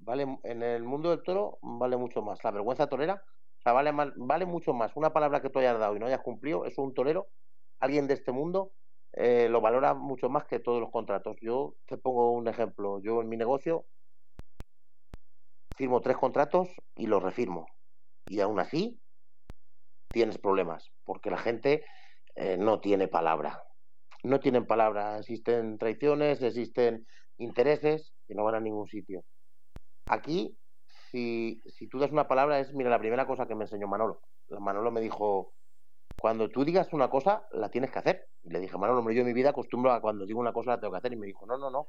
Vale, 0.03 0.39
en 0.45 0.63
el 0.63 0.85
mundo 0.85 1.11
del 1.11 1.23
toro 1.23 1.59
vale 1.63 1.97
mucho 1.97 2.23
más. 2.23 2.43
La 2.43 2.51
vergüenza 2.51 2.89
torera, 2.89 3.23
o 3.59 3.63
sea, 3.63 3.73
vale, 3.73 3.93
mal, 3.93 4.15
vale 4.17 4.47
mucho 4.47 4.73
más. 4.73 4.97
Una 4.97 5.13
palabra 5.13 5.41
que 5.41 5.51
tú 5.51 5.59
hayas 5.59 5.79
dado 5.79 5.97
y 5.97 5.99
no 5.99 6.07
hayas 6.07 6.23
cumplido, 6.23 6.65
es 6.65 6.79
un 6.79 6.95
torero, 6.95 7.29
alguien 7.81 8.07
de 8.07 8.15
este 8.15 8.33
mundo, 8.33 8.73
eh, 9.13 9.49
lo 9.49 9.61
valora 9.61 9.95
mucho 9.95 10.29
más 10.29 10.45
que 10.47 10.61
todos 10.61 10.81
los 10.81 10.91
contratos. 10.91 11.37
Yo 11.41 11.77
te 11.87 11.97
pongo 11.99 12.33
un 12.33 12.49
ejemplo. 12.49 13.01
Yo 13.01 13.21
en 13.23 13.29
mi 13.29 13.37
negocio 13.37 13.87
firmo 15.77 16.01
tres 16.01 16.17
contratos 16.17 16.69
y 16.97 17.07
los 17.07 17.23
refirmo. 17.23 17.67
Y 18.27 18.41
aún 18.41 18.59
así 18.61 19.01
tienes 20.11 20.39
problemas, 20.39 20.91
porque 21.05 21.31
la 21.31 21.39
gente 21.39 21.85
eh, 22.35 22.57
no 22.59 22.81
tiene 22.81 23.09
palabra. 23.09 23.63
No 24.25 24.41
tienen 24.41 24.67
palabra. 24.67 25.19
Existen 25.19 25.79
traiciones, 25.79 26.43
existen 26.43 27.07
intereses 27.39 28.15
que 28.27 28.35
no 28.35 28.45
van 28.45 28.57
a 28.57 28.61
ningún 28.61 28.89
sitio. 28.89 29.25
Aquí, 30.07 30.59
si, 31.11 31.63
si 31.67 31.89
tú 31.89 31.99
das 31.99 32.11
una 32.11 32.27
palabra, 32.27 32.59
es, 32.61 32.73
mira, 32.75 32.91
la 32.91 32.99
primera 32.99 33.27
cosa 33.27 33.47
que 33.47 33.55
me 33.55 33.65
enseñó 33.65 33.87
Manolo. 33.87 34.21
Manolo 34.49 34.91
me 34.91 35.01
dijo, 35.01 35.53
cuando 36.21 36.49
tú 36.49 36.65
digas 36.65 36.93
una 36.93 37.09
cosa, 37.09 37.47
la 37.53 37.71
tienes 37.71 37.91
que 37.91 37.99
hacer. 38.01 38.29
Y 38.43 38.51
le 38.51 38.61
dije, 38.61 38.77
Manolo, 38.77 38.99
hombre, 39.01 39.15
yo 39.15 39.21
en 39.21 39.29
mi 39.29 39.33
vida 39.33 39.51
acostumbro 39.51 39.93
a 39.93 40.01
cuando 40.01 40.27
digo 40.27 40.41
una 40.41 40.53
cosa 40.53 40.73
la 40.73 40.81
tengo 40.81 40.93
que 40.93 40.99
hacer. 40.99 41.13
Y 41.13 41.17
me 41.17 41.27
dijo, 41.27 41.47
no, 41.47 41.59
no, 41.59 41.71
no. 41.71 41.89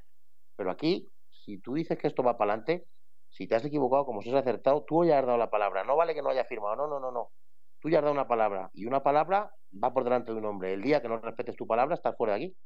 Pero 0.55 0.71
aquí, 0.71 1.11
si 1.32 1.57
tú 1.59 1.73
dices 1.73 1.97
que 1.97 2.07
esto 2.07 2.21
va 2.21 2.38
para 2.38 2.53
adelante, 2.53 2.88
si 3.30 3.47
te 3.47 3.55
has 3.55 3.65
equivocado, 3.65 4.05
como 4.05 4.21
si 4.21 4.30
has 4.30 4.36
acertado, 4.36 4.84
tú 4.84 5.03
ya 5.05 5.19
has 5.19 5.25
dado 5.25 5.38
la 5.38 5.49
palabra. 5.49 5.84
No 5.84 5.95
vale 5.95 6.13
que 6.13 6.21
no 6.21 6.30
haya 6.30 6.45
firmado. 6.45 6.75
No, 6.75 6.88
no, 6.88 6.99
no, 6.99 7.11
no. 7.11 7.32
Tú 7.80 7.89
ya 7.89 7.99
has 7.99 8.03
dado 8.03 8.13
una 8.13 8.27
palabra. 8.27 8.69
Y 8.73 8.86
una 8.86 9.01
palabra 9.01 9.51
va 9.84 9.93
por 9.93 10.03
delante 10.03 10.32
de 10.32 10.38
un 10.38 10.45
hombre. 10.45 10.73
El 10.73 10.82
día 10.84 11.01
que 11.01 11.09
no 11.09 11.17
respetes 11.19 11.55
tu 11.55 11.65
palabra, 11.65 11.95
estás 11.95 12.15
fuera 12.15 12.34
de 12.36 12.45
aquí. 12.45 12.57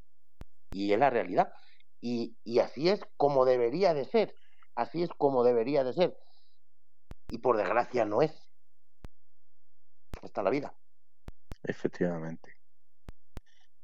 y 0.72 0.93
es 0.93 0.99
la 0.99 1.09
realidad. 1.09 1.53
Y, 2.01 2.36
y 2.43 2.59
así 2.59 2.89
es 2.89 3.01
como 3.18 3.45
debería 3.45 3.93
de 3.93 4.05
ser, 4.05 4.36
así 4.76 5.03
es 5.03 5.09
como 5.18 5.43
debería 5.43 5.84
de 5.86 5.93
ser. 5.93 6.18
Y 7.30 7.38
por 7.38 7.57
desgracia 7.57 8.05
no 8.05 8.22
es. 8.22 8.34
Está 10.22 10.43
la 10.43 10.49
vida. 10.49 10.74
Efectivamente. 11.64 12.57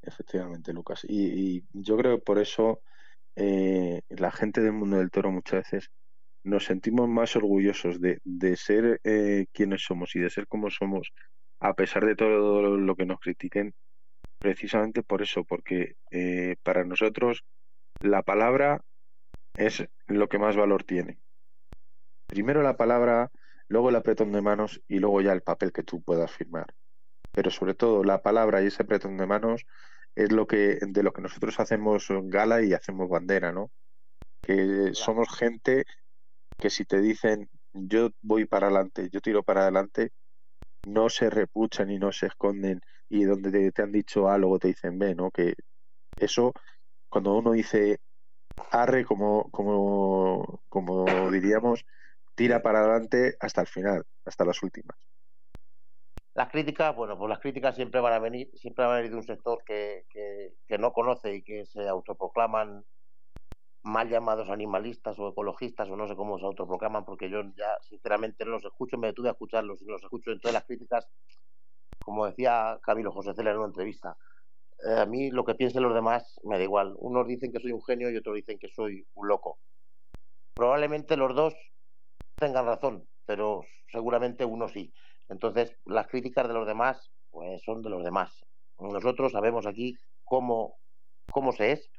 Efectivamente, 0.01 0.73
Lucas. 0.73 1.05
Y, 1.07 1.63
yo 1.73 1.97
creo 1.97 2.17
que 2.17 2.23
por 2.23 2.39
eso 2.39 2.81
eh, 3.35 4.01
la 4.09 4.31
gente 4.31 4.61
del 4.61 4.73
mundo 4.73 4.97
del 4.97 5.11
toro 5.11 5.31
muchas 5.31 5.63
veces 5.63 5.91
nos 6.43 6.65
sentimos 6.65 7.07
más 7.09 7.35
orgullosos 7.35 7.99
de, 8.01 8.19
de 8.23 8.55
ser 8.55 9.01
eh, 9.03 9.47
quienes 9.51 9.83
somos 9.83 10.15
y 10.15 10.19
de 10.19 10.29
ser 10.29 10.47
como 10.47 10.69
somos, 10.69 11.11
a 11.59 11.73
pesar 11.73 12.05
de 12.05 12.15
todo 12.15 12.77
lo 12.77 12.95
que 12.95 13.05
nos 13.05 13.19
critiquen, 13.19 13.73
precisamente 14.39 15.03
por 15.03 15.21
eso, 15.21 15.43
porque 15.43 15.95
eh, 16.11 16.55
para 16.63 16.85
nosotros 16.85 17.43
la 18.01 18.23
palabra 18.23 18.81
es 19.55 19.85
lo 20.07 20.29
que 20.29 20.39
más 20.39 20.55
valor 20.55 20.83
tiene. 20.83 21.19
Primero 22.27 22.63
la 22.63 22.77
palabra, 22.77 23.31
luego 23.67 23.89
el 23.89 23.97
apretón 23.97 24.31
de 24.31 24.41
manos 24.41 24.81
y 24.87 24.99
luego 24.99 25.21
ya 25.21 25.33
el 25.33 25.41
papel 25.41 25.73
que 25.73 25.83
tú 25.83 26.01
puedas 26.01 26.31
firmar. 26.31 26.67
Pero 27.33 27.51
sobre 27.51 27.73
todo 27.75 28.03
la 28.03 28.21
palabra 28.21 28.61
y 28.61 28.67
ese 28.67 28.83
apretón 28.83 29.17
de 29.17 29.27
manos 29.27 29.65
es 30.15 30.31
lo 30.31 30.47
que 30.47 30.79
de 30.81 31.03
lo 31.03 31.13
que 31.13 31.21
nosotros 31.21 31.59
hacemos 31.59 32.07
gala 32.23 32.61
y 32.63 32.73
hacemos 32.73 33.09
bandera, 33.09 33.51
¿no? 33.51 33.71
Que 34.41 34.91
somos 34.93 35.29
gente 35.35 35.85
que 36.59 36.69
si 36.69 36.85
te 36.85 37.01
dicen 37.01 37.49
yo 37.73 38.09
voy 38.21 38.45
para 38.45 38.67
adelante, 38.67 39.09
yo 39.11 39.21
tiro 39.21 39.43
para 39.43 39.61
adelante, 39.61 40.11
no 40.85 41.09
se 41.09 41.29
repuchan 41.29 41.91
y 41.91 41.99
no 41.99 42.11
se 42.11 42.27
esconden 42.27 42.81
y 43.09 43.23
donde 43.25 43.71
te, 43.71 43.81
han 43.81 43.91
dicho 43.91 44.29
A 44.29 44.37
luego 44.37 44.59
te 44.59 44.69
dicen 44.69 44.99
B, 44.99 45.15
¿no? 45.15 45.31
Que 45.31 45.55
eso, 46.17 46.53
cuando 47.09 47.35
uno 47.37 47.51
dice 47.53 47.99
arre, 48.71 49.05
como, 49.05 49.49
como, 49.51 50.61
como 50.69 51.31
diríamos, 51.31 51.85
tira 52.35 52.61
para 52.61 52.79
adelante 52.81 53.35
hasta 53.39 53.61
el 53.61 53.67
final, 53.67 54.05
hasta 54.25 54.45
las 54.45 54.61
últimas. 54.63 54.97
Las 56.39 56.51
críticas, 56.51 56.95
bueno, 56.95 57.17
pues 57.17 57.27
las 57.27 57.39
críticas 57.39 57.75
siempre 57.75 57.99
van 57.99 58.13
a 58.13 58.19
venir, 58.19 58.49
siempre 58.55 58.85
van 58.85 58.93
a 58.93 58.95
venir 58.99 59.11
de 59.11 59.17
un 59.17 59.23
sector 59.23 59.61
que, 59.65 60.05
que, 60.09 60.77
no 60.77 60.93
conoce 60.93 61.35
y 61.35 61.43
que 61.43 61.65
se 61.65 61.85
autoproclaman 61.85 62.85
mal 63.83 64.09
llamados 64.09 64.49
animalistas 64.49 65.19
o 65.19 65.27
ecologistas 65.27 65.89
o 65.89 65.97
no 65.97 66.07
sé 66.07 66.15
cómo 66.15 66.39
se 66.39 66.45
autoproclaman 66.45 67.03
porque 67.03 67.29
yo 67.29 67.41
ya 67.57 67.77
sinceramente 67.81 68.45
no 68.45 68.51
los 68.51 68.63
escucho, 68.63 68.97
me 68.97 69.07
detuve 69.07 69.27
a 69.27 69.31
escucharlos 69.33 69.81
y 69.81 69.85
los 69.87 70.01
escucho 70.01 70.31
en 70.31 70.39
todas 70.39 70.53
las 70.53 70.63
críticas, 70.63 71.09
como 71.99 72.25
decía 72.25 72.79
Camilo 72.83 73.11
José 73.11 73.33
Cela 73.33 73.51
en 73.51 73.57
una 73.57 73.67
entrevista. 73.67 74.15
Eh, 74.87 74.97
a 74.97 75.05
mí 75.05 75.31
lo 75.31 75.43
que 75.43 75.55
piensen 75.55 75.83
los 75.83 75.93
demás 75.93 76.39
me 76.45 76.57
da 76.57 76.63
igual. 76.63 76.95
Unos 76.99 77.27
dicen 77.27 77.51
que 77.51 77.59
soy 77.59 77.73
un 77.73 77.83
genio 77.83 78.09
y 78.11 78.15
otros 78.15 78.35
dicen 78.35 78.57
que 78.57 78.69
soy 78.69 79.05
un 79.13 79.27
loco. 79.27 79.59
Probablemente 80.55 81.17
los 81.17 81.35
dos 81.35 81.53
tengan 82.37 82.65
razón, 82.65 83.09
pero 83.25 83.65
seguramente 83.91 84.45
uno 84.45 84.69
sí. 84.69 84.93
Entonces, 85.29 85.75
las 85.85 86.07
críticas 86.07 86.47
de 86.47 86.53
los 86.53 86.67
demás, 86.67 87.11
pues 87.29 87.61
son 87.63 87.81
de 87.81 87.89
los 87.89 88.03
demás. 88.03 88.45
Nosotros 88.79 89.31
sabemos 89.31 89.65
aquí 89.65 89.95
cómo, 90.23 90.77
cómo 91.31 91.51
se 91.51 91.73
es 91.73 91.89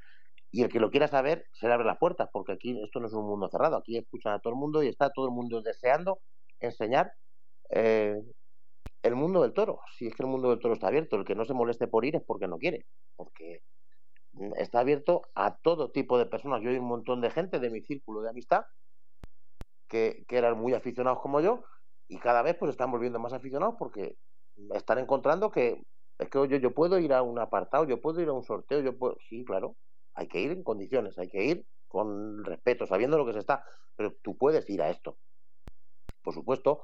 y 0.50 0.62
el 0.62 0.68
que 0.68 0.80
lo 0.80 0.90
quiera 0.90 1.06
saber 1.06 1.46
se 1.52 1.68
le 1.68 1.74
abre 1.74 1.86
las 1.86 1.98
puertas, 1.98 2.28
porque 2.32 2.52
aquí 2.52 2.80
esto 2.82 2.98
no 2.98 3.06
es 3.06 3.12
un 3.12 3.26
mundo 3.26 3.48
cerrado, 3.48 3.76
aquí 3.76 3.96
escuchan 3.96 4.32
a 4.32 4.40
todo 4.40 4.52
el 4.52 4.58
mundo 4.58 4.82
y 4.82 4.88
está 4.88 5.10
todo 5.10 5.26
el 5.26 5.32
mundo 5.32 5.62
deseando 5.62 6.20
enseñar 6.58 7.12
eh, 7.70 8.20
el 9.02 9.14
mundo 9.14 9.42
del 9.42 9.52
toro. 9.52 9.80
Si 9.96 10.08
es 10.08 10.14
que 10.14 10.24
el 10.24 10.28
mundo 10.28 10.50
del 10.50 10.58
toro 10.58 10.74
está 10.74 10.88
abierto, 10.88 11.16
el 11.16 11.24
que 11.24 11.36
no 11.36 11.44
se 11.44 11.54
moleste 11.54 11.86
por 11.86 12.04
ir 12.04 12.16
es 12.16 12.22
porque 12.24 12.48
no 12.48 12.58
quiere, 12.58 12.86
porque 13.14 13.62
está 14.56 14.80
abierto 14.80 15.22
a 15.34 15.56
todo 15.56 15.90
tipo 15.92 16.18
de 16.18 16.26
personas. 16.26 16.62
Yo 16.62 16.70
hay 16.70 16.78
un 16.78 16.88
montón 16.88 17.20
de 17.20 17.30
gente 17.30 17.60
de 17.60 17.70
mi 17.70 17.82
círculo 17.82 18.22
de 18.22 18.30
amistad 18.30 18.64
que, 19.88 20.24
que 20.26 20.36
eran 20.36 20.58
muy 20.58 20.74
aficionados 20.74 21.20
como 21.20 21.40
yo 21.40 21.64
y 22.10 22.18
cada 22.18 22.42
vez 22.42 22.56
pues 22.58 22.72
están 22.72 22.90
volviendo 22.90 23.20
más 23.20 23.32
aficionados 23.32 23.76
porque 23.78 24.18
están 24.74 24.98
encontrando 24.98 25.50
que 25.50 25.80
es 26.18 26.28
que 26.28 26.60
yo 26.60 26.74
puedo 26.74 26.98
ir 26.98 27.14
a 27.14 27.22
un 27.22 27.38
apartado, 27.38 27.84
yo 27.84 28.00
puedo 28.00 28.20
ir 28.20 28.28
a 28.28 28.32
un 28.32 28.42
sorteo, 28.42 28.80
yo 28.80 28.98
puedo, 28.98 29.16
sí, 29.28 29.44
claro, 29.44 29.76
hay 30.14 30.26
que 30.26 30.40
ir 30.40 30.50
en 30.50 30.64
condiciones, 30.64 31.16
hay 31.18 31.28
que 31.28 31.44
ir 31.44 31.66
con 31.88 32.44
respeto, 32.44 32.84
sabiendo 32.86 33.16
lo 33.16 33.24
que 33.24 33.32
se 33.32 33.38
está, 33.38 33.64
pero 33.96 34.12
tú 34.22 34.36
puedes 34.36 34.68
ir 34.68 34.82
a 34.82 34.90
esto. 34.90 35.18
Por 36.22 36.34
supuesto, 36.34 36.82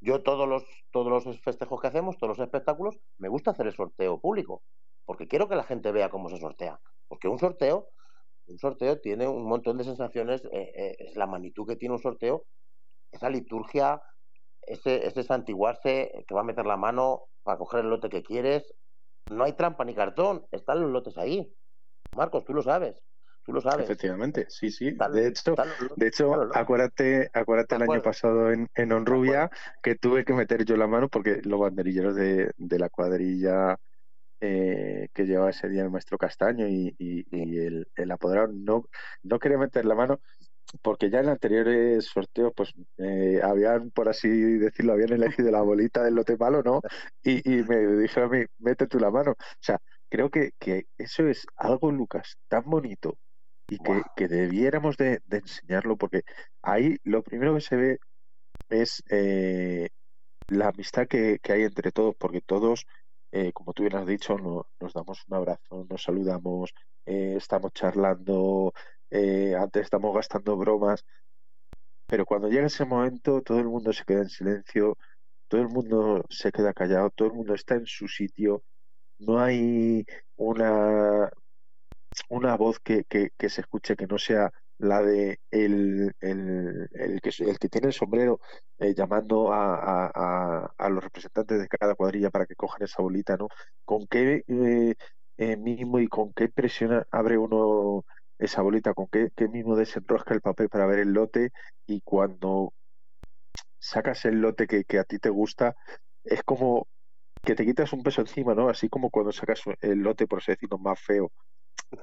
yo 0.00 0.22
todos 0.22 0.48
los, 0.48 0.64
todos 0.92 1.24
los 1.24 1.40
festejos 1.42 1.80
que 1.80 1.88
hacemos, 1.88 2.16
todos 2.16 2.38
los 2.38 2.46
espectáculos, 2.46 2.98
me 3.18 3.28
gusta 3.28 3.50
hacer 3.50 3.66
el 3.66 3.74
sorteo 3.74 4.20
público, 4.20 4.62
porque 5.04 5.26
quiero 5.26 5.48
que 5.48 5.56
la 5.56 5.64
gente 5.64 5.90
vea 5.90 6.08
cómo 6.08 6.30
se 6.30 6.38
sortea. 6.38 6.80
Porque 7.08 7.28
un 7.28 7.38
sorteo, 7.38 7.88
un 8.46 8.58
sorteo 8.58 9.00
tiene 9.00 9.26
un 9.26 9.46
montón 9.46 9.76
de 9.76 9.84
sensaciones, 9.84 10.44
eh, 10.46 10.72
eh, 10.74 10.96
es 11.00 11.16
la 11.16 11.26
magnitud 11.26 11.66
que 11.66 11.76
tiene 11.76 11.96
un 11.96 12.00
sorteo, 12.00 12.46
esa 13.10 13.28
liturgia, 13.28 14.00
ese, 14.68 15.06
ese 15.06 15.22
santiguarse, 15.22 16.24
que 16.26 16.34
va 16.34 16.40
a 16.42 16.44
meter 16.44 16.66
la 16.66 16.76
mano 16.76 17.24
para 17.42 17.58
coger 17.58 17.80
el 17.80 17.90
lote 17.90 18.08
que 18.08 18.22
quieres. 18.22 18.74
No 19.30 19.44
hay 19.44 19.52
trampa 19.52 19.84
ni 19.84 19.94
cartón, 19.94 20.46
están 20.50 20.80
los 20.80 20.90
lotes 20.90 21.18
ahí. 21.18 21.52
Marcos, 22.16 22.44
tú 22.44 22.54
lo 22.54 22.62
sabes. 22.62 23.02
Tú 23.44 23.52
lo 23.52 23.60
sabes. 23.62 23.84
Efectivamente, 23.86 24.46
sí, 24.50 24.70
sí. 24.70 24.90
de 24.90 25.26
hecho, 25.26 25.54
de 25.96 26.06
hecho 26.06 26.34
acuérdate, 26.54 27.30
acuérdate 27.32 27.76
el 27.76 27.82
año 27.82 28.02
pasado 28.02 28.52
en, 28.52 28.68
en 28.74 28.92
Honrubia 28.92 29.50
que 29.82 29.94
tuve 29.94 30.26
que 30.26 30.34
meter 30.34 30.66
yo 30.66 30.76
la 30.76 30.86
mano 30.86 31.08
porque 31.08 31.40
los 31.42 31.58
banderilleros 31.58 32.14
de, 32.14 32.52
de 32.58 32.78
la 32.78 32.90
cuadrilla 32.90 33.78
eh, 34.40 35.08
que 35.14 35.24
llevaba 35.24 35.50
ese 35.50 35.68
día 35.68 35.82
el 35.82 35.90
maestro 35.90 36.16
Castaño 36.16 36.68
y, 36.68 36.94
y, 36.98 37.26
el, 37.58 37.88
el, 37.96 38.10
apoderado 38.12 38.52
no, 38.52 38.84
no 39.22 39.38
quería 39.40 39.58
meter 39.58 39.84
la 39.84 39.96
mano 39.96 40.20
porque 40.82 41.10
ya 41.10 41.20
en 41.20 41.28
anteriores 41.28 42.06
sorteos 42.06 42.52
pues 42.54 42.74
eh, 42.98 43.40
habían, 43.42 43.90
por 43.90 44.08
así 44.08 44.28
decirlo, 44.28 44.92
habían 44.92 45.12
elegido 45.12 45.50
la 45.50 45.62
bolita 45.62 46.02
del 46.02 46.14
lote 46.14 46.36
malo, 46.36 46.62
¿no? 46.62 46.80
Y, 47.22 47.38
y 47.50 47.62
me 47.64 47.78
dijeron 47.98 48.34
a 48.34 48.38
mí, 48.38 48.44
mete 48.58 48.86
tú 48.86 48.98
la 48.98 49.10
mano. 49.10 49.32
O 49.32 49.36
sea, 49.60 49.78
creo 50.08 50.30
que, 50.30 50.52
que 50.58 50.86
eso 50.98 51.26
es 51.26 51.46
algo, 51.56 51.90
Lucas, 51.90 52.38
tan 52.48 52.64
bonito 52.64 53.16
y 53.68 53.78
que, 53.78 54.02
que 54.16 54.28
debiéramos 54.28 54.96
de, 54.96 55.20
de, 55.26 55.38
enseñarlo 55.38 55.96
porque 55.96 56.22
ahí 56.62 56.96
lo 57.04 57.22
primero 57.22 57.54
que 57.54 57.60
se 57.60 57.76
ve 57.76 57.98
es 58.70 59.02
eh, 59.10 59.88
la 60.48 60.68
amistad 60.68 61.06
que, 61.06 61.38
que, 61.42 61.52
hay 61.52 61.62
entre 61.62 61.92
todos, 61.92 62.14
porque 62.16 62.40
todos, 62.40 62.86
eh, 63.32 63.52
como 63.52 63.72
tú 63.74 63.82
bien 63.82 63.96
has 63.96 64.06
dicho, 64.06 64.38
no, 64.38 64.66
nos 64.80 64.92
damos 64.94 65.22
un 65.28 65.36
abrazo, 65.36 65.86
nos 65.88 66.02
saludamos, 66.02 66.72
eh, 67.06 67.34
estamos 67.36 67.72
charlando, 67.72 68.72
eh, 69.10 69.54
antes 69.56 69.82
estamos 69.84 70.14
gastando 70.14 70.56
bromas, 70.56 71.04
pero 72.06 72.24
cuando 72.26 72.48
llega 72.48 72.66
ese 72.66 72.84
momento 72.84 73.42
todo 73.42 73.58
el 73.60 73.66
mundo 73.66 73.92
se 73.92 74.04
queda 74.04 74.22
en 74.22 74.28
silencio, 74.30 74.96
todo 75.48 75.60
el 75.60 75.68
mundo 75.68 76.24
se 76.30 76.52
queda 76.52 76.72
callado, 76.74 77.10
todo 77.10 77.28
el 77.28 77.34
mundo 77.34 77.54
está 77.54 77.74
en 77.76 77.86
su 77.86 78.08
sitio 78.08 78.62
no 79.18 79.40
hay 79.40 80.04
una, 80.36 81.30
una 82.28 82.56
voz 82.56 82.78
que, 82.80 83.04
que, 83.04 83.48
se 83.48 83.60
escuche 83.60 83.96
que 83.96 84.06
no 84.06 84.18
sea 84.18 84.52
la 84.78 85.02
de 85.02 85.40
el, 85.50 86.14
el, 86.20 86.88
el, 86.92 87.20
que, 87.20 87.30
el 87.44 87.58
que 87.58 87.68
tiene 87.68 87.88
el 87.88 87.92
sombrero 87.92 88.40
eh, 88.78 88.94
llamando 88.94 89.52
a, 89.52 90.06
a, 90.76 90.88
los 90.88 91.02
representantes 91.02 91.58
de 91.58 91.68
cada 91.68 91.94
cuadrilla 91.94 92.30
para 92.30 92.46
que 92.46 92.54
cojan 92.54 92.82
esa 92.82 93.02
bolita, 93.02 93.36
¿no? 93.36 93.48
¿Con 93.84 94.06
qué 94.06 94.44
eh, 95.38 95.56
mismo 95.56 95.98
y 96.00 96.08
con 96.08 96.32
qué 96.32 96.48
presión 96.48 97.04
abre 97.10 97.38
uno 97.38 98.04
esa 98.38 98.62
bolita? 98.62 98.94
¿Con 98.94 99.08
qué, 99.08 99.30
qué 99.36 99.48
mismo 99.48 99.76
desenrosca 99.76 100.34
el 100.34 100.40
papel 100.40 100.68
para 100.68 100.86
ver 100.86 101.00
el 101.00 101.12
lote? 101.12 101.50
Y 101.86 102.00
cuando 102.02 102.72
sacas 103.78 104.24
el 104.24 104.40
lote 104.40 104.66
que, 104.66 104.84
que 104.84 104.98
a 104.98 105.04
ti 105.04 105.18
te 105.18 105.30
gusta, 105.30 105.76
es 106.24 106.42
como 106.42 106.86
que 107.42 107.54
te 107.54 107.64
quitas 107.64 107.92
un 107.92 108.02
peso 108.02 108.20
encima, 108.20 108.54
¿no? 108.54 108.68
Así 108.68 108.88
como 108.88 109.10
cuando 109.10 109.32
sacas 109.32 109.62
el 109.80 109.98
lote, 110.00 110.26
por 110.26 110.38
así 110.38 110.52
decirlo, 110.52 110.78
más 110.78 111.00
feo. 111.00 111.30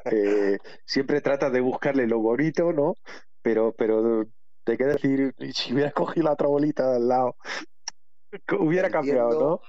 Eh, 0.05 0.57
siempre 0.86 1.21
tratas 1.21 1.51
de 1.51 1.61
buscarle 1.61 2.07
lo 2.07 2.19
bonito, 2.19 2.73
¿no? 2.73 2.95
Pero, 3.41 3.73
pero 3.73 4.25
te 4.63 4.77
queda 4.77 4.93
decir, 4.93 5.36
si 5.53 5.73
hubiera 5.73 5.91
cogido 5.91 6.25
la 6.25 6.33
otra 6.33 6.47
bolita 6.47 6.95
al 6.95 7.07
lado, 7.07 7.36
hubiera 8.59 8.89
cambiado, 8.89 9.39
¿no? 9.39 9.61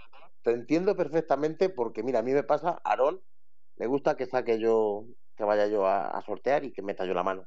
Te 0.43 0.53
entiendo 0.53 0.97
perfectamente 0.97 1.69
porque, 1.69 2.03
mira, 2.03 2.21
a 2.21 2.23
mí 2.23 2.33
me 2.33 2.45
pasa, 2.45 2.81
Aarón, 2.85 3.21
me 3.77 3.87
gusta 3.87 4.17
que 4.17 4.27
saque 4.27 4.59
yo, 4.59 5.05
que 5.37 5.45
vaya 5.45 5.67
yo 5.67 5.87
a, 5.87 6.09
a, 6.09 6.23
sortear 6.23 6.65
y 6.65 6.73
que 6.73 6.83
meta 6.83 7.05
yo 7.05 7.15
la 7.15 7.23
mano. 7.23 7.47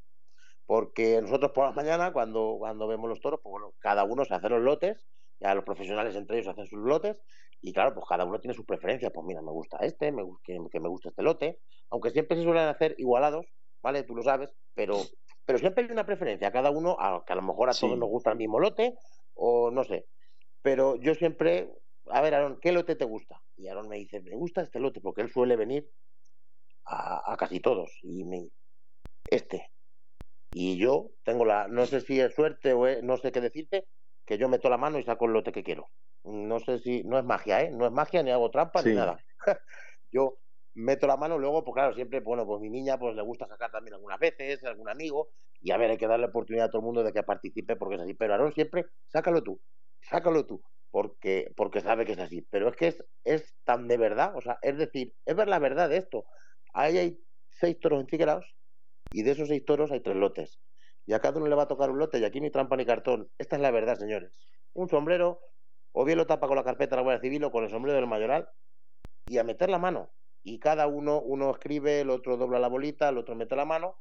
Porque 0.66 1.22
nosotros 1.22 1.52
por 1.52 1.66
la 1.66 1.72
mañana, 1.72 2.14
cuando, 2.14 2.56
cuando 2.60 2.88
vemos 2.88 3.10
los 3.10 3.20
toros, 3.22 3.40
pues 3.42 3.52
bueno, 3.52 3.74
cada 3.80 4.04
uno 4.04 4.24
se 4.24 4.36
hace 4.36 4.50
los 4.50 4.62
lotes, 4.62 5.08
ya 5.40 5.56
los 5.56 5.64
profesionales 5.64 6.16
entre 6.16 6.38
ellos 6.38 6.50
hacen 6.50 6.68
sus 6.68 6.80
lotes, 6.80 7.22
y 7.62 7.74
claro, 7.74 7.94
pues 7.94 8.06
cada 8.08 8.26
uno 8.26 8.40
tiene 8.40 8.54
sus 8.54 8.66
preferencias. 8.66 9.12
Pues 9.14 9.26
mira, 9.26 9.42
me 9.42 9.52
gusta 9.52 9.78
este, 9.82 10.12
me, 10.12 10.24
que, 10.44 10.58
que, 10.72 10.80
me 10.80 10.88
gusta 10.88 11.10
este 11.10 11.24
lote. 11.24 11.60
Aunque 11.90 12.12
siempre 12.12 12.38
se 12.38 12.44
suelen 12.44 12.68
hacer 12.68 12.96
igualados, 12.98 13.48
¿vale? 13.82 14.04
Tú 14.04 14.16
lo 14.16 14.24
sabes, 14.24 14.54
pero, 14.74 14.98
pero 15.46 15.60
siempre 15.60 15.84
hay 15.84 15.92
una 15.92 16.06
preferencia. 16.06 16.52
Cada 16.52 16.70
uno, 16.70 16.96
a, 17.00 17.24
que 17.26 17.34
a 17.34 17.36
lo 17.36 17.42
mejor 17.42 17.70
a 17.70 17.74
todos 17.74 17.94
sí. 17.94 18.00
nos 18.00 18.10
gusta 18.10 18.32
el 18.32 18.38
mismo 18.38 18.60
lote, 18.60 18.96
o 19.34 19.72
no 19.72 19.84
sé. 19.84 20.06
Pero 20.62 20.96
yo 20.98 21.16
siempre, 21.16 21.74
a 22.08 22.22
ver, 22.22 22.36
Aaron, 22.36 22.60
¿qué 22.62 22.72
lote 22.72 22.96
te 22.96 23.06
gusta? 23.06 23.42
Y 23.58 23.68
Aaron 23.68 23.90
me 23.90 23.98
dice, 23.98 24.22
me 24.22 24.36
gusta 24.36 24.62
este 24.62 24.80
lote, 24.80 25.02
porque 25.02 25.22
él 25.22 25.32
suele 25.32 25.56
venir 25.56 25.90
a, 26.90 27.36
casi 27.38 27.60
todos. 27.60 27.92
Y 28.02 28.24
me, 28.26 28.50
este. 29.28 29.72
Y 30.52 30.78
yo 30.78 31.12
tengo 31.24 31.46
la, 31.46 31.68
no 31.68 31.86
sé 31.86 32.02
si 32.02 32.20
es 32.20 32.34
suerte 32.34 32.74
o 32.74 32.86
no 33.04 33.18
sé 33.18 33.32
qué 33.32 33.42
decirte, 33.42 33.88
que 34.26 34.38
yo 34.38 34.50
meto 34.50 34.70
la 34.70 34.78
mano 34.78 35.00
y 35.00 35.04
saco 35.04 35.26
el 35.26 35.34
lote 35.34 35.52
que 35.52 35.64
quiero. 35.64 35.88
No 36.24 36.60
sé 36.60 36.80
si, 36.80 37.04
no 37.04 37.18
es 37.18 37.24
magia, 37.24 37.62
¿eh? 37.62 37.72
No 37.72 37.86
es 37.86 37.92
magia, 37.92 38.24
ni 38.24 38.32
hago 38.32 38.50
trampa, 38.52 38.82
ni 38.82 38.94
nada. 38.94 39.24
yo 40.12 40.40
meto 40.74 41.08
la 41.08 41.18
mano, 41.18 41.38
luego, 41.38 41.64
pues 41.64 41.76
claro, 41.76 41.94
siempre, 41.94 42.20
bueno, 42.20 42.46
pues 42.46 42.62
mi 42.62 42.70
niña 42.70 42.98
pues 42.98 43.16
le 43.16 43.22
gusta 43.22 43.48
sacar 43.48 43.72
también 43.72 43.96
algunas 43.96 44.20
veces, 44.20 44.64
algún 44.64 44.90
amigo, 44.90 45.30
y 45.62 45.72
a 45.72 45.78
ver, 45.78 45.92
hay 45.92 45.98
que 45.98 46.08
darle 46.08 46.28
oportunidad 46.28 46.68
a 46.68 46.70
todo 46.70 46.82
el 46.82 46.86
mundo 46.86 47.04
de 47.04 47.12
que 47.12 47.24
participe 47.24 47.76
porque 47.76 47.96
es 47.96 48.02
así. 48.02 48.14
Pero 48.14 48.34
Aaron 48.34 48.54
siempre, 48.54 48.86
sácalo 49.08 49.44
tú, 49.44 49.62
sácalo 50.02 50.46
tú, 50.46 50.62
porque, 50.90 51.52
porque 51.56 51.82
sabe 51.82 52.06
que 52.06 52.14
es 52.14 52.20
así. 52.20 52.42
Pero 52.50 52.70
es 52.70 52.76
que 52.76 52.88
es, 52.88 53.04
es 53.24 53.56
tan 53.64 53.88
de 53.88 53.98
verdad, 53.98 54.36
o 54.36 54.42
sea, 54.42 54.58
es 54.62 54.78
decir, 54.78 55.14
es 55.26 55.36
ver 55.36 55.48
la 55.48 55.60
verdad 55.60 55.90
de 55.90 55.98
esto. 55.98 56.26
Ahí 56.80 56.98
hay 56.98 57.22
seis 57.50 57.78
toros 57.78 58.00
entigerados 58.00 58.56
y 59.12 59.24
de 59.24 59.32
esos 59.32 59.50
seis 59.50 59.66
toros 59.66 59.92
hay 59.92 60.00
tres 60.00 60.16
lotes. 60.16 60.62
Y 61.06 61.12
a 61.12 61.20
cada 61.20 61.38
uno 61.38 61.48
le 61.48 61.56
va 61.56 61.64
a 61.64 61.68
tocar 61.68 61.90
un 61.90 62.00
lote 62.00 62.20
y 62.20 62.24
aquí 62.24 62.40
ni 62.40 62.52
trampa 62.52 62.78
ni 62.78 62.86
cartón. 62.86 63.30
Esta 63.38 63.58
es 63.58 63.62
la 63.62 63.70
verdad, 63.70 63.98
señores. 63.98 64.32
Un 64.72 64.88
sombrero, 64.88 65.42
o 65.92 66.06
bien 66.06 66.18
lo 66.18 66.26
tapa 66.26 66.48
con 66.48 66.56
la 66.56 66.64
carpeta 66.64 66.92
de 66.92 66.96
la 66.98 67.04
Guardia 67.04 67.22
Civil 67.22 67.44
o 67.44 67.52
con 67.52 67.66
el 67.66 67.70
sombrero 67.70 67.98
del 67.98 68.08
mayoral 68.08 68.48
y 69.28 69.40
a 69.40 69.44
meter 69.44 69.70
la 69.70 69.78
mano. 69.78 70.10
Y 70.42 70.60
cada 70.60 70.88
uno, 70.88 71.20
uno 71.20 71.52
escribe, 71.52 72.00
el 72.00 72.10
otro 72.10 72.38
dobla 72.38 72.60
la 72.60 72.70
bolita, 72.70 73.10
el 73.10 73.18
otro 73.18 73.36
mete 73.36 73.58
la 73.58 73.66
mano 73.66 73.98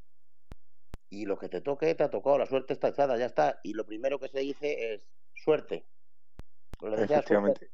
y 1.10 1.24
lo 1.24 1.36
que 1.36 1.48
te 1.48 1.60
toque 1.60 1.92
te 1.96 2.04
ha 2.04 2.10
tocado, 2.10 2.38
la 2.38 2.46
suerte 2.46 2.74
está 2.74 2.88
echada, 2.88 3.18
ya 3.18 3.26
está. 3.26 3.58
Y 3.64 3.72
lo 3.72 3.86
primero 3.86 4.20
que 4.20 4.28
se 4.28 4.38
dice 4.38 4.94
es 4.94 5.02
suerte. 5.34 5.84
Efectivamente. 6.80 7.72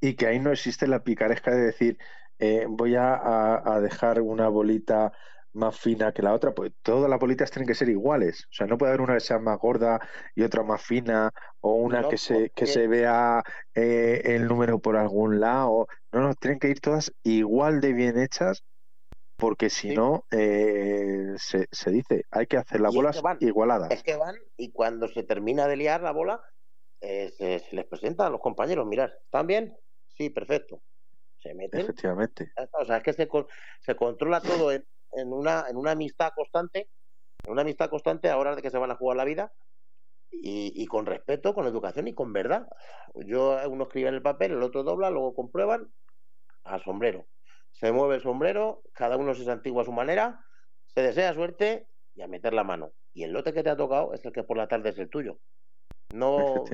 Y 0.00 0.16
que 0.16 0.26
ahí 0.26 0.40
no 0.40 0.50
existe 0.50 0.88
la 0.88 1.04
picaresca 1.04 1.52
de 1.52 1.62
decir, 1.62 1.98
eh, 2.38 2.66
voy 2.68 2.94
a, 2.96 3.78
dejar 3.80 4.20
una 4.20 4.48
bolita 4.48 5.12
más 5.52 5.78
fina 5.78 6.12
que 6.12 6.22
la 6.22 6.34
otra, 6.34 6.52
pues 6.52 6.72
todas 6.82 7.08
las 7.08 7.20
bolitas 7.20 7.50
tienen 7.50 7.68
que 7.68 7.76
ser 7.76 7.88
iguales. 7.88 8.44
O 8.50 8.52
sea, 8.52 8.66
no 8.66 8.76
puede 8.76 8.90
haber 8.90 9.02
una 9.02 9.14
que 9.14 9.20
sea 9.20 9.38
más 9.38 9.58
gorda 9.58 10.00
y 10.34 10.42
otra 10.42 10.64
más 10.64 10.82
fina, 10.82 11.30
o 11.60 11.74
una 11.74 12.08
que, 12.08 12.18
se, 12.18 12.50
que 12.50 12.66
se 12.66 12.88
vea 12.88 13.42
eh, 13.74 14.22
el 14.24 14.48
número 14.48 14.80
por 14.80 14.96
algún 14.96 15.38
lado. 15.38 15.86
No, 16.12 16.20
no, 16.20 16.34
tienen 16.34 16.58
que 16.58 16.68
ir 16.68 16.80
todas 16.80 17.12
igual 17.22 17.80
de 17.80 17.92
bien 17.92 18.18
hechas, 18.18 18.64
porque 19.36 19.70
si 19.70 19.94
no, 19.94 20.24
eh, 20.32 21.34
se, 21.36 21.68
se, 21.70 21.90
dice, 21.90 22.24
hay 22.32 22.46
que 22.46 22.56
hacer 22.56 22.80
las 22.80 22.92
bolas 22.92 23.22
igualadas. 23.38 23.92
Es 23.92 24.02
que 24.02 24.16
van 24.16 24.36
y 24.56 24.72
cuando 24.72 25.06
se 25.06 25.22
termina 25.22 25.68
de 25.68 25.76
liar 25.76 26.02
la 26.02 26.10
bola, 26.10 26.42
se, 27.00 27.62
les 27.70 27.84
presenta 27.86 28.26
a 28.26 28.30
los 28.30 28.40
compañeros, 28.40 28.86
mirar, 28.86 29.12
¿están 29.24 29.46
bien? 29.46 29.76
Sí, 30.16 30.30
perfecto 30.30 30.82
se 31.44 31.54
meten. 31.54 31.82
Efectivamente. 31.82 32.52
O 32.72 32.84
sea, 32.84 32.96
es 32.96 33.02
que 33.02 33.12
se, 33.12 33.28
se 33.80 33.94
controla 33.94 34.40
todo 34.40 34.72
en, 34.72 34.84
en, 35.12 35.32
una, 35.32 35.66
en 35.68 35.76
una 35.76 35.90
amistad 35.92 36.32
constante, 36.34 36.88
en 37.44 37.52
una 37.52 37.62
amistad 37.62 37.90
constante 37.90 38.30
ahora 38.30 38.56
de 38.56 38.62
que 38.62 38.70
se 38.70 38.78
van 38.78 38.90
a 38.90 38.96
jugar 38.96 39.18
la 39.18 39.24
vida 39.24 39.52
y, 40.30 40.72
y, 40.74 40.86
con 40.86 41.04
respeto, 41.04 41.54
con 41.54 41.66
educación 41.66 42.08
y 42.08 42.14
con 42.14 42.32
verdad. 42.32 42.66
Yo, 43.14 43.58
uno 43.68 43.84
escribe 43.84 44.08
en 44.08 44.14
el 44.14 44.22
papel, 44.22 44.52
el 44.52 44.62
otro 44.62 44.82
dobla, 44.82 45.10
luego 45.10 45.34
comprueban 45.34 45.92
al 46.64 46.82
sombrero. 46.82 47.26
Se 47.72 47.92
mueve 47.92 48.16
el 48.16 48.22
sombrero, 48.22 48.82
cada 48.94 49.18
uno 49.18 49.34
se 49.34 49.44
santigua 49.44 49.82
a 49.82 49.84
su 49.84 49.92
manera, 49.92 50.40
se 50.86 51.02
desea 51.02 51.34
suerte 51.34 51.86
y 52.14 52.22
a 52.22 52.26
meter 52.26 52.54
la 52.54 52.64
mano. 52.64 52.92
Y 53.12 53.24
el 53.24 53.32
lote 53.32 53.52
que 53.52 53.62
te 53.62 53.70
ha 53.70 53.76
tocado 53.76 54.14
es 54.14 54.24
el 54.24 54.32
que 54.32 54.44
por 54.44 54.56
la 54.56 54.66
tarde 54.66 54.90
es 54.90 54.98
el 54.98 55.10
tuyo. 55.10 55.38
No, 56.12 56.64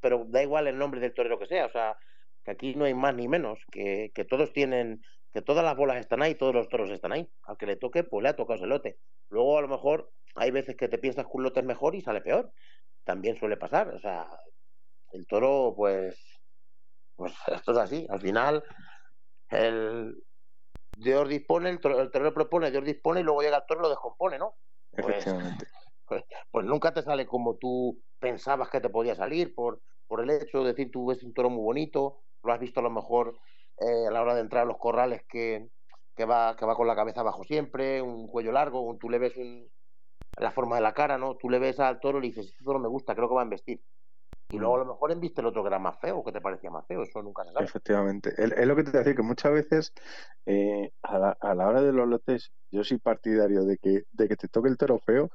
pero 0.00 0.24
da 0.28 0.42
igual 0.42 0.66
el 0.66 0.78
nombre 0.78 1.00
del 1.00 1.14
torero 1.14 1.38
que 1.38 1.46
sea, 1.46 1.66
o 1.66 1.70
sea, 1.70 1.96
que 2.44 2.50
aquí 2.50 2.74
no 2.74 2.84
hay 2.84 2.94
más 2.94 3.14
ni 3.14 3.26
menos, 3.26 3.58
que, 3.70 4.12
que 4.14 4.24
todos 4.24 4.52
tienen, 4.52 5.02
que 5.32 5.42
todas 5.42 5.64
las 5.64 5.76
bolas 5.76 5.96
están 5.96 6.22
ahí, 6.22 6.34
todos 6.34 6.54
los 6.54 6.68
toros 6.68 6.90
están 6.90 7.12
ahí. 7.12 7.28
Al 7.44 7.56
que 7.56 7.66
le 7.66 7.76
toque, 7.76 8.04
pues 8.04 8.22
le 8.22 8.28
ha 8.28 8.36
tocado 8.36 8.56
ese 8.56 8.66
lote. 8.66 8.98
Luego, 9.30 9.58
a 9.58 9.62
lo 9.62 9.68
mejor, 9.68 10.12
hay 10.34 10.50
veces 10.50 10.76
que 10.76 10.88
te 10.88 10.98
piensas 10.98 11.24
que 11.24 11.32
un 11.32 11.42
lote 11.42 11.60
es 11.60 11.66
mejor 11.66 11.94
y 11.94 12.02
sale 12.02 12.20
peor. 12.20 12.52
También 13.04 13.36
suele 13.36 13.56
pasar. 13.56 13.88
O 13.88 13.98
sea, 13.98 14.28
el 15.12 15.26
toro, 15.26 15.74
pues, 15.76 16.16
pues 17.16 17.32
esto 17.48 17.72
es 17.72 17.78
así. 17.78 18.06
Al 18.10 18.20
final, 18.20 18.62
el 19.50 20.22
Dios 20.96 21.28
dispone, 21.28 21.70
el, 21.70 21.80
toro, 21.80 22.00
el 22.00 22.10
torero 22.10 22.34
propone, 22.34 22.70
Dios 22.70 22.84
dispone 22.84 23.20
y 23.20 23.24
luego 23.24 23.42
llega 23.42 23.56
el 23.56 23.66
toro 23.66 23.80
y 23.80 23.82
lo 23.84 23.88
descompone, 23.88 24.38
¿no? 24.38 24.56
Pues, 24.90 25.08
Efectivamente. 25.08 25.66
Pues, 26.14 26.24
pues, 26.52 26.66
nunca 26.66 26.94
te 26.94 27.02
sale 27.02 27.26
como 27.26 27.56
tú 27.56 28.00
pensabas 28.20 28.70
que 28.70 28.80
te 28.80 28.88
podía 28.88 29.16
salir 29.16 29.52
por, 29.52 29.80
por 30.06 30.20
el 30.20 30.30
hecho 30.30 30.60
de 30.60 30.68
decir 30.68 30.92
tú 30.92 31.06
ves 31.06 31.24
un 31.24 31.34
toro 31.34 31.50
muy 31.50 31.64
bonito, 31.64 32.20
lo 32.44 32.52
has 32.52 32.60
visto 32.60 32.78
a 32.78 32.84
lo 32.84 32.90
mejor 32.90 33.36
eh, 33.78 34.06
a 34.06 34.12
la 34.12 34.22
hora 34.22 34.34
de 34.34 34.42
entrar 34.42 34.62
a 34.62 34.66
los 34.66 34.78
corrales 34.78 35.24
que, 35.28 35.68
que, 36.14 36.24
va, 36.24 36.54
que 36.56 36.66
va 36.66 36.76
con 36.76 36.86
la 36.86 36.94
cabeza 36.94 37.20
abajo 37.20 37.42
siempre, 37.42 38.00
un 38.00 38.28
cuello 38.28 38.52
largo, 38.52 38.96
tú 39.00 39.10
le 39.10 39.18
ves 39.18 39.36
un, 39.36 39.68
la 40.36 40.52
forma 40.52 40.76
de 40.76 40.82
la 40.82 40.94
cara, 40.94 41.18
¿no? 41.18 41.36
Tú 41.36 41.50
le 41.50 41.58
ves 41.58 41.80
al 41.80 41.98
toro 41.98 42.18
y 42.18 42.20
le 42.22 42.28
dices, 42.28 42.46
este 42.46 42.64
toro 42.64 42.78
me 42.78 42.88
gusta, 42.88 43.16
creo 43.16 43.28
que 43.28 43.34
va 43.34 43.40
a 43.40 43.44
embestir. 43.44 43.82
Y 44.50 44.58
luego 44.58 44.76
a 44.76 44.78
lo 44.78 44.84
mejor 44.84 45.10
enviste 45.10 45.40
el 45.40 45.48
otro 45.48 45.62
que 45.64 45.68
era 45.68 45.80
más 45.80 45.98
feo, 45.98 46.22
que 46.22 46.30
te 46.30 46.40
parecía 46.40 46.70
más 46.70 46.86
feo, 46.86 47.02
eso 47.02 47.20
nunca 47.22 47.42
se 47.44 47.52
sabe. 47.52 47.64
Efectivamente. 47.64 48.34
Es, 48.36 48.66
lo 48.66 48.76
que 48.76 48.84
te 48.84 48.90
voy 48.92 48.98
a 48.98 49.02
decir, 49.02 49.16
que 49.16 49.22
muchas 49.22 49.52
veces 49.52 49.92
eh, 50.46 50.92
a, 51.02 51.18
la, 51.18 51.36
a, 51.40 51.54
la, 51.56 51.66
hora 51.66 51.82
de 51.82 51.92
los 51.92 52.06
lotes, 52.06 52.52
yo 52.70 52.84
soy 52.84 52.98
partidario 52.98 53.64
de 53.64 53.78
que, 53.78 54.04
de 54.12 54.28
que 54.28 54.36
te 54.36 54.46
toque 54.46 54.68
el 54.68 54.76
toro 54.76 55.00
feo, 55.00 55.30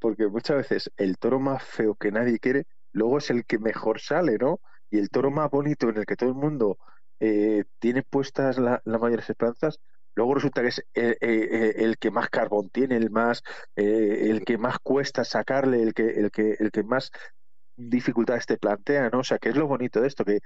porque 0.00 0.26
muchas 0.28 0.56
veces 0.56 0.90
el 0.96 1.18
toro 1.18 1.38
más 1.38 1.62
feo 1.62 1.94
que 1.94 2.10
nadie 2.10 2.38
quiere, 2.40 2.66
luego 2.92 3.18
es 3.18 3.30
el 3.30 3.44
que 3.44 3.58
mejor 3.58 4.00
sale, 4.00 4.38
¿no? 4.38 4.60
Y 4.90 4.98
el 4.98 5.10
toro 5.10 5.30
más 5.30 5.50
bonito 5.50 5.88
en 5.88 5.98
el 5.98 6.06
que 6.06 6.16
todo 6.16 6.30
el 6.30 6.34
mundo 6.34 6.78
eh, 7.20 7.64
tiene 7.78 8.02
puestas 8.02 8.58
las 8.58 8.80
mayores 8.84 9.28
esperanzas, 9.28 9.78
luego 10.14 10.34
resulta 10.34 10.62
que 10.62 10.68
es 10.68 10.78
eh, 10.94 11.16
eh, 11.20 11.74
el, 11.76 11.98
que 11.98 12.10
más 12.10 12.30
carbón 12.30 12.70
tiene, 12.70 12.96
el 12.96 13.10
más, 13.10 13.42
el 13.76 14.44
que 14.44 14.58
más 14.58 14.78
cuesta 14.82 15.24
sacarle, 15.24 15.82
el 15.82 15.94
que, 15.94 16.08
el 16.08 16.30
que, 16.30 16.56
el 16.58 16.70
que 16.72 16.82
más 16.82 17.10
dificultades 17.76 18.46
te 18.46 18.58
plantea, 18.58 19.10
¿no? 19.10 19.20
O 19.20 19.24
sea, 19.24 19.38
que 19.38 19.50
es 19.50 19.56
lo 19.56 19.66
bonito 19.66 20.00
de 20.00 20.08
esto, 20.08 20.24
que 20.24 20.40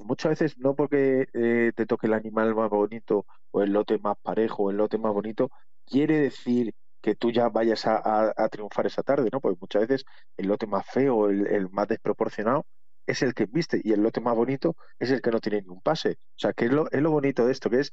muchas 0.00 0.30
veces 0.30 0.58
no 0.58 0.74
porque 0.74 1.26
te 1.74 1.86
toque 1.86 2.06
el 2.06 2.14
animal 2.14 2.54
más 2.54 2.70
bonito 2.70 3.26
o 3.50 3.62
el 3.62 3.72
lote 3.72 3.98
más 3.98 4.16
parejo 4.22 4.64
o 4.64 4.70
el 4.70 4.78
lote 4.78 4.98
más 4.98 5.12
bonito, 5.12 5.50
quiere 5.86 6.18
decir 6.18 6.74
que 7.04 7.14
tú 7.16 7.30
ya 7.30 7.50
vayas 7.50 7.84
a, 7.86 8.48
triunfar 8.50 8.86
esa 8.86 9.02
tarde, 9.02 9.28
¿no? 9.30 9.38
Porque 9.38 9.58
muchas 9.60 9.82
veces 9.82 10.06
el 10.38 10.46
lote 10.46 10.66
más 10.66 10.86
feo, 10.86 11.28
el, 11.28 11.46
el 11.48 11.68
más 11.68 11.86
desproporcionado, 11.86 12.64
es 13.06 13.20
el 13.20 13.34
que 13.34 13.44
viste 13.44 13.78
y 13.84 13.92
el 13.92 14.02
lote 14.02 14.22
más 14.22 14.34
bonito 14.34 14.74
es 14.98 15.10
el 15.10 15.20
que 15.20 15.30
no 15.30 15.38
tiene 15.38 15.60
ni 15.60 15.68
un 15.68 15.82
pase. 15.82 16.12
O 16.12 16.38
sea, 16.38 16.54
que 16.54 16.64
es 16.64 16.72
lo, 16.72 16.90
es 16.90 17.02
lo 17.02 17.10
bonito 17.10 17.44
de 17.44 17.52
esto, 17.52 17.68
que 17.68 17.80
es 17.80 17.92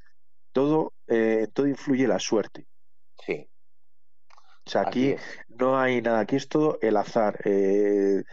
todo, 0.53 0.93
eh, 1.07 1.49
todo 1.53 1.67
influye 1.67 2.07
la 2.07 2.19
suerte. 2.19 2.67
Sí. 3.25 3.49
O 4.65 4.69
sea, 4.69 4.83
aquí 4.83 5.17
no 5.49 5.77
hay 5.77 6.01
nada, 6.01 6.21
aquí 6.21 6.37
es 6.37 6.47
todo 6.47 6.79
el 6.81 6.95
azar. 6.95 7.37
Eh, 7.43 8.23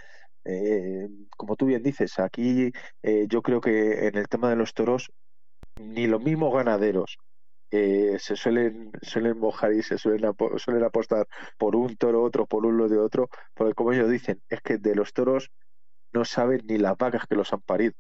eh, 0.44 1.08
como 1.36 1.56
tú 1.56 1.66
bien 1.66 1.82
dices, 1.82 2.20
aquí 2.20 2.70
yo 3.02 3.42
creo 3.42 3.60
que 3.60 4.06
en 4.06 4.16
el 4.16 4.28
tema 4.28 4.48
de 4.48 4.54
los 4.54 4.74
toros, 4.74 5.10
ni 5.80 6.06
los 6.06 6.22
mismos 6.22 6.54
ganaderos 6.54 7.18
se 7.70 8.36
suelen, 8.36 8.92
suelen 9.02 9.38
mojar 9.38 9.72
y 9.72 9.82
se 9.82 9.98
suelen, 9.98 10.32
suelen 10.56 10.84
apostar 10.84 11.26
por 11.58 11.76
un 11.76 11.96
toro, 11.96 12.22
otro 12.22 12.46
por 12.46 12.64
uno 12.64 12.88
de 12.88 12.98
otro, 12.98 13.28
porque 13.54 13.74
como 13.74 13.92
ellos 13.92 14.10
dicen, 14.10 14.42
es 14.48 14.60
que 14.62 14.78
de 14.78 14.94
los 14.94 15.12
toros 15.12 15.50
no 16.12 16.24
saben 16.24 16.62
ni 16.66 16.78
las 16.78 16.96
vacas 16.96 17.26
que 17.26 17.34
los 17.34 17.52
han 17.52 17.60
parido. 17.60 17.94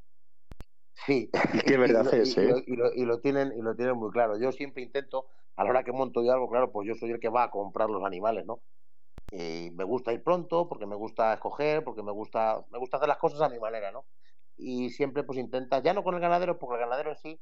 Sí. 1.06 1.30
Y 1.54 1.58
qué 1.60 1.76
verdad 1.78 2.12
es, 2.14 2.36
¿eh? 2.38 2.64
Y 2.66 3.04
lo, 3.04 3.20
tienen, 3.20 3.52
y 3.56 3.62
lo 3.62 3.74
tienen 3.76 3.96
muy 3.96 4.10
claro. 4.10 4.38
Yo 4.38 4.52
siempre 4.52 4.82
intento, 4.82 5.26
a 5.56 5.64
la 5.64 5.70
hora 5.70 5.84
que 5.84 5.92
monto 5.92 6.22
yo 6.22 6.32
algo, 6.32 6.48
claro, 6.50 6.72
pues 6.72 6.88
yo 6.88 6.94
soy 6.94 7.10
el 7.10 7.20
que 7.20 7.28
va 7.28 7.44
a 7.44 7.50
comprar 7.50 7.90
los 7.90 8.04
animales, 8.04 8.46
¿no? 8.46 8.60
Y 9.30 9.70
me 9.72 9.84
gusta 9.84 10.12
ir 10.12 10.22
pronto, 10.22 10.68
porque 10.68 10.86
me 10.86 10.96
gusta 10.96 11.34
escoger, 11.34 11.84
porque 11.84 12.02
me 12.02 12.12
gusta, 12.12 12.64
me 12.70 12.78
gusta 12.78 12.96
hacer 12.96 13.08
las 13.08 13.18
cosas 13.18 13.42
a 13.42 13.48
mi 13.48 13.58
manera, 13.58 13.92
¿no? 13.92 14.06
Y 14.56 14.90
siempre 14.90 15.22
pues 15.22 15.38
intentas, 15.38 15.82
ya 15.82 15.92
no 15.92 16.02
con 16.02 16.14
el 16.14 16.20
ganadero, 16.20 16.58
porque 16.58 16.74
el 16.74 16.80
ganadero 16.80 17.10
en 17.10 17.16
sí, 17.16 17.40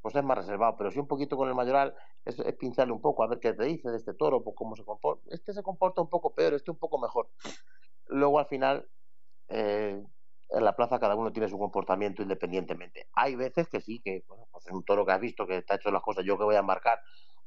pues 0.00 0.14
es 0.14 0.24
más 0.24 0.38
reservado, 0.38 0.76
pero 0.76 0.90
sí 0.90 0.98
un 0.98 1.08
poquito 1.08 1.36
con 1.36 1.48
el 1.48 1.54
mayoral, 1.54 1.94
es, 2.24 2.38
es 2.38 2.54
pincharle 2.56 2.92
un 2.92 3.00
poco, 3.00 3.22
a 3.22 3.28
ver 3.28 3.40
qué 3.40 3.52
te 3.52 3.64
dice 3.64 3.90
de 3.90 3.96
este 3.96 4.14
toro, 4.14 4.42
pues 4.42 4.54
cómo 4.56 4.76
se 4.76 4.84
comporta. 4.84 5.22
Este 5.30 5.52
se 5.52 5.62
comporta 5.62 6.00
un 6.00 6.08
poco 6.08 6.34
peor, 6.34 6.54
este 6.54 6.70
un 6.70 6.78
poco 6.78 6.98
mejor. 6.98 7.28
Luego 8.06 8.38
al 8.38 8.46
final 8.46 8.88
eh, 9.48 10.02
en 10.50 10.64
la 10.64 10.74
plaza 10.74 10.98
cada 10.98 11.14
uno 11.14 11.32
tiene 11.32 11.48
su 11.48 11.58
comportamiento 11.58 12.22
independientemente. 12.22 13.08
Hay 13.12 13.36
veces 13.36 13.68
que 13.68 13.80
sí, 13.80 14.00
que 14.00 14.24
bueno, 14.28 14.48
pues 14.50 14.66
es 14.66 14.72
un 14.72 14.84
toro 14.84 15.04
que 15.04 15.12
has 15.12 15.20
visto 15.20 15.46
que 15.46 15.58
está 15.58 15.74
hecho 15.74 15.90
las 15.90 16.02
cosas, 16.02 16.24
yo 16.24 16.38
que 16.38 16.44
voy 16.44 16.56
a 16.56 16.60
embarcar, 16.60 17.00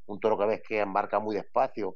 un 0.05 0.19
toro 0.19 0.37
que 0.37 0.45
ves 0.45 0.61
que 0.67 0.79
embarca 0.79 1.19
muy 1.19 1.35
despacio, 1.35 1.95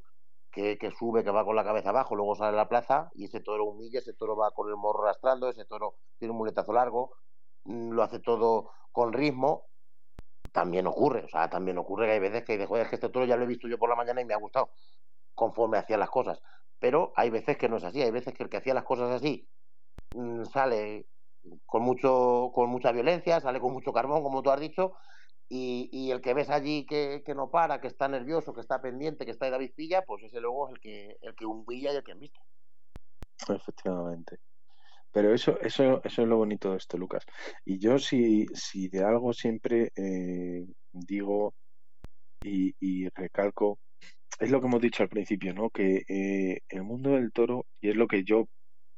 que, 0.51 0.77
que, 0.77 0.91
sube, 0.91 1.23
que 1.23 1.31
va 1.31 1.43
con 1.43 1.55
la 1.55 1.63
cabeza 1.63 1.89
abajo, 1.89 2.15
luego 2.15 2.35
sale 2.35 2.55
a 2.55 2.61
la 2.61 2.69
plaza 2.69 3.09
y 3.13 3.25
ese 3.25 3.41
toro 3.41 3.65
humilla, 3.65 3.99
ese 3.99 4.13
toro 4.13 4.35
va 4.37 4.51
con 4.51 4.69
el 4.69 4.77
morro 4.77 5.03
arrastrando, 5.03 5.49
ese 5.49 5.65
toro 5.65 5.95
tiene 6.17 6.31
un 6.31 6.37
muletazo 6.37 6.71
largo, 6.71 7.11
mm, 7.65 7.91
lo 7.91 8.03
hace 8.03 8.19
todo 8.19 8.71
con 8.91 9.11
ritmo, 9.11 9.65
también 10.55 10.87
ocurre, 10.87 11.25
o 11.25 11.27
sea, 11.27 11.49
también 11.49 11.77
ocurre 11.77 12.07
que 12.07 12.13
hay 12.13 12.19
veces 12.19 12.43
que 12.43 12.57
dices, 12.57 12.71
es 12.71 12.87
que 12.87 12.95
este 12.95 13.09
toro 13.09 13.25
ya 13.25 13.37
lo 13.37 13.43
he 13.43 13.47
visto 13.47 13.67
yo 13.67 13.77
por 13.77 13.89
la 13.89 13.95
mañana 13.95 14.21
y 14.21 14.25
me 14.25 14.33
ha 14.33 14.37
gustado, 14.37 14.71
conforme 15.35 15.77
hacía 15.77 15.97
las 15.97 16.09
cosas, 16.09 16.41
pero 16.79 17.13
hay 17.15 17.29
veces 17.29 17.57
que 17.57 17.69
no 17.69 17.77
es 17.77 17.83
así, 17.83 18.01
hay 18.01 18.11
veces 18.11 18.33
que 18.33 18.43
el 18.43 18.49
que 18.49 18.57
hacía 18.57 18.73
las 18.73 18.85
cosas 18.85 19.11
así 19.11 19.47
Mm, 20.15 20.45
sale 20.45 21.07
con 21.65 21.83
mucho 21.83 22.51
con 22.53 22.69
mucha 22.69 22.91
violencia, 22.91 23.41
sale 23.41 23.59
con 23.59 23.73
mucho 23.73 23.91
carbón, 23.91 24.23
como 24.23 24.41
tú 24.41 24.49
has 24.49 24.59
dicho, 24.61 24.93
y, 25.49 26.09
el 26.09 26.21
que 26.21 26.33
ves 26.33 26.49
allí 26.49 26.85
que, 26.85 27.21
no 27.35 27.51
para, 27.51 27.81
que 27.81 27.87
está 27.87 28.07
nervioso, 28.07 28.53
que 28.53 28.61
está 28.61 28.81
pendiente, 28.81 29.25
que 29.25 29.31
está 29.31 29.45
de 29.45 29.51
David 29.51 29.73
Pilla, 29.75 30.01
pues 30.03 30.23
ese 30.23 30.39
luego 30.39 30.67
es 30.67 30.73
el 30.73 30.79
que, 30.79 31.17
el 31.21 31.35
que 31.35 31.45
humilla 31.45 31.93
y 31.93 31.97
el 31.97 32.03
que 32.03 32.13
han 32.13 32.19
visto. 32.19 32.39
Efectivamente. 33.49 34.39
Pero 35.15 35.33
eso, 35.33 35.57
eso, 35.61 36.01
eso 36.03 36.21
es 36.23 36.27
lo 36.27 36.35
bonito 36.35 36.71
de 36.71 36.77
esto, 36.77 36.97
Lucas. 36.97 37.23
Y 37.63 37.79
yo 37.79 37.97
si, 37.99 38.47
si 38.53 38.89
de 38.89 39.01
algo 39.01 39.31
siempre 39.31 39.93
eh, 39.95 40.65
digo 40.91 41.53
y, 42.43 43.07
recalco, 43.15 43.79
es 44.37 44.51
lo 44.51 44.59
que 44.59 44.67
hemos 44.67 44.81
dicho 44.81 45.03
al 45.03 45.09
principio, 45.09 45.53
¿no? 45.53 45.69
Que 45.69 46.03
eh, 46.09 46.59
el 46.67 46.83
mundo 46.83 47.11
del 47.11 47.31
toro, 47.31 47.65
y 47.79 47.91
es 47.91 47.95
lo 47.95 48.07
que 48.07 48.25
yo 48.25 48.49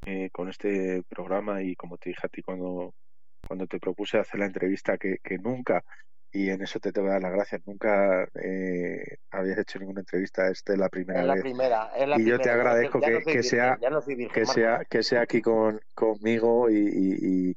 eh, 0.07 0.31
con 0.31 0.49
este 0.49 1.03
programa 1.07 1.61
y 1.61 1.75
como 1.75 1.99
te 1.99 2.09
dije 2.09 2.21
a 2.25 2.29
ti 2.29 2.41
cuando, 2.41 2.95
cuando 3.47 3.67
te 3.67 3.79
propuse 3.79 4.17
hacer 4.17 4.39
la 4.39 4.47
entrevista, 4.47 4.97
que, 4.97 5.17
que 5.23 5.37
nunca 5.37 5.83
y 6.31 6.49
en 6.49 6.61
eso 6.61 6.79
te 6.79 6.91
tengo 6.91 7.07
que 7.07 7.13
dar 7.13 7.21
las 7.21 7.31
gracias. 7.31 7.61
Nunca 7.65 8.27
eh, 8.35 9.17
habías 9.31 9.59
hecho 9.59 9.79
ninguna 9.79 10.01
entrevista, 10.01 10.49
esta 10.49 10.73
es 10.73 10.79
la 10.79 10.89
primera 10.89 11.23
la 11.23 11.35
vez. 11.35 11.43
Primera, 11.43 11.91
y 12.17 12.25
yo 12.25 12.39
te 12.39 12.49
agradezco 12.49 12.99
que, 12.99 13.23
que 13.23 13.43
sea 13.43 13.77
que 14.33 14.45
sea 14.45 14.85
que 14.85 15.03
sea 15.03 15.21
aquí 15.21 15.41
con 15.41 15.79
conmigo 15.95 16.69
y, 16.69 17.55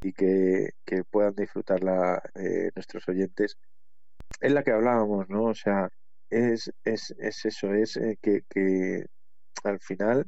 y, 0.00 0.12
que, 0.12 0.70
que, 0.86 1.04
puedan 1.04 1.34
disfrutarla 1.34 2.22
eh, 2.34 2.70
nuestros 2.74 3.06
oyentes. 3.08 3.56
Es 4.40 4.52
la 4.52 4.62
que 4.62 4.70
hablábamos, 4.70 5.28
¿no? 5.28 5.44
O 5.44 5.54
sea, 5.54 5.88
es, 6.30 6.72
es, 6.84 7.14
es 7.18 7.44
eso, 7.44 7.74
es 7.74 7.96
eh, 7.96 8.16
que, 8.22 8.42
que 8.48 9.04
al 9.64 9.80
final 9.80 10.24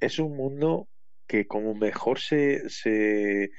es 0.00 0.18
un 0.18 0.36
mundo 0.36 0.88
que 1.26 1.46
como 1.46 1.74
mejor 1.74 2.18
se, 2.18 2.68
se 2.68 3.50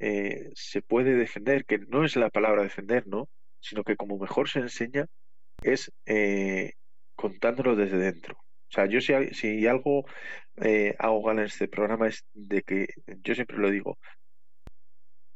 eh, 0.00 0.50
se 0.54 0.82
puede 0.82 1.14
defender, 1.14 1.64
que 1.66 1.78
no 1.78 2.04
es 2.04 2.16
la 2.16 2.30
palabra 2.30 2.62
defender, 2.62 3.06
¿no? 3.06 3.28
Sino 3.60 3.84
que 3.84 3.96
como 3.96 4.18
mejor 4.18 4.48
se 4.48 4.60
enseña 4.60 5.06
es 5.62 5.92
eh, 6.06 6.72
contándolo 7.14 7.76
desde 7.76 7.98
dentro. 7.98 8.36
O 8.38 8.72
sea, 8.72 8.86
yo 8.86 9.00
si, 9.00 9.66
algo 9.66 10.06
eh, 10.62 10.94
hago 10.98 11.22
gala 11.22 11.42
en 11.42 11.48
este 11.48 11.68
programa 11.68 12.08
es 12.08 12.24
de 12.32 12.62
que 12.62 12.88
yo 13.22 13.34
siempre 13.34 13.58
lo 13.58 13.70
digo, 13.70 13.98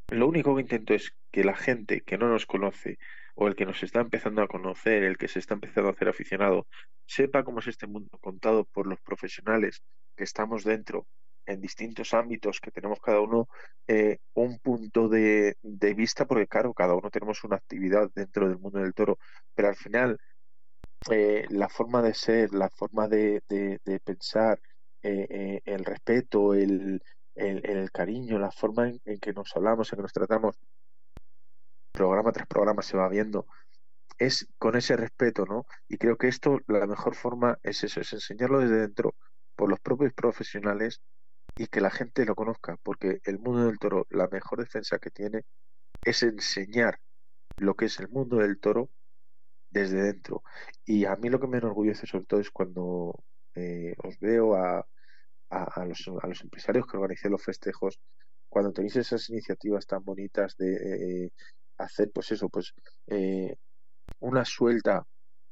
lo 0.09 0.29
único 0.29 0.55
que 0.55 0.63
intento 0.63 0.95
es 0.95 1.13
que 1.31 1.45
la 1.45 1.57
gente 1.57 2.01
que 2.03 2.17
no 2.17 2.29
nos 2.29 2.47
conoce 2.47 2.99
o 3.35 3.49
el 3.49 3.57
que 3.57 3.67
nos 3.67 3.83
está 3.83 4.01
empezando 4.01 4.43
a 4.43 4.49
conocer, 4.49 5.03
el 5.03 5.19
que 5.19 5.29
se 5.29 5.41
está 5.41 5.55
empezando 5.55 5.91
a 5.91 5.93
hacer 5.93 6.09
aficionado, 6.09 6.67
sepa 7.07 7.45
cómo 7.45 7.59
es 7.59 7.67
este 7.67 7.87
mundo 7.87 8.17
contado 8.21 8.65
por 8.65 8.87
los 8.87 9.01
profesionales 9.01 9.83
que 10.17 10.25
estamos 10.25 10.65
dentro 10.65 11.07
en 11.47 11.61
distintos 11.61 12.15
ámbitos 12.15 12.61
que 12.61 12.71
tenemos 12.71 13.01
cada 13.01 13.21
uno 13.21 13.49
eh, 13.87 14.19
un 14.35 14.59
punto 14.59 15.09
de, 15.09 15.57
vista, 15.97 16.27
porque 16.27 16.47
claro, 16.47 16.73
cada 16.75 16.95
uno 16.95 17.11
tenemos 17.11 17.45
una 17.45 17.57
actividad 17.57 18.11
dentro 18.15 18.49
del 18.49 18.59
mundo 18.59 18.81
del 18.81 18.95
toro, 18.95 19.19
pero 19.55 19.69
al 19.69 19.77
final 19.77 20.19
eh, 21.11 21.47
la 21.51 21.69
forma 21.69 22.03
de 22.03 22.15
ser, 22.15 22.55
la 22.55 22.71
forma 22.71 23.09
de, 23.09 23.43
pensar, 24.05 24.61
eh, 25.03 25.61
el 25.65 25.85
respeto, 25.85 26.55
el, 26.55 27.03
el, 27.35 27.91
cariño, 27.93 28.39
la 28.39 28.51
forma 28.51 28.89
en, 28.89 29.19
que 29.19 29.33
nos 29.33 29.55
hablamos, 29.57 29.93
en 29.93 29.97
que 29.97 30.03
nos 30.03 30.13
tratamos, 30.13 30.57
programa 31.93 32.33
tras 32.33 32.47
programa 32.47 32.83
se 32.83 32.97
va 32.97 33.09
viendo, 33.09 33.47
es 34.19 34.49
con 34.59 34.77
ese 34.77 34.97
respeto, 34.97 35.45
¿no? 35.45 35.67
Y 35.89 35.99
creo 35.99 36.17
que 36.17 36.29
esto, 36.29 36.61
la 36.67 36.87
mejor 36.87 37.15
forma 37.15 37.59
es 37.63 37.83
eso, 37.85 38.01
es 38.01 38.13
enseñarlo 38.13 38.61
desde 38.61 38.81
dentro 38.81 39.15
por 39.57 39.69
los 39.69 39.81
propios 39.81 40.13
profesionales 40.13 41.01
y 41.57 41.67
que 41.69 41.81
la 41.81 41.91
gente 41.91 42.25
lo 42.25 42.35
conozca, 42.35 42.77
porque 42.83 43.21
el 43.25 43.39
mundo 43.39 43.67
del 43.67 43.79
toro, 43.79 44.07
la 44.11 44.29
mejor 44.29 44.61
defensa 44.61 44.99
que 44.99 45.11
tiene 45.11 45.43
es 46.05 46.23
enseñar 46.23 47.01
lo 47.59 47.75
que 47.75 47.87
es 47.87 48.01
el 48.01 48.09
mundo 48.09 48.39
del 48.39 48.59
toro 48.59 48.91
desde 49.71 50.03
dentro. 50.03 50.43
Y 50.85 51.05
a 51.05 51.17
mí 51.17 51.31
lo 51.31 51.41
que 51.41 51.47
me 51.47 51.59
enorgullece 51.59 52.07
sobre 52.07 52.27
todo 52.27 52.41
es 52.41 52.51
cuando 52.51 53.15
eh, 53.55 53.95
os 54.03 54.19
veo 54.21 54.55
a, 54.57 54.87
a, 55.51 55.85
los, 55.87 56.09
a, 56.23 56.27
los, 56.27 56.43
empresarios 56.43 56.87
que 56.87 56.97
organizan 56.97 57.33
los 57.33 57.45
festejos, 57.45 58.01
cuando 58.49 58.73
tenéis 58.73 58.97
esas 58.97 59.29
iniciativas 59.31 59.87
tan 59.87 60.05
bonitas 60.05 60.57
de 60.57 61.27
eh, 61.27 61.31
hacer, 61.79 62.11
pues 62.13 62.33
eso, 62.33 62.49
pues 62.49 62.73
eh, 63.09 63.57
una 64.21 64.45
suelta 64.45 65.07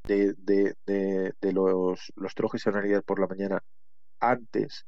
de, 0.05 0.35
de, 0.39 0.75
de, 0.87 1.53
los, 1.53 2.13
los 2.17 2.35
trojes 2.35 2.67
en 2.67 3.03
por 3.03 3.21
la 3.21 3.27
mañana 3.27 3.63
antes 4.21 4.87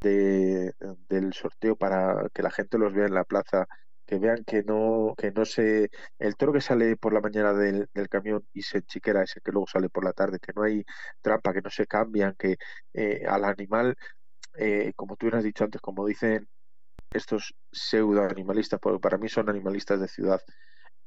de, 0.00 0.72
del 1.08 1.32
sorteo 1.32 1.76
para 1.76 2.28
que 2.32 2.42
la 2.42 2.50
gente 2.50 2.78
los 2.78 2.92
vea 2.92 3.06
en 3.06 3.14
la 3.14 3.24
plaza, 3.24 3.66
que 4.06 4.18
vean 4.18 4.42
que 4.44 4.62
no, 4.62 5.14
que 5.18 5.30
no 5.32 5.44
se, 5.44 5.90
el 6.18 6.36
toro 6.36 6.52
que 6.54 6.62
sale 6.62 6.96
por 6.96 7.12
la 7.12 7.20
mañana 7.20 7.52
del, 7.52 7.88
camión 8.08 8.42
y 8.54 8.62
se 8.62 8.82
chiquera 8.82 9.22
ese 9.22 9.40
que 9.42 9.52
luego 9.52 9.66
sale 9.66 9.90
por 9.90 10.04
la 10.04 10.14
tarde, 10.14 10.38
que 10.40 10.52
no 10.56 10.62
hay 10.62 10.82
trampa, 11.20 11.52
que 11.52 11.60
no 11.60 11.70
se 11.70 11.86
cambian, 11.86 12.34
que 12.38 12.56
eh, 12.94 13.24
al 13.28 13.44
animal, 13.44 13.96
eh, 14.56 14.92
como 14.96 15.16
tú 15.16 15.28
has 15.32 15.44
dicho 15.44 15.64
antes, 15.64 15.80
como 15.82 16.06
dicen 16.06 16.48
estos 17.12 17.54
pseudo 17.70 18.22
animalistas, 18.22 18.80
porque 18.80 18.98
para 18.98 19.18
mí 19.18 19.28
son 19.28 19.50
animalistas 19.50 20.00
de 20.00 20.08
ciudad, 20.08 20.40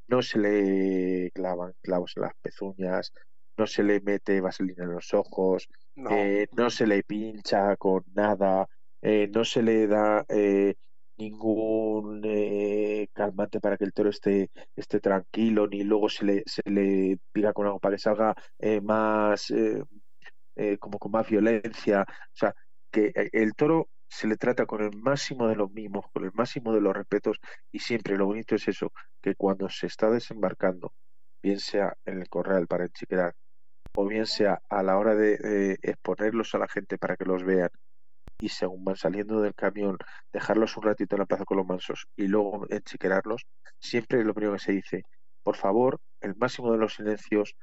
no 0.07 0.21
se 0.21 0.37
le 0.37 1.31
clavan 1.31 1.73
clavos 1.81 2.13
en 2.17 2.23
las 2.23 2.33
pezuñas, 2.41 3.11
no 3.57 3.65
se 3.65 3.83
le 3.83 3.99
mete 4.01 4.41
vaselina 4.41 4.83
en 4.83 4.91
los 4.91 5.13
ojos, 5.13 5.67
no, 5.95 6.11
eh, 6.11 6.47
no 6.51 6.69
se 6.69 6.85
le 6.85 7.03
pincha 7.03 7.75
con 7.77 8.03
nada, 8.13 8.67
eh, 9.01 9.29
no 9.33 9.43
se 9.43 9.63
le 9.63 9.87
da 9.87 10.25
eh, 10.29 10.75
ningún 11.17 12.21
eh, 12.23 13.07
calmante 13.13 13.59
para 13.59 13.77
que 13.77 13.85
el 13.85 13.93
toro 13.93 14.09
esté, 14.09 14.49
esté 14.75 14.99
tranquilo, 14.99 15.67
ni 15.67 15.83
luego 15.83 16.09
se 16.09 16.25
le, 16.25 16.43
se 16.45 16.61
le 16.65 17.17
pica 17.31 17.53
con 17.53 17.65
algo 17.67 17.79
para 17.79 17.95
que 17.95 18.01
salga 18.01 18.35
más, 18.83 19.53
como 20.79 20.99
con 20.99 21.11
más 21.11 21.27
violencia. 21.29 22.05
O 22.07 22.33
sea, 22.33 22.53
que 22.91 23.11
el 23.33 23.53
toro 23.55 23.89
se 24.07 24.27
le 24.27 24.35
trata 24.37 24.65
con 24.65 24.81
el 24.83 24.95
máximo 24.97 25.47
de 25.47 25.55
los 25.55 25.71
mimos, 25.71 26.05
con 26.13 26.25
el 26.25 26.31
máximo 26.33 26.73
de 26.73 26.81
los 26.81 26.95
respetos, 26.95 27.37
y 27.71 27.79
siempre 27.79 28.17
lo 28.17 28.25
bonito 28.25 28.55
es 28.55 28.67
eso, 28.67 28.91
que 29.21 29.35
cuando 29.35 29.69
se 29.69 29.87
está 29.87 30.09
desembarcando, 30.09 30.93
bien 31.41 31.59
sea 31.59 31.93
en 32.05 32.19
el 32.19 32.29
corral 32.29 32.67
para 32.67 32.85
enchiquear, 32.85 33.33
o 33.95 34.05
bien 34.07 34.25
sea 34.25 34.61
a 34.69 34.83
la 34.83 34.97
hora 34.97 35.15
de 35.15 35.77
exponerlos 35.81 36.53
a 36.55 36.59
la 36.59 36.67
gente 36.67 36.97
para 36.97 37.15
que 37.15 37.25
los 37.25 37.43
vean, 37.43 37.69
y 38.41 38.49
según 38.49 38.83
van 38.83 38.95
saliendo 38.95 39.39
del 39.39 39.53
camión, 39.53 39.97
dejarlos 40.33 40.75
un 40.75 40.83
ratito 40.83 41.15
en 41.15 41.19
la 41.19 41.25
plaza 41.27 41.45
con 41.45 41.57
los 41.57 41.65
mansos 41.65 42.07
y 42.15 42.27
luego 42.27 42.65
enchiquerarlos, 42.69 43.45
siempre 43.79 44.23
lo 44.23 44.33
primero 44.33 44.53
que 44.53 44.63
se 44.63 44.71
dice, 44.71 45.03
por 45.43 45.55
favor, 45.55 45.99
el 46.19 46.35
máximo 46.35 46.71
de 46.71 46.79
los 46.79 46.95
silencios, 46.95 47.55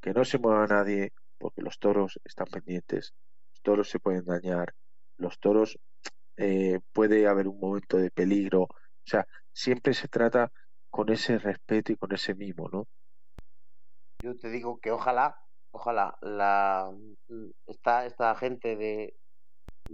que 0.00 0.12
no 0.12 0.24
se 0.24 0.38
mueva 0.38 0.66
nadie, 0.66 1.12
porque 1.38 1.62
los 1.62 1.78
toros 1.78 2.20
están 2.22 2.46
pendientes, 2.46 3.14
los 3.50 3.62
toros 3.62 3.88
se 3.88 3.98
pueden 3.98 4.26
dañar, 4.26 4.74
los 5.16 5.38
toros 5.38 5.78
eh, 6.36 6.80
puede 6.92 7.26
haber 7.26 7.48
un 7.48 7.58
momento 7.58 7.96
de 7.96 8.10
peligro, 8.10 8.62
o 8.62 8.68
sea, 9.06 9.26
siempre 9.52 9.94
se 9.94 10.08
trata 10.08 10.52
con 10.90 11.10
ese 11.10 11.38
respeto 11.38 11.92
y 11.92 11.96
con 11.96 12.12
ese 12.12 12.34
mimo, 12.34 12.68
¿no? 12.68 12.86
Yo 14.22 14.36
te 14.36 14.50
digo 14.50 14.78
que 14.80 14.90
ojalá, 14.90 15.38
ojalá 15.70 16.18
la 16.20 16.90
esta, 17.66 18.04
esta 18.04 18.34
gente 18.34 18.76
de, 18.76 19.14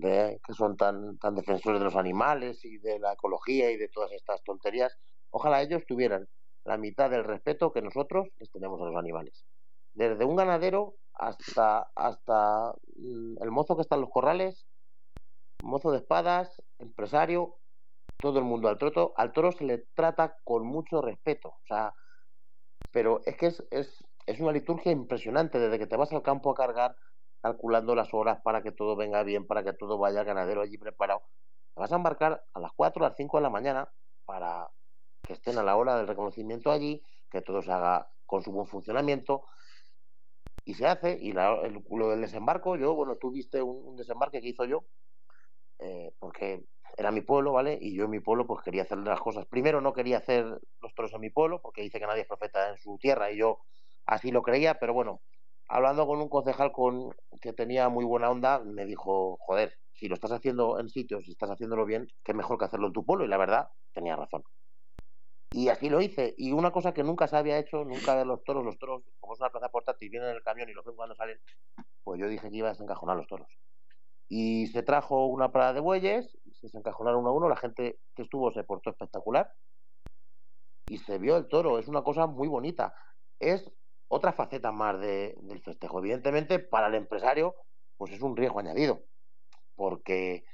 que 0.01 0.55
son 0.57 0.76
tan, 0.76 1.18
tan 1.18 1.34
defensores 1.34 1.78
de 1.78 1.84
los 1.84 1.97
animales 1.97 2.64
y 2.64 2.78
de 2.78 2.99
la 2.99 3.12
ecología 3.12 3.70
y 3.70 3.76
de 3.76 3.88
todas 3.88 4.12
estas 4.12 4.43
tonterías, 4.43 4.97
ojalá 5.30 5.62
ellos 5.62 5.84
tuvieran 5.86 6.28
la 6.64 6.78
mitad 6.78 7.11
del 7.11 7.24
respeto 7.24 7.72
que 7.72 7.82
nosotros 7.82 8.28
les 8.38 8.51
tenemos 8.51 8.80
a 8.80 8.86
los 8.86 8.97
animales. 8.97 9.45
Desde 9.93 10.24
un 10.24 10.36
ganadero 10.36 10.95
hasta, 11.14 11.90
hasta 11.95 12.72
mm, 12.97 13.43
el 13.43 13.51
mozo 13.51 13.76
que 13.76 13.82
está 13.82 13.97
en 13.97 14.03
los 14.03 14.11
corrales, 14.11 14.66
mozo 15.61 15.90
de 15.90 15.99
espadas, 15.99 16.62
empresario, 16.78 17.59
todo 18.18 18.38
el 18.38 18.45
mundo 18.45 18.68
al 18.68 18.78
troto, 18.78 19.12
al 19.16 19.32
toro 19.32 19.53
se 19.53 19.64
le 19.64 19.78
trata 19.95 20.36
con 20.45 20.64
mucho 20.64 21.03
respeto. 21.03 21.49
O 21.49 21.66
sea, 21.66 21.95
pero 22.90 23.20
es 23.24 23.36
que 23.36 23.47
es, 23.47 23.64
es, 23.70 24.05
es 24.26 24.40
una 24.40 24.53
liturgia 24.53 24.93
impresionante, 24.93 25.59
desde 25.59 25.78
que 25.78 25.86
te 25.86 25.97
vas 25.97 26.12
al 26.12 26.22
campo 26.22 26.51
a 26.51 26.55
cargar 26.55 26.97
calculando 27.43 27.95
las 27.95 28.14
horas 28.14 28.40
para 28.43 28.62
que 28.62 28.70
todo 28.70 28.95
venga 28.97 29.22
bien, 29.24 29.47
para 29.47 29.64
que 29.64 29.72
todo 29.72 29.99
vaya 29.99 30.22
ganadero 30.22 30.62
allí 30.62 30.78
preparado. 30.78 31.22
Te 31.74 31.80
vas 31.80 31.93
a 31.93 31.97
embarcar 31.97 32.45
a 32.55 32.61
las 32.61 32.72
4 32.76 33.05
a 33.05 33.09
las 33.09 33.16
5 33.16 33.38
de 33.38 33.43
la 33.43 33.51
mañana 33.51 33.93
para 34.24 34.70
que 35.22 35.32
estén 35.34 35.59
a 35.59 35.62
la 35.62 35.76
hora 35.76 35.97
del 35.97 36.07
reconocimiento 36.07 36.70
allí, 36.70 37.03
que 37.30 37.43
todo 37.43 37.62
se 37.62 37.72
haga 37.72 38.09
con 38.26 38.43
su 38.43 38.53
buen 38.53 38.66
funcionamiento. 38.66 39.45
Y 40.64 40.74
se 40.74 40.86
hace, 40.86 41.18
y 41.20 41.32
la, 41.32 41.55
el, 41.62 41.82
lo 41.90 42.11
del 42.11 42.20
desembarco, 42.20 42.76
yo, 42.76 42.95
bueno, 42.95 43.16
tú 43.16 43.32
viste 43.32 43.61
un, 43.61 43.97
desembarque 43.97 44.40
que 44.40 44.49
hizo 44.49 44.64
yo, 44.64 44.84
eh, 45.80 46.14
porque 46.20 46.64
era 46.97 47.11
mi 47.11 47.22
pueblo, 47.22 47.53
¿vale? 47.53 47.76
Y 47.80 47.95
yo 47.97 48.05
en 48.05 48.11
mi 48.11 48.20
pueblo 48.20 48.47
pues 48.47 48.62
quería 48.62 48.82
hacer 48.82 48.99
las 48.99 49.20
cosas. 49.20 49.47
Primero 49.47 49.80
no 49.80 49.93
quería 49.93 50.18
hacer 50.18 50.45
los 50.80 50.95
toros 50.95 51.12
en 51.14 51.20
mi 51.20 51.30
pueblo, 51.30 51.61
porque 51.61 51.82
dice 51.82 51.99
que 51.99 52.07
nadie 52.07 52.22
es 52.22 52.28
profeta 52.28 52.70
en 52.70 52.78
su 52.78 52.97
tierra, 52.99 53.32
y 53.32 53.38
yo 53.38 53.59
así 54.07 54.30
lo 54.30 54.43
creía, 54.43 54.74
pero 54.74 54.95
bueno, 54.95 55.20
hablando 55.68 56.06
con 56.06 56.20
un 56.20 56.28
concejal 56.28 56.72
con, 56.72 57.10
que 57.40 57.52
tenía 57.52 57.88
muy 57.88 58.04
buena 58.04 58.30
onda, 58.30 58.60
me 58.60 58.84
dijo, 58.84 59.36
joder, 59.40 59.78
si 59.92 60.08
lo 60.08 60.14
estás 60.14 60.32
haciendo 60.32 60.78
en 60.80 60.88
sitios 60.88 61.26
y 61.28 61.32
estás 61.32 61.50
haciéndolo 61.50 61.84
bien, 61.84 62.08
qué 62.24 62.34
mejor 62.34 62.58
que 62.58 62.64
hacerlo 62.64 62.88
en 62.88 62.92
tu 62.92 63.04
pueblo. 63.04 63.24
Y 63.24 63.28
la 63.28 63.36
verdad, 63.36 63.68
tenía 63.92 64.16
razón. 64.16 64.42
Y 65.52 65.68
así 65.68 65.90
lo 65.90 66.00
hice. 66.00 66.34
Y 66.38 66.52
una 66.52 66.70
cosa 66.70 66.94
que 66.94 67.04
nunca 67.04 67.28
se 67.28 67.36
había 67.36 67.58
hecho, 67.58 67.84
nunca 67.84 68.14
ver 68.14 68.26
los 68.26 68.42
toros, 68.42 68.64
los 68.64 68.78
toros, 68.78 69.02
como 69.20 69.34
es 69.34 69.40
una 69.40 69.50
plaza 69.50 69.68
portátil, 69.68 70.08
vienen 70.08 70.30
en 70.30 70.36
el 70.36 70.42
camión 70.42 70.68
y 70.68 70.72
los 70.72 70.84
ven 70.84 70.96
cuando 70.96 71.14
salen, 71.14 71.38
pues 72.02 72.18
yo 72.20 72.28
dije 72.28 72.50
que 72.50 72.56
iba 72.56 72.68
a 72.68 72.72
desencajonar 72.72 73.16
los 73.16 73.26
toros. 73.26 73.48
Y 74.28 74.66
se 74.68 74.82
trajo 74.82 75.26
una 75.26 75.52
parada 75.52 75.74
de 75.74 75.80
bueyes, 75.80 76.38
se 76.52 76.66
desencajonaron 76.66 77.20
uno 77.20 77.28
a 77.28 77.32
uno, 77.32 77.48
la 77.50 77.56
gente 77.56 77.98
que 78.14 78.22
estuvo 78.22 78.50
se 78.50 78.64
portó 78.64 78.90
espectacular 78.90 79.52
y 80.88 80.98
se 80.98 81.18
vio 81.18 81.36
el 81.36 81.48
toro. 81.48 81.78
Es 81.78 81.86
una 81.86 82.02
cosa 82.02 82.26
muy 82.26 82.48
bonita. 82.48 82.94
Es 83.38 83.70
otra 84.14 84.34
faceta 84.34 84.72
más 84.72 85.00
de, 85.00 85.34
del 85.40 85.62
festejo. 85.62 85.98
Evidentemente, 85.98 86.58
para 86.58 86.88
el 86.88 86.94
empresario, 86.96 87.54
pues 87.96 88.12
es 88.12 88.20
un 88.20 88.36
riesgo 88.36 88.60
añadido, 88.60 89.04
porque 89.74 90.44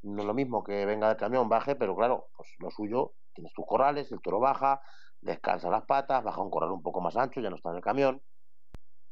no 0.00 0.22
es 0.22 0.26
lo 0.26 0.32
mismo 0.32 0.64
que 0.64 0.86
venga 0.86 1.08
del 1.08 1.18
camión, 1.18 1.46
baje, 1.46 1.76
pero 1.76 1.94
claro, 1.94 2.30
pues 2.34 2.48
lo 2.58 2.70
suyo 2.70 3.12
tienes 3.34 3.52
tus 3.52 3.66
corrales, 3.66 4.10
el 4.12 4.22
toro 4.22 4.40
baja, 4.40 4.80
descansa 5.20 5.68
las 5.68 5.84
patas, 5.84 6.24
baja 6.24 6.40
un 6.40 6.50
corral 6.50 6.70
un 6.72 6.82
poco 6.82 7.02
más 7.02 7.14
ancho, 7.18 7.42
ya 7.42 7.50
no 7.50 7.56
está 7.56 7.68
en 7.68 7.76
el 7.76 7.82
camión. 7.82 8.22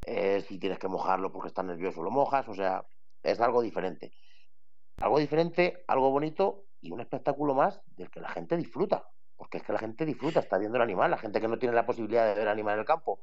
Eh, 0.06 0.40
si 0.48 0.58
tienes 0.58 0.78
que 0.78 0.88
mojarlo 0.88 1.30
porque 1.30 1.48
está 1.48 1.62
nervioso, 1.62 2.02
lo 2.02 2.10
mojas, 2.10 2.48
o 2.48 2.54
sea, 2.54 2.82
es 3.22 3.38
algo 3.38 3.60
diferente. 3.60 4.14
Algo 4.96 5.18
diferente, 5.18 5.84
algo 5.88 6.10
bonito 6.10 6.64
y 6.80 6.90
un 6.90 7.02
espectáculo 7.02 7.54
más 7.54 7.82
del 7.96 8.10
que 8.10 8.20
la 8.20 8.30
gente 8.30 8.56
disfruta. 8.56 9.04
Porque 9.36 9.58
es 9.58 9.62
que 9.62 9.74
la 9.74 9.78
gente 9.78 10.06
disfruta, 10.06 10.40
está 10.40 10.56
viendo 10.56 10.76
el 10.76 10.82
animal, 10.82 11.10
la 11.10 11.18
gente 11.18 11.38
que 11.38 11.48
no 11.48 11.58
tiene 11.58 11.74
la 11.74 11.84
posibilidad 11.84 12.26
de 12.26 12.34
ver 12.34 12.48
animal 12.48 12.74
en 12.74 12.80
el 12.80 12.86
campo, 12.86 13.20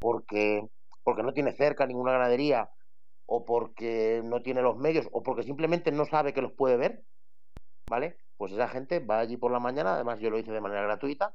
porque, 0.00 0.68
porque 1.02 1.22
no 1.22 1.32
tiene 1.32 1.52
cerca 1.52 1.86
ninguna 1.86 2.12
ganadería, 2.12 2.70
o 3.26 3.44
porque 3.44 4.22
no 4.24 4.42
tiene 4.42 4.62
los 4.62 4.76
medios, 4.76 5.08
o 5.12 5.22
porque 5.22 5.42
simplemente 5.42 5.92
no 5.92 6.04
sabe 6.04 6.32
que 6.32 6.42
los 6.42 6.52
puede 6.52 6.76
ver, 6.76 7.04
¿vale? 7.88 8.18
pues 8.36 8.52
esa 8.52 8.68
gente 8.68 9.00
va 9.00 9.20
allí 9.20 9.36
por 9.36 9.52
la 9.52 9.60
mañana, 9.60 9.94
además 9.94 10.20
yo 10.20 10.30
lo 10.30 10.38
hice 10.38 10.52
de 10.52 10.60
manera 10.60 10.82
gratuita, 10.82 11.34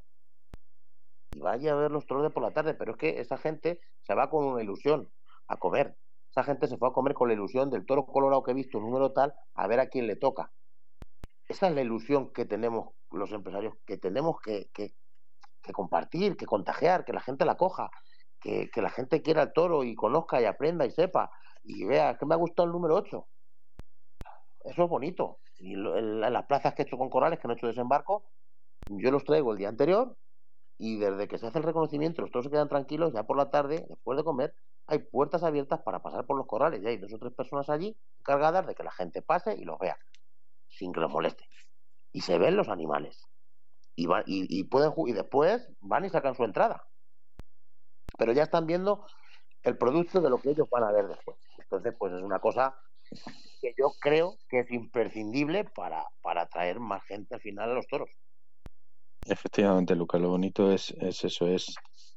y 1.31 1.39
vaya 1.39 1.71
a 1.71 1.75
ver 1.75 1.91
los 1.91 2.05
de 2.05 2.29
por 2.29 2.43
la 2.43 2.51
tarde, 2.51 2.73
pero 2.73 2.91
es 2.91 2.97
que 2.97 3.19
esa 3.19 3.37
gente 3.37 3.79
se 4.01 4.15
va 4.15 4.29
con 4.29 4.45
una 4.45 4.63
ilusión 4.63 5.09
a 5.47 5.57
comer. 5.57 5.95
Esa 6.29 6.43
gente 6.43 6.67
se 6.67 6.77
fue 6.77 6.89
a 6.89 6.91
comer 6.91 7.13
con 7.13 7.27
la 7.27 7.33
ilusión 7.33 7.69
del 7.69 7.85
toro 7.85 8.05
colorado 8.05 8.43
que 8.43 8.51
he 8.51 8.55
visto, 8.55 8.79
número 8.79 9.11
tal, 9.11 9.33
a 9.53 9.67
ver 9.67 9.79
a 9.79 9.87
quién 9.87 10.07
le 10.07 10.15
toca. 10.15 10.51
Esa 11.47 11.67
es 11.67 11.73
la 11.73 11.81
ilusión 11.81 12.31
que 12.33 12.45
tenemos 12.45 12.93
los 13.11 13.31
empresarios, 13.31 13.73
que 13.85 13.97
tenemos 13.97 14.39
que, 14.41 14.69
que, 14.73 14.93
compartir, 15.73 16.35
que 16.35 16.45
contagiar, 16.45 17.05
que 17.05 17.13
la 17.13 17.21
gente 17.21 17.45
la 17.45 17.55
coja, 17.55 17.89
que, 18.39 18.69
la 18.75 18.89
gente 18.89 19.21
quiera 19.21 19.43
el 19.43 19.53
toro 19.53 19.83
y 19.83 19.95
conozca 19.95 20.41
y 20.41 20.45
aprenda 20.45 20.85
y 20.85 20.91
sepa 20.91 21.31
y 21.63 21.85
vea 21.85 22.17
que 22.17 22.25
me 22.25 22.35
ha 22.35 22.37
gustado 22.37 22.65
el 22.67 22.71
número 22.71 22.95
8. 22.95 23.27
Eso 24.65 24.83
es 24.83 24.89
bonito. 24.89 25.39
Y 25.57 25.73
en 25.73 26.21
las 26.21 26.45
plazas 26.45 26.73
que 26.73 26.83
he 26.83 26.85
hecho 26.85 26.97
con 26.97 27.09
corales, 27.09 27.39
que 27.39 27.47
no 27.47 27.53
he 27.53 27.57
hecho 27.57 27.67
desembarco, 27.67 28.23
yo 28.87 29.11
los 29.11 29.23
traigo 29.23 29.51
el 29.51 29.57
día 29.57 29.69
anterior 29.69 30.15
y 30.77 30.97
desde 30.97 31.27
que 31.27 31.37
se 31.37 31.45
hace 31.45 31.57
el 31.59 31.65
reconocimiento, 31.65 32.21
los 32.21 32.31
toros 32.31 32.45
se 32.45 32.51
quedan 32.51 32.69
tranquilos, 32.69 33.11
ya 33.13 33.23
por 33.23 33.35
la 33.35 33.49
tarde, 33.49 33.85
después 33.89 34.17
de 34.17 34.23
comer, 34.23 34.55
hay 34.87 34.99
puertas 34.99 35.43
abiertas 35.43 35.81
para 35.81 36.01
pasar 36.01 36.25
por 36.25 36.37
los 36.37 36.47
corrales. 36.47 36.81
Y 36.81 36.87
hay 36.87 36.97
dos 36.97 37.13
o 37.13 37.19
tres 37.19 37.33
personas 37.33 37.69
allí 37.69 37.97
encargadas 38.19 38.65
de 38.65 38.75
que 38.75 38.83
la 38.83 38.91
gente 38.91 39.21
pase 39.21 39.55
y 39.55 39.65
los 39.65 39.77
vea, 39.77 39.97
sin 40.69 40.93
que 40.93 41.01
los 41.01 41.11
moleste. 41.11 41.43
Y 42.13 42.21
se 42.21 42.37
ven 42.37 42.55
los 42.55 42.69
animales. 42.69 43.27
Y, 43.95 44.07
van, 44.07 44.23
y, 44.25 44.63
pueden, 44.63 44.93
y 45.05 45.11
después 45.11 45.69
van 45.81 46.05
y 46.05 46.09
sacan 46.09 46.33
su 46.33 46.45
entrada. 46.45 46.87
Pero 48.19 48.33
ya 48.33 48.43
están 48.43 48.67
viendo 48.67 49.05
el 49.63 49.77
producto 49.77 50.21
de 50.21 50.29
lo 50.29 50.39
que 50.39 50.51
ellos 50.51 50.67
van 50.69 50.83
a 50.83 50.91
ver 50.91 51.07
después. 51.07 51.37
Entonces, 51.57 51.95
pues 51.97 52.13
es 52.13 52.21
una 52.21 52.39
cosa 52.39 52.75
que 53.61 53.73
yo 53.77 53.91
creo 53.99 54.35
que 54.47 54.59
es 54.59 54.71
imprescindible 54.71 55.65
para, 55.75 56.05
para 56.21 56.43
atraer 56.43 56.79
más 56.79 57.03
gente 57.05 57.35
al 57.35 57.41
final 57.41 57.71
a 57.71 57.73
los 57.73 57.87
toros. 57.87 58.09
Efectivamente, 59.25 59.95
Lucas, 59.95 60.21
lo 60.21 60.29
bonito 60.29 60.71
es, 60.71 60.91
es 60.99 61.23
eso, 61.23 61.47
es 61.47 61.75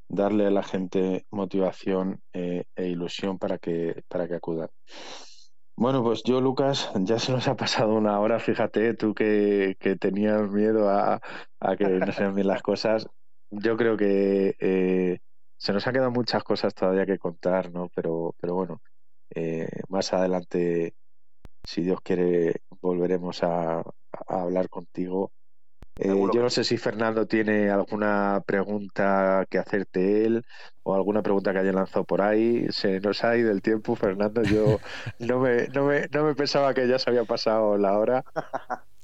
darle 0.08 0.46
a 0.46 0.50
la 0.50 0.62
gente 0.62 1.26
motivación 1.30 2.20
eh, 2.32 2.64
e 2.76 2.86
ilusión 2.88 3.38
para 3.38 3.58
que, 3.58 4.02
para 4.08 4.28
que 4.28 4.34
acudan. 4.34 4.68
Bueno, 5.74 6.02
pues 6.02 6.22
yo, 6.22 6.40
Lucas, 6.40 6.90
ya 7.00 7.18
se 7.18 7.32
nos 7.32 7.48
ha 7.48 7.56
pasado 7.56 7.94
una 7.94 8.20
hora, 8.20 8.38
fíjate, 8.38 8.94
tú 8.94 9.14
que, 9.14 9.76
que 9.80 9.96
tenías 9.96 10.48
miedo 10.50 10.88
a, 10.90 11.20
a 11.60 11.76
que 11.76 11.84
no 11.84 12.12
se 12.12 12.30
bien 12.30 12.46
las 12.46 12.62
cosas. 12.62 13.08
Yo 13.50 13.76
creo 13.76 13.96
que 13.96 14.54
eh, 14.60 15.18
se 15.62 15.72
nos 15.72 15.86
han 15.86 15.92
quedado 15.92 16.10
muchas 16.10 16.42
cosas 16.42 16.74
todavía 16.74 17.06
que 17.06 17.20
contar, 17.20 17.70
¿no? 17.70 17.88
Pero, 17.94 18.34
pero 18.40 18.54
bueno, 18.56 18.82
eh, 19.32 19.68
más 19.88 20.12
adelante 20.12 20.94
si 21.62 21.82
Dios 21.82 22.00
quiere, 22.02 22.62
volveremos 22.80 23.44
a, 23.44 23.80
hablar 24.26 24.68
contigo. 24.68 25.30
Eh, 26.00 26.08
yo 26.34 26.42
no 26.42 26.50
sé 26.50 26.64
si 26.64 26.78
Fernando 26.78 27.26
tiene 27.26 27.70
alguna 27.70 28.42
pregunta 28.44 29.46
que 29.48 29.58
hacerte 29.58 30.26
él 30.26 30.44
o 30.82 30.96
alguna 30.96 31.22
pregunta 31.22 31.52
que 31.52 31.60
haya 31.60 31.72
lanzado 31.72 32.04
por 32.06 32.22
ahí. 32.22 32.66
Se 32.70 32.98
nos 32.98 33.22
ha 33.22 33.36
ido 33.36 33.52
el 33.52 33.62
tiempo, 33.62 33.94
Fernando. 33.94 34.42
Yo 34.42 34.80
no 35.20 35.38
me, 35.38 35.68
no 35.68 35.84
me, 35.84 36.08
no 36.08 36.24
me 36.24 36.34
pensaba 36.34 36.74
que 36.74 36.88
ya 36.88 36.98
se 36.98 37.08
había 37.08 37.24
pasado 37.24 37.78
la 37.78 37.96
hora, 37.96 38.24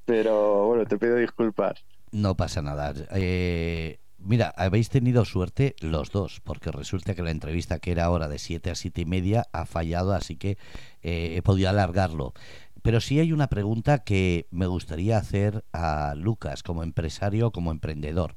pero 0.07 0.67
bueno, 0.67 0.87
te 0.87 0.99
pido 0.99 1.15
disculpas. 1.15 1.85
No 2.11 2.37
pasa 2.37 2.63
nada. 2.63 2.95
Eh, 3.13 4.01
Mira, 4.19 4.53
habéis 4.57 4.89
tenido 4.89 5.25
suerte 5.25 5.77
los 5.81 6.11
dos, 6.11 6.41
porque 6.41 6.73
resulta 6.73 7.15
que 7.15 7.23
la 7.23 7.31
entrevista 7.31 7.79
que 7.79 7.93
era 7.93 8.05
ahora 8.05 8.29
de 8.29 8.39
7 8.39 8.71
a 8.71 8.75
siete 8.75 9.03
y 9.03 9.05
media 9.07 9.47
ha 9.53 9.65
fallado, 9.65 10.13
así 10.13 10.37
que 10.37 10.59
eh, 11.03 11.35
he 11.37 11.43
podido 11.43 11.71
alargarlo. 11.71 12.35
Pero 12.83 13.01
sí 13.01 13.21
hay 13.21 13.33
una 13.33 13.49
pregunta 13.49 13.99
que 13.99 14.47
me 14.51 14.67
gustaría 14.67 15.19
hacer 15.19 15.65
a 15.73 16.15
Lucas 16.17 16.63
como 16.63 16.83
empresario, 16.83 17.53
como 17.53 17.71
emprendedor. 17.71 18.37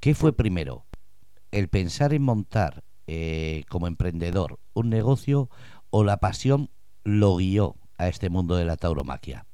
¿Qué 0.00 0.14
fue 0.14 0.32
primero? 0.32 0.84
¿El 1.50 1.68
pensar 1.68 2.12
en 2.12 2.22
montar 2.22 2.84
eh, 3.06 3.64
como 3.68 3.86
emprendedor 3.86 4.58
un 4.72 4.90
negocio 4.90 5.50
o 5.90 6.04
la 6.04 6.18
pasión 6.18 6.70
lo 7.04 7.36
guió 7.36 7.76
a 7.96 8.08
este 8.08 8.28
mundo 8.28 8.56
de 8.56 8.64
la 8.64 8.76
tauromaquia? 8.76 9.46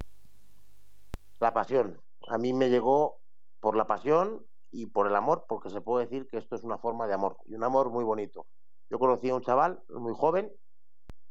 La 1.40 1.52
pasión. 1.52 2.00
A 2.28 2.38
mí 2.38 2.52
me 2.52 2.70
llegó 2.70 3.20
por 3.60 3.76
la 3.76 3.86
pasión 3.86 4.46
y 4.70 4.86
por 4.86 5.06
el 5.06 5.16
amor, 5.16 5.44
porque 5.48 5.70
se 5.70 5.80
puede 5.80 6.06
decir 6.06 6.26
que 6.28 6.38
esto 6.38 6.56
es 6.56 6.62
una 6.62 6.78
forma 6.78 7.06
de 7.06 7.14
amor, 7.14 7.38
y 7.46 7.54
un 7.54 7.64
amor 7.64 7.90
muy 7.90 8.04
bonito. 8.04 8.46
Yo 8.88 8.98
conocí 8.98 9.30
a 9.30 9.34
un 9.34 9.42
chaval 9.42 9.82
muy 9.88 10.14
joven, 10.14 10.52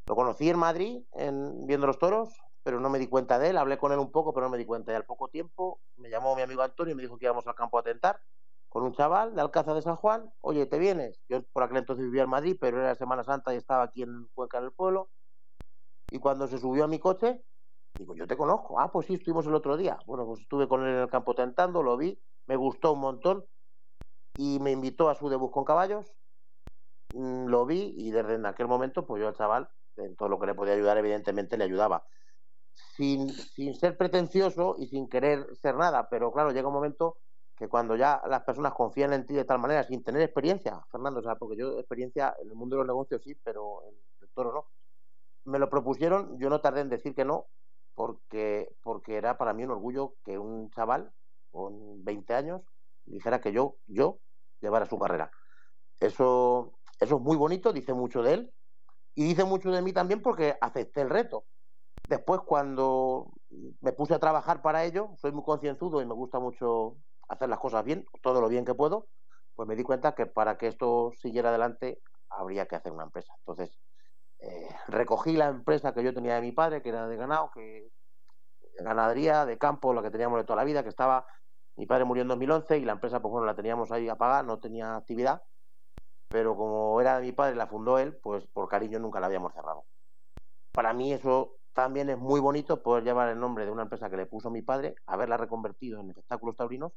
lo 0.06 0.16
conocí 0.16 0.50
en 0.50 0.58
Madrid 0.58 1.04
en, 1.14 1.68
viendo 1.68 1.88
los 1.88 2.00
toros, 2.00 2.30
pero 2.64 2.80
no 2.80 2.90
me 2.90 3.00
di 3.00 3.08
cuenta 3.08 3.40
de 3.40 3.50
él, 3.50 3.58
hablé 3.58 3.78
con 3.78 3.92
él 3.92 4.00
un 4.00 4.12
poco, 4.12 4.34
pero 4.34 4.46
no 4.46 4.52
me 4.52 4.58
di 4.58 4.66
cuenta. 4.66 4.92
Y 4.92 4.96
al 4.96 5.06
poco 5.06 5.28
tiempo 5.28 5.80
me 5.98 6.10
llamó 6.10 6.36
mi 6.36 6.42
amigo 6.42 6.62
Antonio 6.62 6.94
y 6.94 6.96
me 6.96 7.02
dijo 7.02 7.18
que 7.18 7.26
íbamos 7.26 7.48
al 7.48 7.56
campo 7.56 7.78
a 7.78 7.84
tentar 7.84 8.20
con 8.70 8.84
un 8.84 8.94
chaval 8.94 9.36
de 9.36 9.42
Alcázar 9.42 9.76
de 9.76 9.82
San 9.82 9.96
Juan. 9.96 10.32
Oye, 10.42 10.66
¿te 10.68 10.78
vienes? 10.78 11.22
Yo 11.28 11.44
por 11.52 11.64
aquel 11.64 11.78
entonces 11.78 12.06
vivía 12.06 12.24
en 12.24 12.30
Madrid, 12.30 12.58
pero 12.60 12.80
era 12.80 12.96
Semana 12.96 13.24
Santa 13.24 13.54
y 13.54 13.58
estaba 13.58 13.84
aquí 13.84 14.04
en 14.04 14.28
Cuenca, 14.34 14.60
en 14.60 14.66
el 14.66 14.72
pueblo. 14.72 15.10
Y 16.12 16.20
cuando 16.20 16.48
se 16.48 16.58
subió 16.58 16.86
a 16.86 16.88
mi 16.88 17.00
coche, 17.00 17.44
digo, 17.98 18.16
yo 18.16 18.28
te 18.28 18.38
conozco. 18.38 18.80
Ah, 18.80 18.92
pues 18.92 19.08
sí, 19.08 19.16
estuvimos 19.16 19.46
el 19.48 19.56
otro 19.56 19.78
día. 19.78 19.98
Bueno, 20.06 20.26
pues 20.26 20.42
estuve 20.42 20.68
con 20.68 20.84
él 20.86 20.96
en 20.96 21.02
el 21.02 21.10
campo 21.10 21.36
tentando, 21.36 21.84
lo 21.84 21.98
vi 21.98 22.20
me 22.50 22.56
gustó 22.56 22.94
un 22.94 23.00
montón 23.00 23.46
y 24.36 24.60
me 24.60 24.72
invitó 24.72 25.08
a 25.10 25.16
su 25.16 25.30
debut 25.30 25.52
con 25.52 25.64
caballos. 25.64 26.12
Mm, 27.12 27.46
lo 27.46 27.68
vi 27.68 27.94
y 27.96 28.10
desde 28.10 28.46
aquel 28.48 28.68
momento, 28.68 29.06
pues 29.06 29.22
yo 29.22 29.28
al 29.28 29.36
chaval, 29.36 29.70
en 29.98 30.16
todo 30.16 30.30
lo 30.30 30.40
que 30.40 30.48
le 30.48 30.56
podía 30.56 30.74
ayudar, 30.74 30.98
evidentemente 30.98 31.58
le 31.58 31.66
ayudaba. 31.66 32.08
Sin, 32.74 33.30
sin 33.30 33.76
ser 33.76 33.98
pretencioso 33.98 34.78
y 34.80 34.88
sin 34.88 35.08
querer 35.08 35.46
ser 35.56 35.76
nada, 35.76 36.10
pero 36.10 36.32
claro, 36.32 36.52
llega 36.52 36.68
un 36.68 36.74
momento 36.74 37.18
que 37.56 37.68
cuando 37.68 37.96
ya 37.96 38.20
las 38.28 38.42
personas 38.44 38.74
confían 38.74 39.14
en 39.14 39.28
ti 39.28 39.36
de 39.36 39.46
tal 39.46 39.60
manera, 39.60 39.84
sin 39.84 40.04
tener 40.04 40.24
experiencia, 40.24 40.82
Fernando, 40.92 41.20
o 41.20 41.24
sea, 41.24 41.36
porque 41.36 41.58
yo 41.58 41.78
experiencia 41.78 42.36
en 42.42 42.50
el 42.50 42.56
mundo 42.56 42.78
de 42.78 42.80
los 42.80 42.88
negocios 42.88 43.22
sí, 43.22 43.36
pero 43.36 43.84
en 43.88 43.96
el 44.22 44.30
toro 44.30 44.54
no. 44.54 44.68
Me 45.46 45.60
lo 45.60 45.70
propusieron, 45.70 46.40
yo 46.40 46.50
no 46.50 46.62
tardé 46.62 46.82
en 46.82 46.90
decir 46.90 47.14
que 47.14 47.26
no, 47.26 47.48
porque, 47.96 48.70
porque 48.82 49.18
era 49.18 49.38
para 49.38 49.54
mí 49.54 49.64
un 49.64 49.72
orgullo 49.72 50.16
que 50.24 50.38
un 50.38 50.70
chaval 50.72 51.12
con 51.52 52.04
20 52.04 52.34
años 52.34 52.62
dijera 53.06 53.42
que 53.42 53.52
yo, 53.52 53.78
yo 53.88 54.20
llevara 54.62 54.86
su 54.86 54.98
carrera. 54.98 55.32
Eso, 56.00 56.80
eso 57.00 57.16
es 57.18 57.22
muy 57.22 57.38
bonito, 57.38 57.74
dice 57.74 57.94
mucho 57.94 58.24
de 58.24 58.34
él 58.34 58.54
y 59.16 59.26
dice 59.26 59.44
mucho 59.44 59.72
de 59.72 59.82
mí 59.82 59.94
también 59.94 60.22
porque 60.22 60.58
acepté 60.62 61.02
el 61.02 61.10
reto. 61.10 61.46
Después, 62.06 62.42
cuando 62.46 63.34
me 63.82 63.94
puse 63.94 64.14
a 64.16 64.20
trabajar 64.20 64.62
para 64.62 64.84
ello, 64.86 65.12
soy 65.16 65.32
muy 65.32 65.44
concienzudo 65.44 66.02
y 66.02 66.06
me 66.06 66.14
gusta 66.14 66.40
mucho 66.40 66.98
hacer 67.28 67.50
las 67.50 67.60
cosas 67.60 67.84
bien, 67.84 68.06
todo 68.24 68.42
lo 68.42 68.50
bien 68.50 68.66
que 68.66 68.74
puedo, 68.74 69.08
pues 69.56 69.68
me 69.68 69.76
di 69.76 69.84
cuenta 69.84 70.16
que 70.16 70.26
para 70.26 70.58
que 70.58 70.68
esto 70.68 71.12
siguiera 71.14 71.50
adelante 71.50 72.02
habría 72.30 72.66
que 72.66 72.76
hacer 72.76 72.92
una 72.92 73.04
empresa. 73.04 73.34
Entonces, 73.40 73.80
eh, 74.40 74.70
recogí 74.88 75.34
la 75.34 75.50
empresa 75.50 75.94
que 75.94 76.04
yo 76.04 76.14
tenía 76.14 76.36
de 76.36 76.42
mi 76.42 76.52
padre, 76.52 76.82
que 76.82 76.90
era 76.90 77.08
de 77.08 77.18
ganado, 77.18 77.52
que 77.54 77.90
ganadería, 78.80 79.46
de 79.46 79.58
campo, 79.58 79.94
la 79.94 80.02
que 80.02 80.12
teníamos 80.12 80.40
de 80.40 80.46
toda 80.46 80.58
la 80.58 80.64
vida, 80.64 80.84
que 80.84 80.90
estaba 80.90 81.26
mi 81.80 81.86
padre 81.86 82.04
murió 82.04 82.24
en 82.24 82.28
2011 82.28 82.78
y 82.78 82.84
la 82.84 82.92
empresa, 82.92 83.22
pues 83.22 83.32
bueno, 83.32 83.46
la 83.46 83.56
teníamos 83.56 83.90
ahí 83.94 84.10
apagada, 84.10 84.44
no 84.44 84.60
tenía 84.60 84.98
actividad, 84.98 85.44
pero 86.28 86.58
como 86.58 87.00
era 87.00 87.18
de 87.18 87.26
mi 87.26 87.32
padre, 87.32 87.56
la 87.56 87.68
fundó 87.68 87.98
él, 88.00 88.18
pues 88.18 88.46
por 88.48 88.68
cariño 88.68 89.00
nunca 89.00 89.22
la 89.22 89.28
habíamos 89.28 89.54
cerrado. 89.54 89.86
Para 90.74 90.92
mí 90.94 91.14
eso 91.14 91.56
también 91.72 92.10
es 92.10 92.18
muy 92.18 92.42
bonito 92.42 92.84
poder 92.84 93.06
llevar 93.06 93.30
el 93.30 93.40
nombre 93.40 93.64
de 93.64 93.72
una 93.72 93.84
empresa 93.84 94.10
que 94.10 94.18
le 94.18 94.26
puso 94.26 94.50
mi 94.50 94.62
padre, 94.62 94.96
haberla 95.06 95.38
reconvertido 95.38 96.02
en 96.02 96.10
espectáculos 96.10 96.58
taurinos 96.58 96.92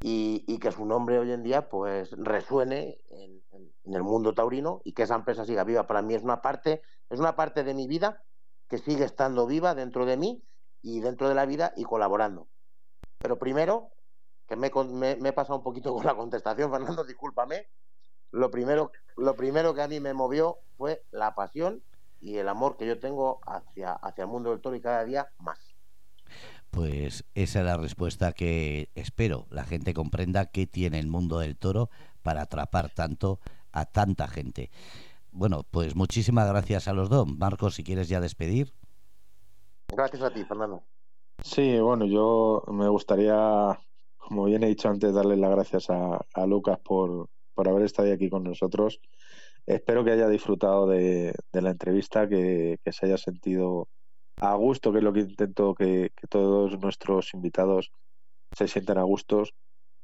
y, 0.00 0.58
que 0.58 0.72
su 0.72 0.84
nombre 0.84 1.18
hoy 1.18 1.32
en 1.32 1.42
día 1.42 1.68
pues 1.68 2.10
resuene 2.12 3.00
en, 3.10 3.42
el 3.84 4.02
mundo 4.02 4.34
taurino 4.34 4.80
y 4.84 4.92
que 4.92 5.04
esa 5.04 5.14
empresa 5.14 5.44
siga 5.44 5.64
viva. 5.64 5.86
Para 5.86 6.02
mí 6.02 6.14
es 6.14 6.22
una 6.22 6.42
parte, 6.42 6.82
es 7.08 7.20
una 7.20 7.36
parte 7.36 7.62
de 7.62 7.72
mi 7.72 7.86
vida 7.86 8.22
que 8.68 8.78
sigue 8.78 9.04
estando 9.04 9.46
viva 9.46 9.74
dentro 9.74 10.06
de 10.06 10.16
mí 10.16 10.42
y 10.82 11.00
dentro 11.00 11.28
de 11.28 11.34
la 11.34 11.46
vida 11.46 11.72
y 11.76 11.84
colaborando. 11.84 12.48
Pero 13.18 13.38
primero, 13.38 13.90
que 14.46 14.56
me, 14.56 14.66
he 15.12 15.32
pasado 15.32 15.58
un 15.58 15.64
poquito 15.64 15.94
con 15.94 16.04
la 16.04 16.14
contestación, 16.14 16.70
Fernando, 16.70 17.04
discúlpame. 17.04 17.68
Lo 18.32 18.50
primero, 18.50 18.90
lo 19.16 19.36
primero 19.36 19.72
que 19.74 19.82
a 19.82 19.88
mí 19.88 20.00
me 20.00 20.14
movió 20.14 20.58
fue 20.76 21.04
la 21.10 21.34
pasión 21.34 21.82
y 22.20 22.38
el 22.38 22.48
amor 22.48 22.76
que 22.76 22.86
yo 22.86 22.98
tengo 22.98 23.40
hacia, 23.46 23.92
hacia 23.92 24.22
el 24.22 24.28
mundo 24.28 24.50
del 24.50 24.60
toro 24.60 24.80
cada 24.80 25.04
día 25.04 25.30
más. 25.38 25.65
Pues 26.76 27.24
esa 27.34 27.60
es 27.60 27.64
la 27.64 27.78
respuesta 27.78 28.32
que 28.32 28.90
espero 28.94 29.46
la 29.48 29.64
gente 29.64 29.94
comprenda 29.94 30.44
que 30.44 30.66
tiene 30.66 30.98
el 30.98 31.06
mundo 31.06 31.38
del 31.38 31.56
toro 31.56 31.88
para 32.22 32.42
atrapar 32.42 32.90
tanto 32.90 33.40
a 33.72 33.86
tanta 33.86 34.28
gente. 34.28 34.70
Bueno, 35.32 35.62
pues 35.70 35.96
muchísimas 35.96 36.46
gracias 36.46 36.86
a 36.86 36.92
los 36.92 37.08
dos. 37.08 37.26
Marcos, 37.26 37.76
si 37.76 37.82
quieres 37.82 38.10
ya 38.10 38.20
despedir. 38.20 38.74
Gracias 39.88 40.22
a 40.22 40.30
ti, 40.30 40.44
Fernando. 40.44 40.82
Sí, 41.42 41.80
bueno, 41.80 42.04
yo 42.04 42.62
me 42.70 42.88
gustaría, 42.90 43.78
como 44.18 44.44
bien 44.44 44.62
he 44.62 44.68
dicho 44.68 44.90
antes, 44.90 45.14
darle 45.14 45.38
las 45.38 45.52
gracias 45.52 45.86
a, 45.88 46.46
Lucas 46.46 46.78
por, 46.80 47.30
por 47.54 47.70
haber 47.70 47.84
estado 47.86 48.12
aquí 48.12 48.28
con 48.28 48.44
nosotros. 48.44 49.00
Espero 49.64 50.04
que 50.04 50.10
haya 50.10 50.28
disfrutado 50.28 50.86
de, 50.86 51.34
la 51.52 51.70
entrevista, 51.70 52.28
que, 52.28 52.76
que, 52.84 52.92
se 52.92 53.06
haya 53.06 53.16
sentido 53.16 53.88
a 54.40 54.54
gusto, 54.54 54.92
que 54.92 54.98
es 54.98 55.04
lo 55.04 55.12
que 55.12 55.20
intento 55.20 55.74
que, 55.74 56.12
todos 56.28 56.78
nuestros 56.78 57.32
invitados 57.34 57.90
se 58.52 58.68
sientan 58.68 58.98
a 58.98 59.02
gustos, 59.02 59.54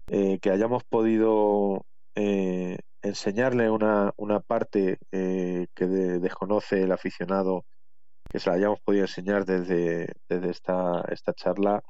eh, 0.08 0.38
que 0.40 0.50
hayamos 0.50 0.84
podido 0.84 1.84
eh, 2.14 2.78
enseñarle 3.02 3.70
una, 3.70 4.12
una 4.16 4.40
parte 4.40 4.98
eh, 5.12 5.66
que 5.74 5.86
desconoce 5.86 6.82
el 6.82 6.92
aficionado, 6.92 7.64
que 8.30 8.38
se 8.40 8.50
la 8.50 8.56
hayamos 8.56 8.80
podido 8.80 9.04
enseñar 9.04 9.44
desde, 9.44 10.12
desde 10.28 10.50
esta, 10.50 11.04
esta 11.10 11.32
charla. 11.34 11.82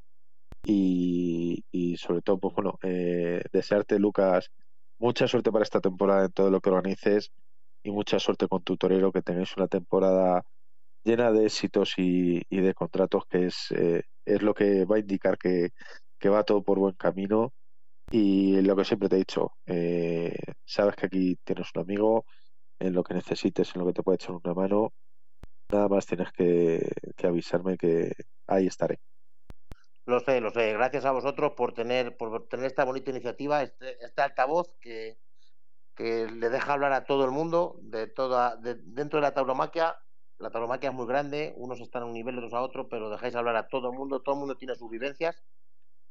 Y, 0.65 1.65
y 1.73 1.97
sobre 1.97 2.23
todo, 2.23 2.39
pues 2.39 2.55
bueno, 2.55 2.79
desearte, 3.53 3.99
Lucas, 3.99 4.51
mucha 4.99 5.27
suerte 5.27 5.51
para 5.51 5.65
esta 5.65 5.81
temporada 5.81 6.27
en 6.27 6.33
todo 6.33 6.51
lo 6.51 6.61
que 6.61 6.71
organices 6.71 7.33
y 7.83 7.91
mucha 7.91 8.21
suerte 8.21 8.47
con 8.47 8.63
tu 8.63 8.77
torero, 8.77 9.11
que 9.11 9.23
tengáis 9.23 9.57
una 9.57 9.67
temporada 9.67 10.45
llena 11.05 11.33
de 11.33 11.47
éxitos 11.47 11.95
y, 11.97 12.43
de 12.49 12.75
contratos, 12.75 13.25
que 13.29 13.47
es, 13.47 13.71
eh, 13.73 14.03
es 14.25 14.43
lo 14.43 14.55
que 14.55 14.85
va 14.85 14.97
a 14.97 15.01
indicar 15.01 15.39
que, 15.39 15.71
va 16.29 16.45
todo 16.45 16.63
por 16.63 16.79
buen 16.79 16.95
camino. 16.95 17.53
Y 18.11 18.61
lo 18.63 18.77
que 18.77 18.85
siempre 18.85 19.09
te 19.09 19.17
he 19.17 19.19
dicho, 19.21 19.53
eh, 19.67 20.37
sabes 20.65 20.97
que 20.97 21.07
aquí 21.07 21.37
tienes 21.45 21.69
un 21.75 21.83
amigo, 21.83 22.25
en 22.79 22.95
lo 22.95 23.03
que 23.03 23.15
necesites, 23.15 23.75
en 23.75 23.81
lo 23.81 23.87
que 23.87 23.95
te 23.95 24.03
pueda 24.03 24.17
echar 24.17 24.33
una 24.33 24.55
mano, 24.55 24.93
nada 25.71 25.89
más 25.89 26.07
tienes 26.07 26.31
que, 26.33 26.93
avisarme 27.23 27.79
que 27.79 28.13
ahí 28.47 28.67
estaré. 28.67 29.01
Lo 30.05 30.21
sé, 30.21 30.41
lo 30.41 30.51
sé. 30.51 30.73
Gracias 30.73 31.05
a 31.05 31.13
vosotros 31.13 31.53
por 31.57 31.73
tener, 31.75 32.17
por 32.17 32.49
tener 32.49 32.67
esta 32.67 32.85
bonita 32.85 33.11
iniciativa, 33.11 33.63
este, 33.63 34.05
este 34.05 34.21
altavoz 34.21 34.75
que, 34.81 35.17
que 35.95 36.27
le 36.27 36.51
deja 36.51 36.73
hablar 36.73 36.93
a 36.93 37.05
todo 37.05 37.25
el 37.25 37.31
mundo 37.31 37.79
de 37.83 38.09
toda, 38.09 38.57
dentro 38.57 39.19
de 39.19 39.23
la 39.23 39.35
tauromaquia 39.35 39.97
la 40.43 40.51
tauromaquia 40.51 40.91
es 40.91 40.95
muy 40.95 41.07
grande, 41.07 41.55
unos 41.57 41.81
están 41.81 42.03
a 42.03 42.07
un 42.07 42.13
nivel, 42.13 42.37
otros 42.37 42.53
a 42.53 42.61
otro, 42.61 42.89
pero 42.89 43.11
dejáis 43.11 43.35
hablar 43.37 43.57
a 43.57 43.69
todo 43.69 43.91
el 43.91 43.97
mundo, 43.97 44.21
todo 44.21 44.35
el 44.35 44.41
mundo 44.41 44.57
tiene 44.57 44.75
sus 44.75 44.91
vivencias 44.91 45.43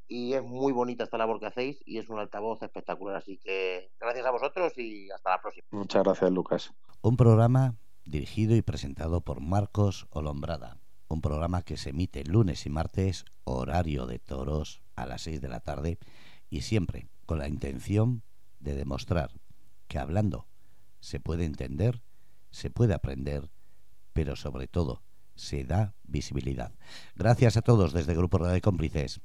y 0.08 0.34
es 0.34 0.44
muy 0.44 0.72
bonita 0.72 1.04
esta 1.04 1.18
labor 1.18 1.40
que 1.40 1.48
hacéis 1.48 1.82
y 1.86 1.98
es 1.98 2.10
un 2.10 2.18
altavoz 2.18 2.64
espectacular. 2.64 3.18
Así 3.18 3.38
que 3.38 3.92
gracias 4.00 4.26
a 4.26 4.32
vosotros 4.32 4.74
y 4.78 5.12
hasta 5.12 5.32
la 5.32 5.42
próxima. 5.42 5.68
Muchas 5.72 6.04
gracias, 6.04 6.32
Lucas. 6.32 6.74
Un 7.02 7.18
programa 7.18 7.76
dirigido 8.06 8.56
y 8.56 8.62
presentado 8.62 9.22
por 9.22 9.42
Marcos 9.42 10.08
Olombrada. 10.10 10.80
Un 11.10 11.22
programa 11.22 11.62
que 11.62 11.76
se 11.76 11.90
emite 11.90 12.24
lunes 12.24 12.66
y 12.66 12.70
martes, 12.70 13.26
horario 13.44 14.06
de 14.06 14.20
toros, 14.20 14.82
a 14.96 15.06
las 15.06 15.24
6 15.24 15.42
de 15.42 15.50
la 15.50 15.60
tarde 15.60 15.98
y 16.50 16.62
siempre 16.62 17.10
con 17.26 17.38
la 17.38 17.48
intención 17.48 18.24
de 18.60 18.76
demostrar 18.76 19.32
que 19.88 20.00
hablando 20.00 20.48
se 21.00 21.20
puede 21.20 21.46
entender, 21.46 22.02
se 22.50 22.70
puede 22.70 22.94
aprender 22.94 23.50
pero 24.14 24.36
sobre 24.36 24.68
todo 24.68 25.04
se 25.36 25.64
da 25.64 25.96
visibilidad. 26.04 26.74
Gracias 27.16 27.58
a 27.58 27.62
todos 27.62 27.94
desde 27.94 28.14
Grupo 28.14 28.46
de 28.46 28.62
Cómplices. 28.62 29.22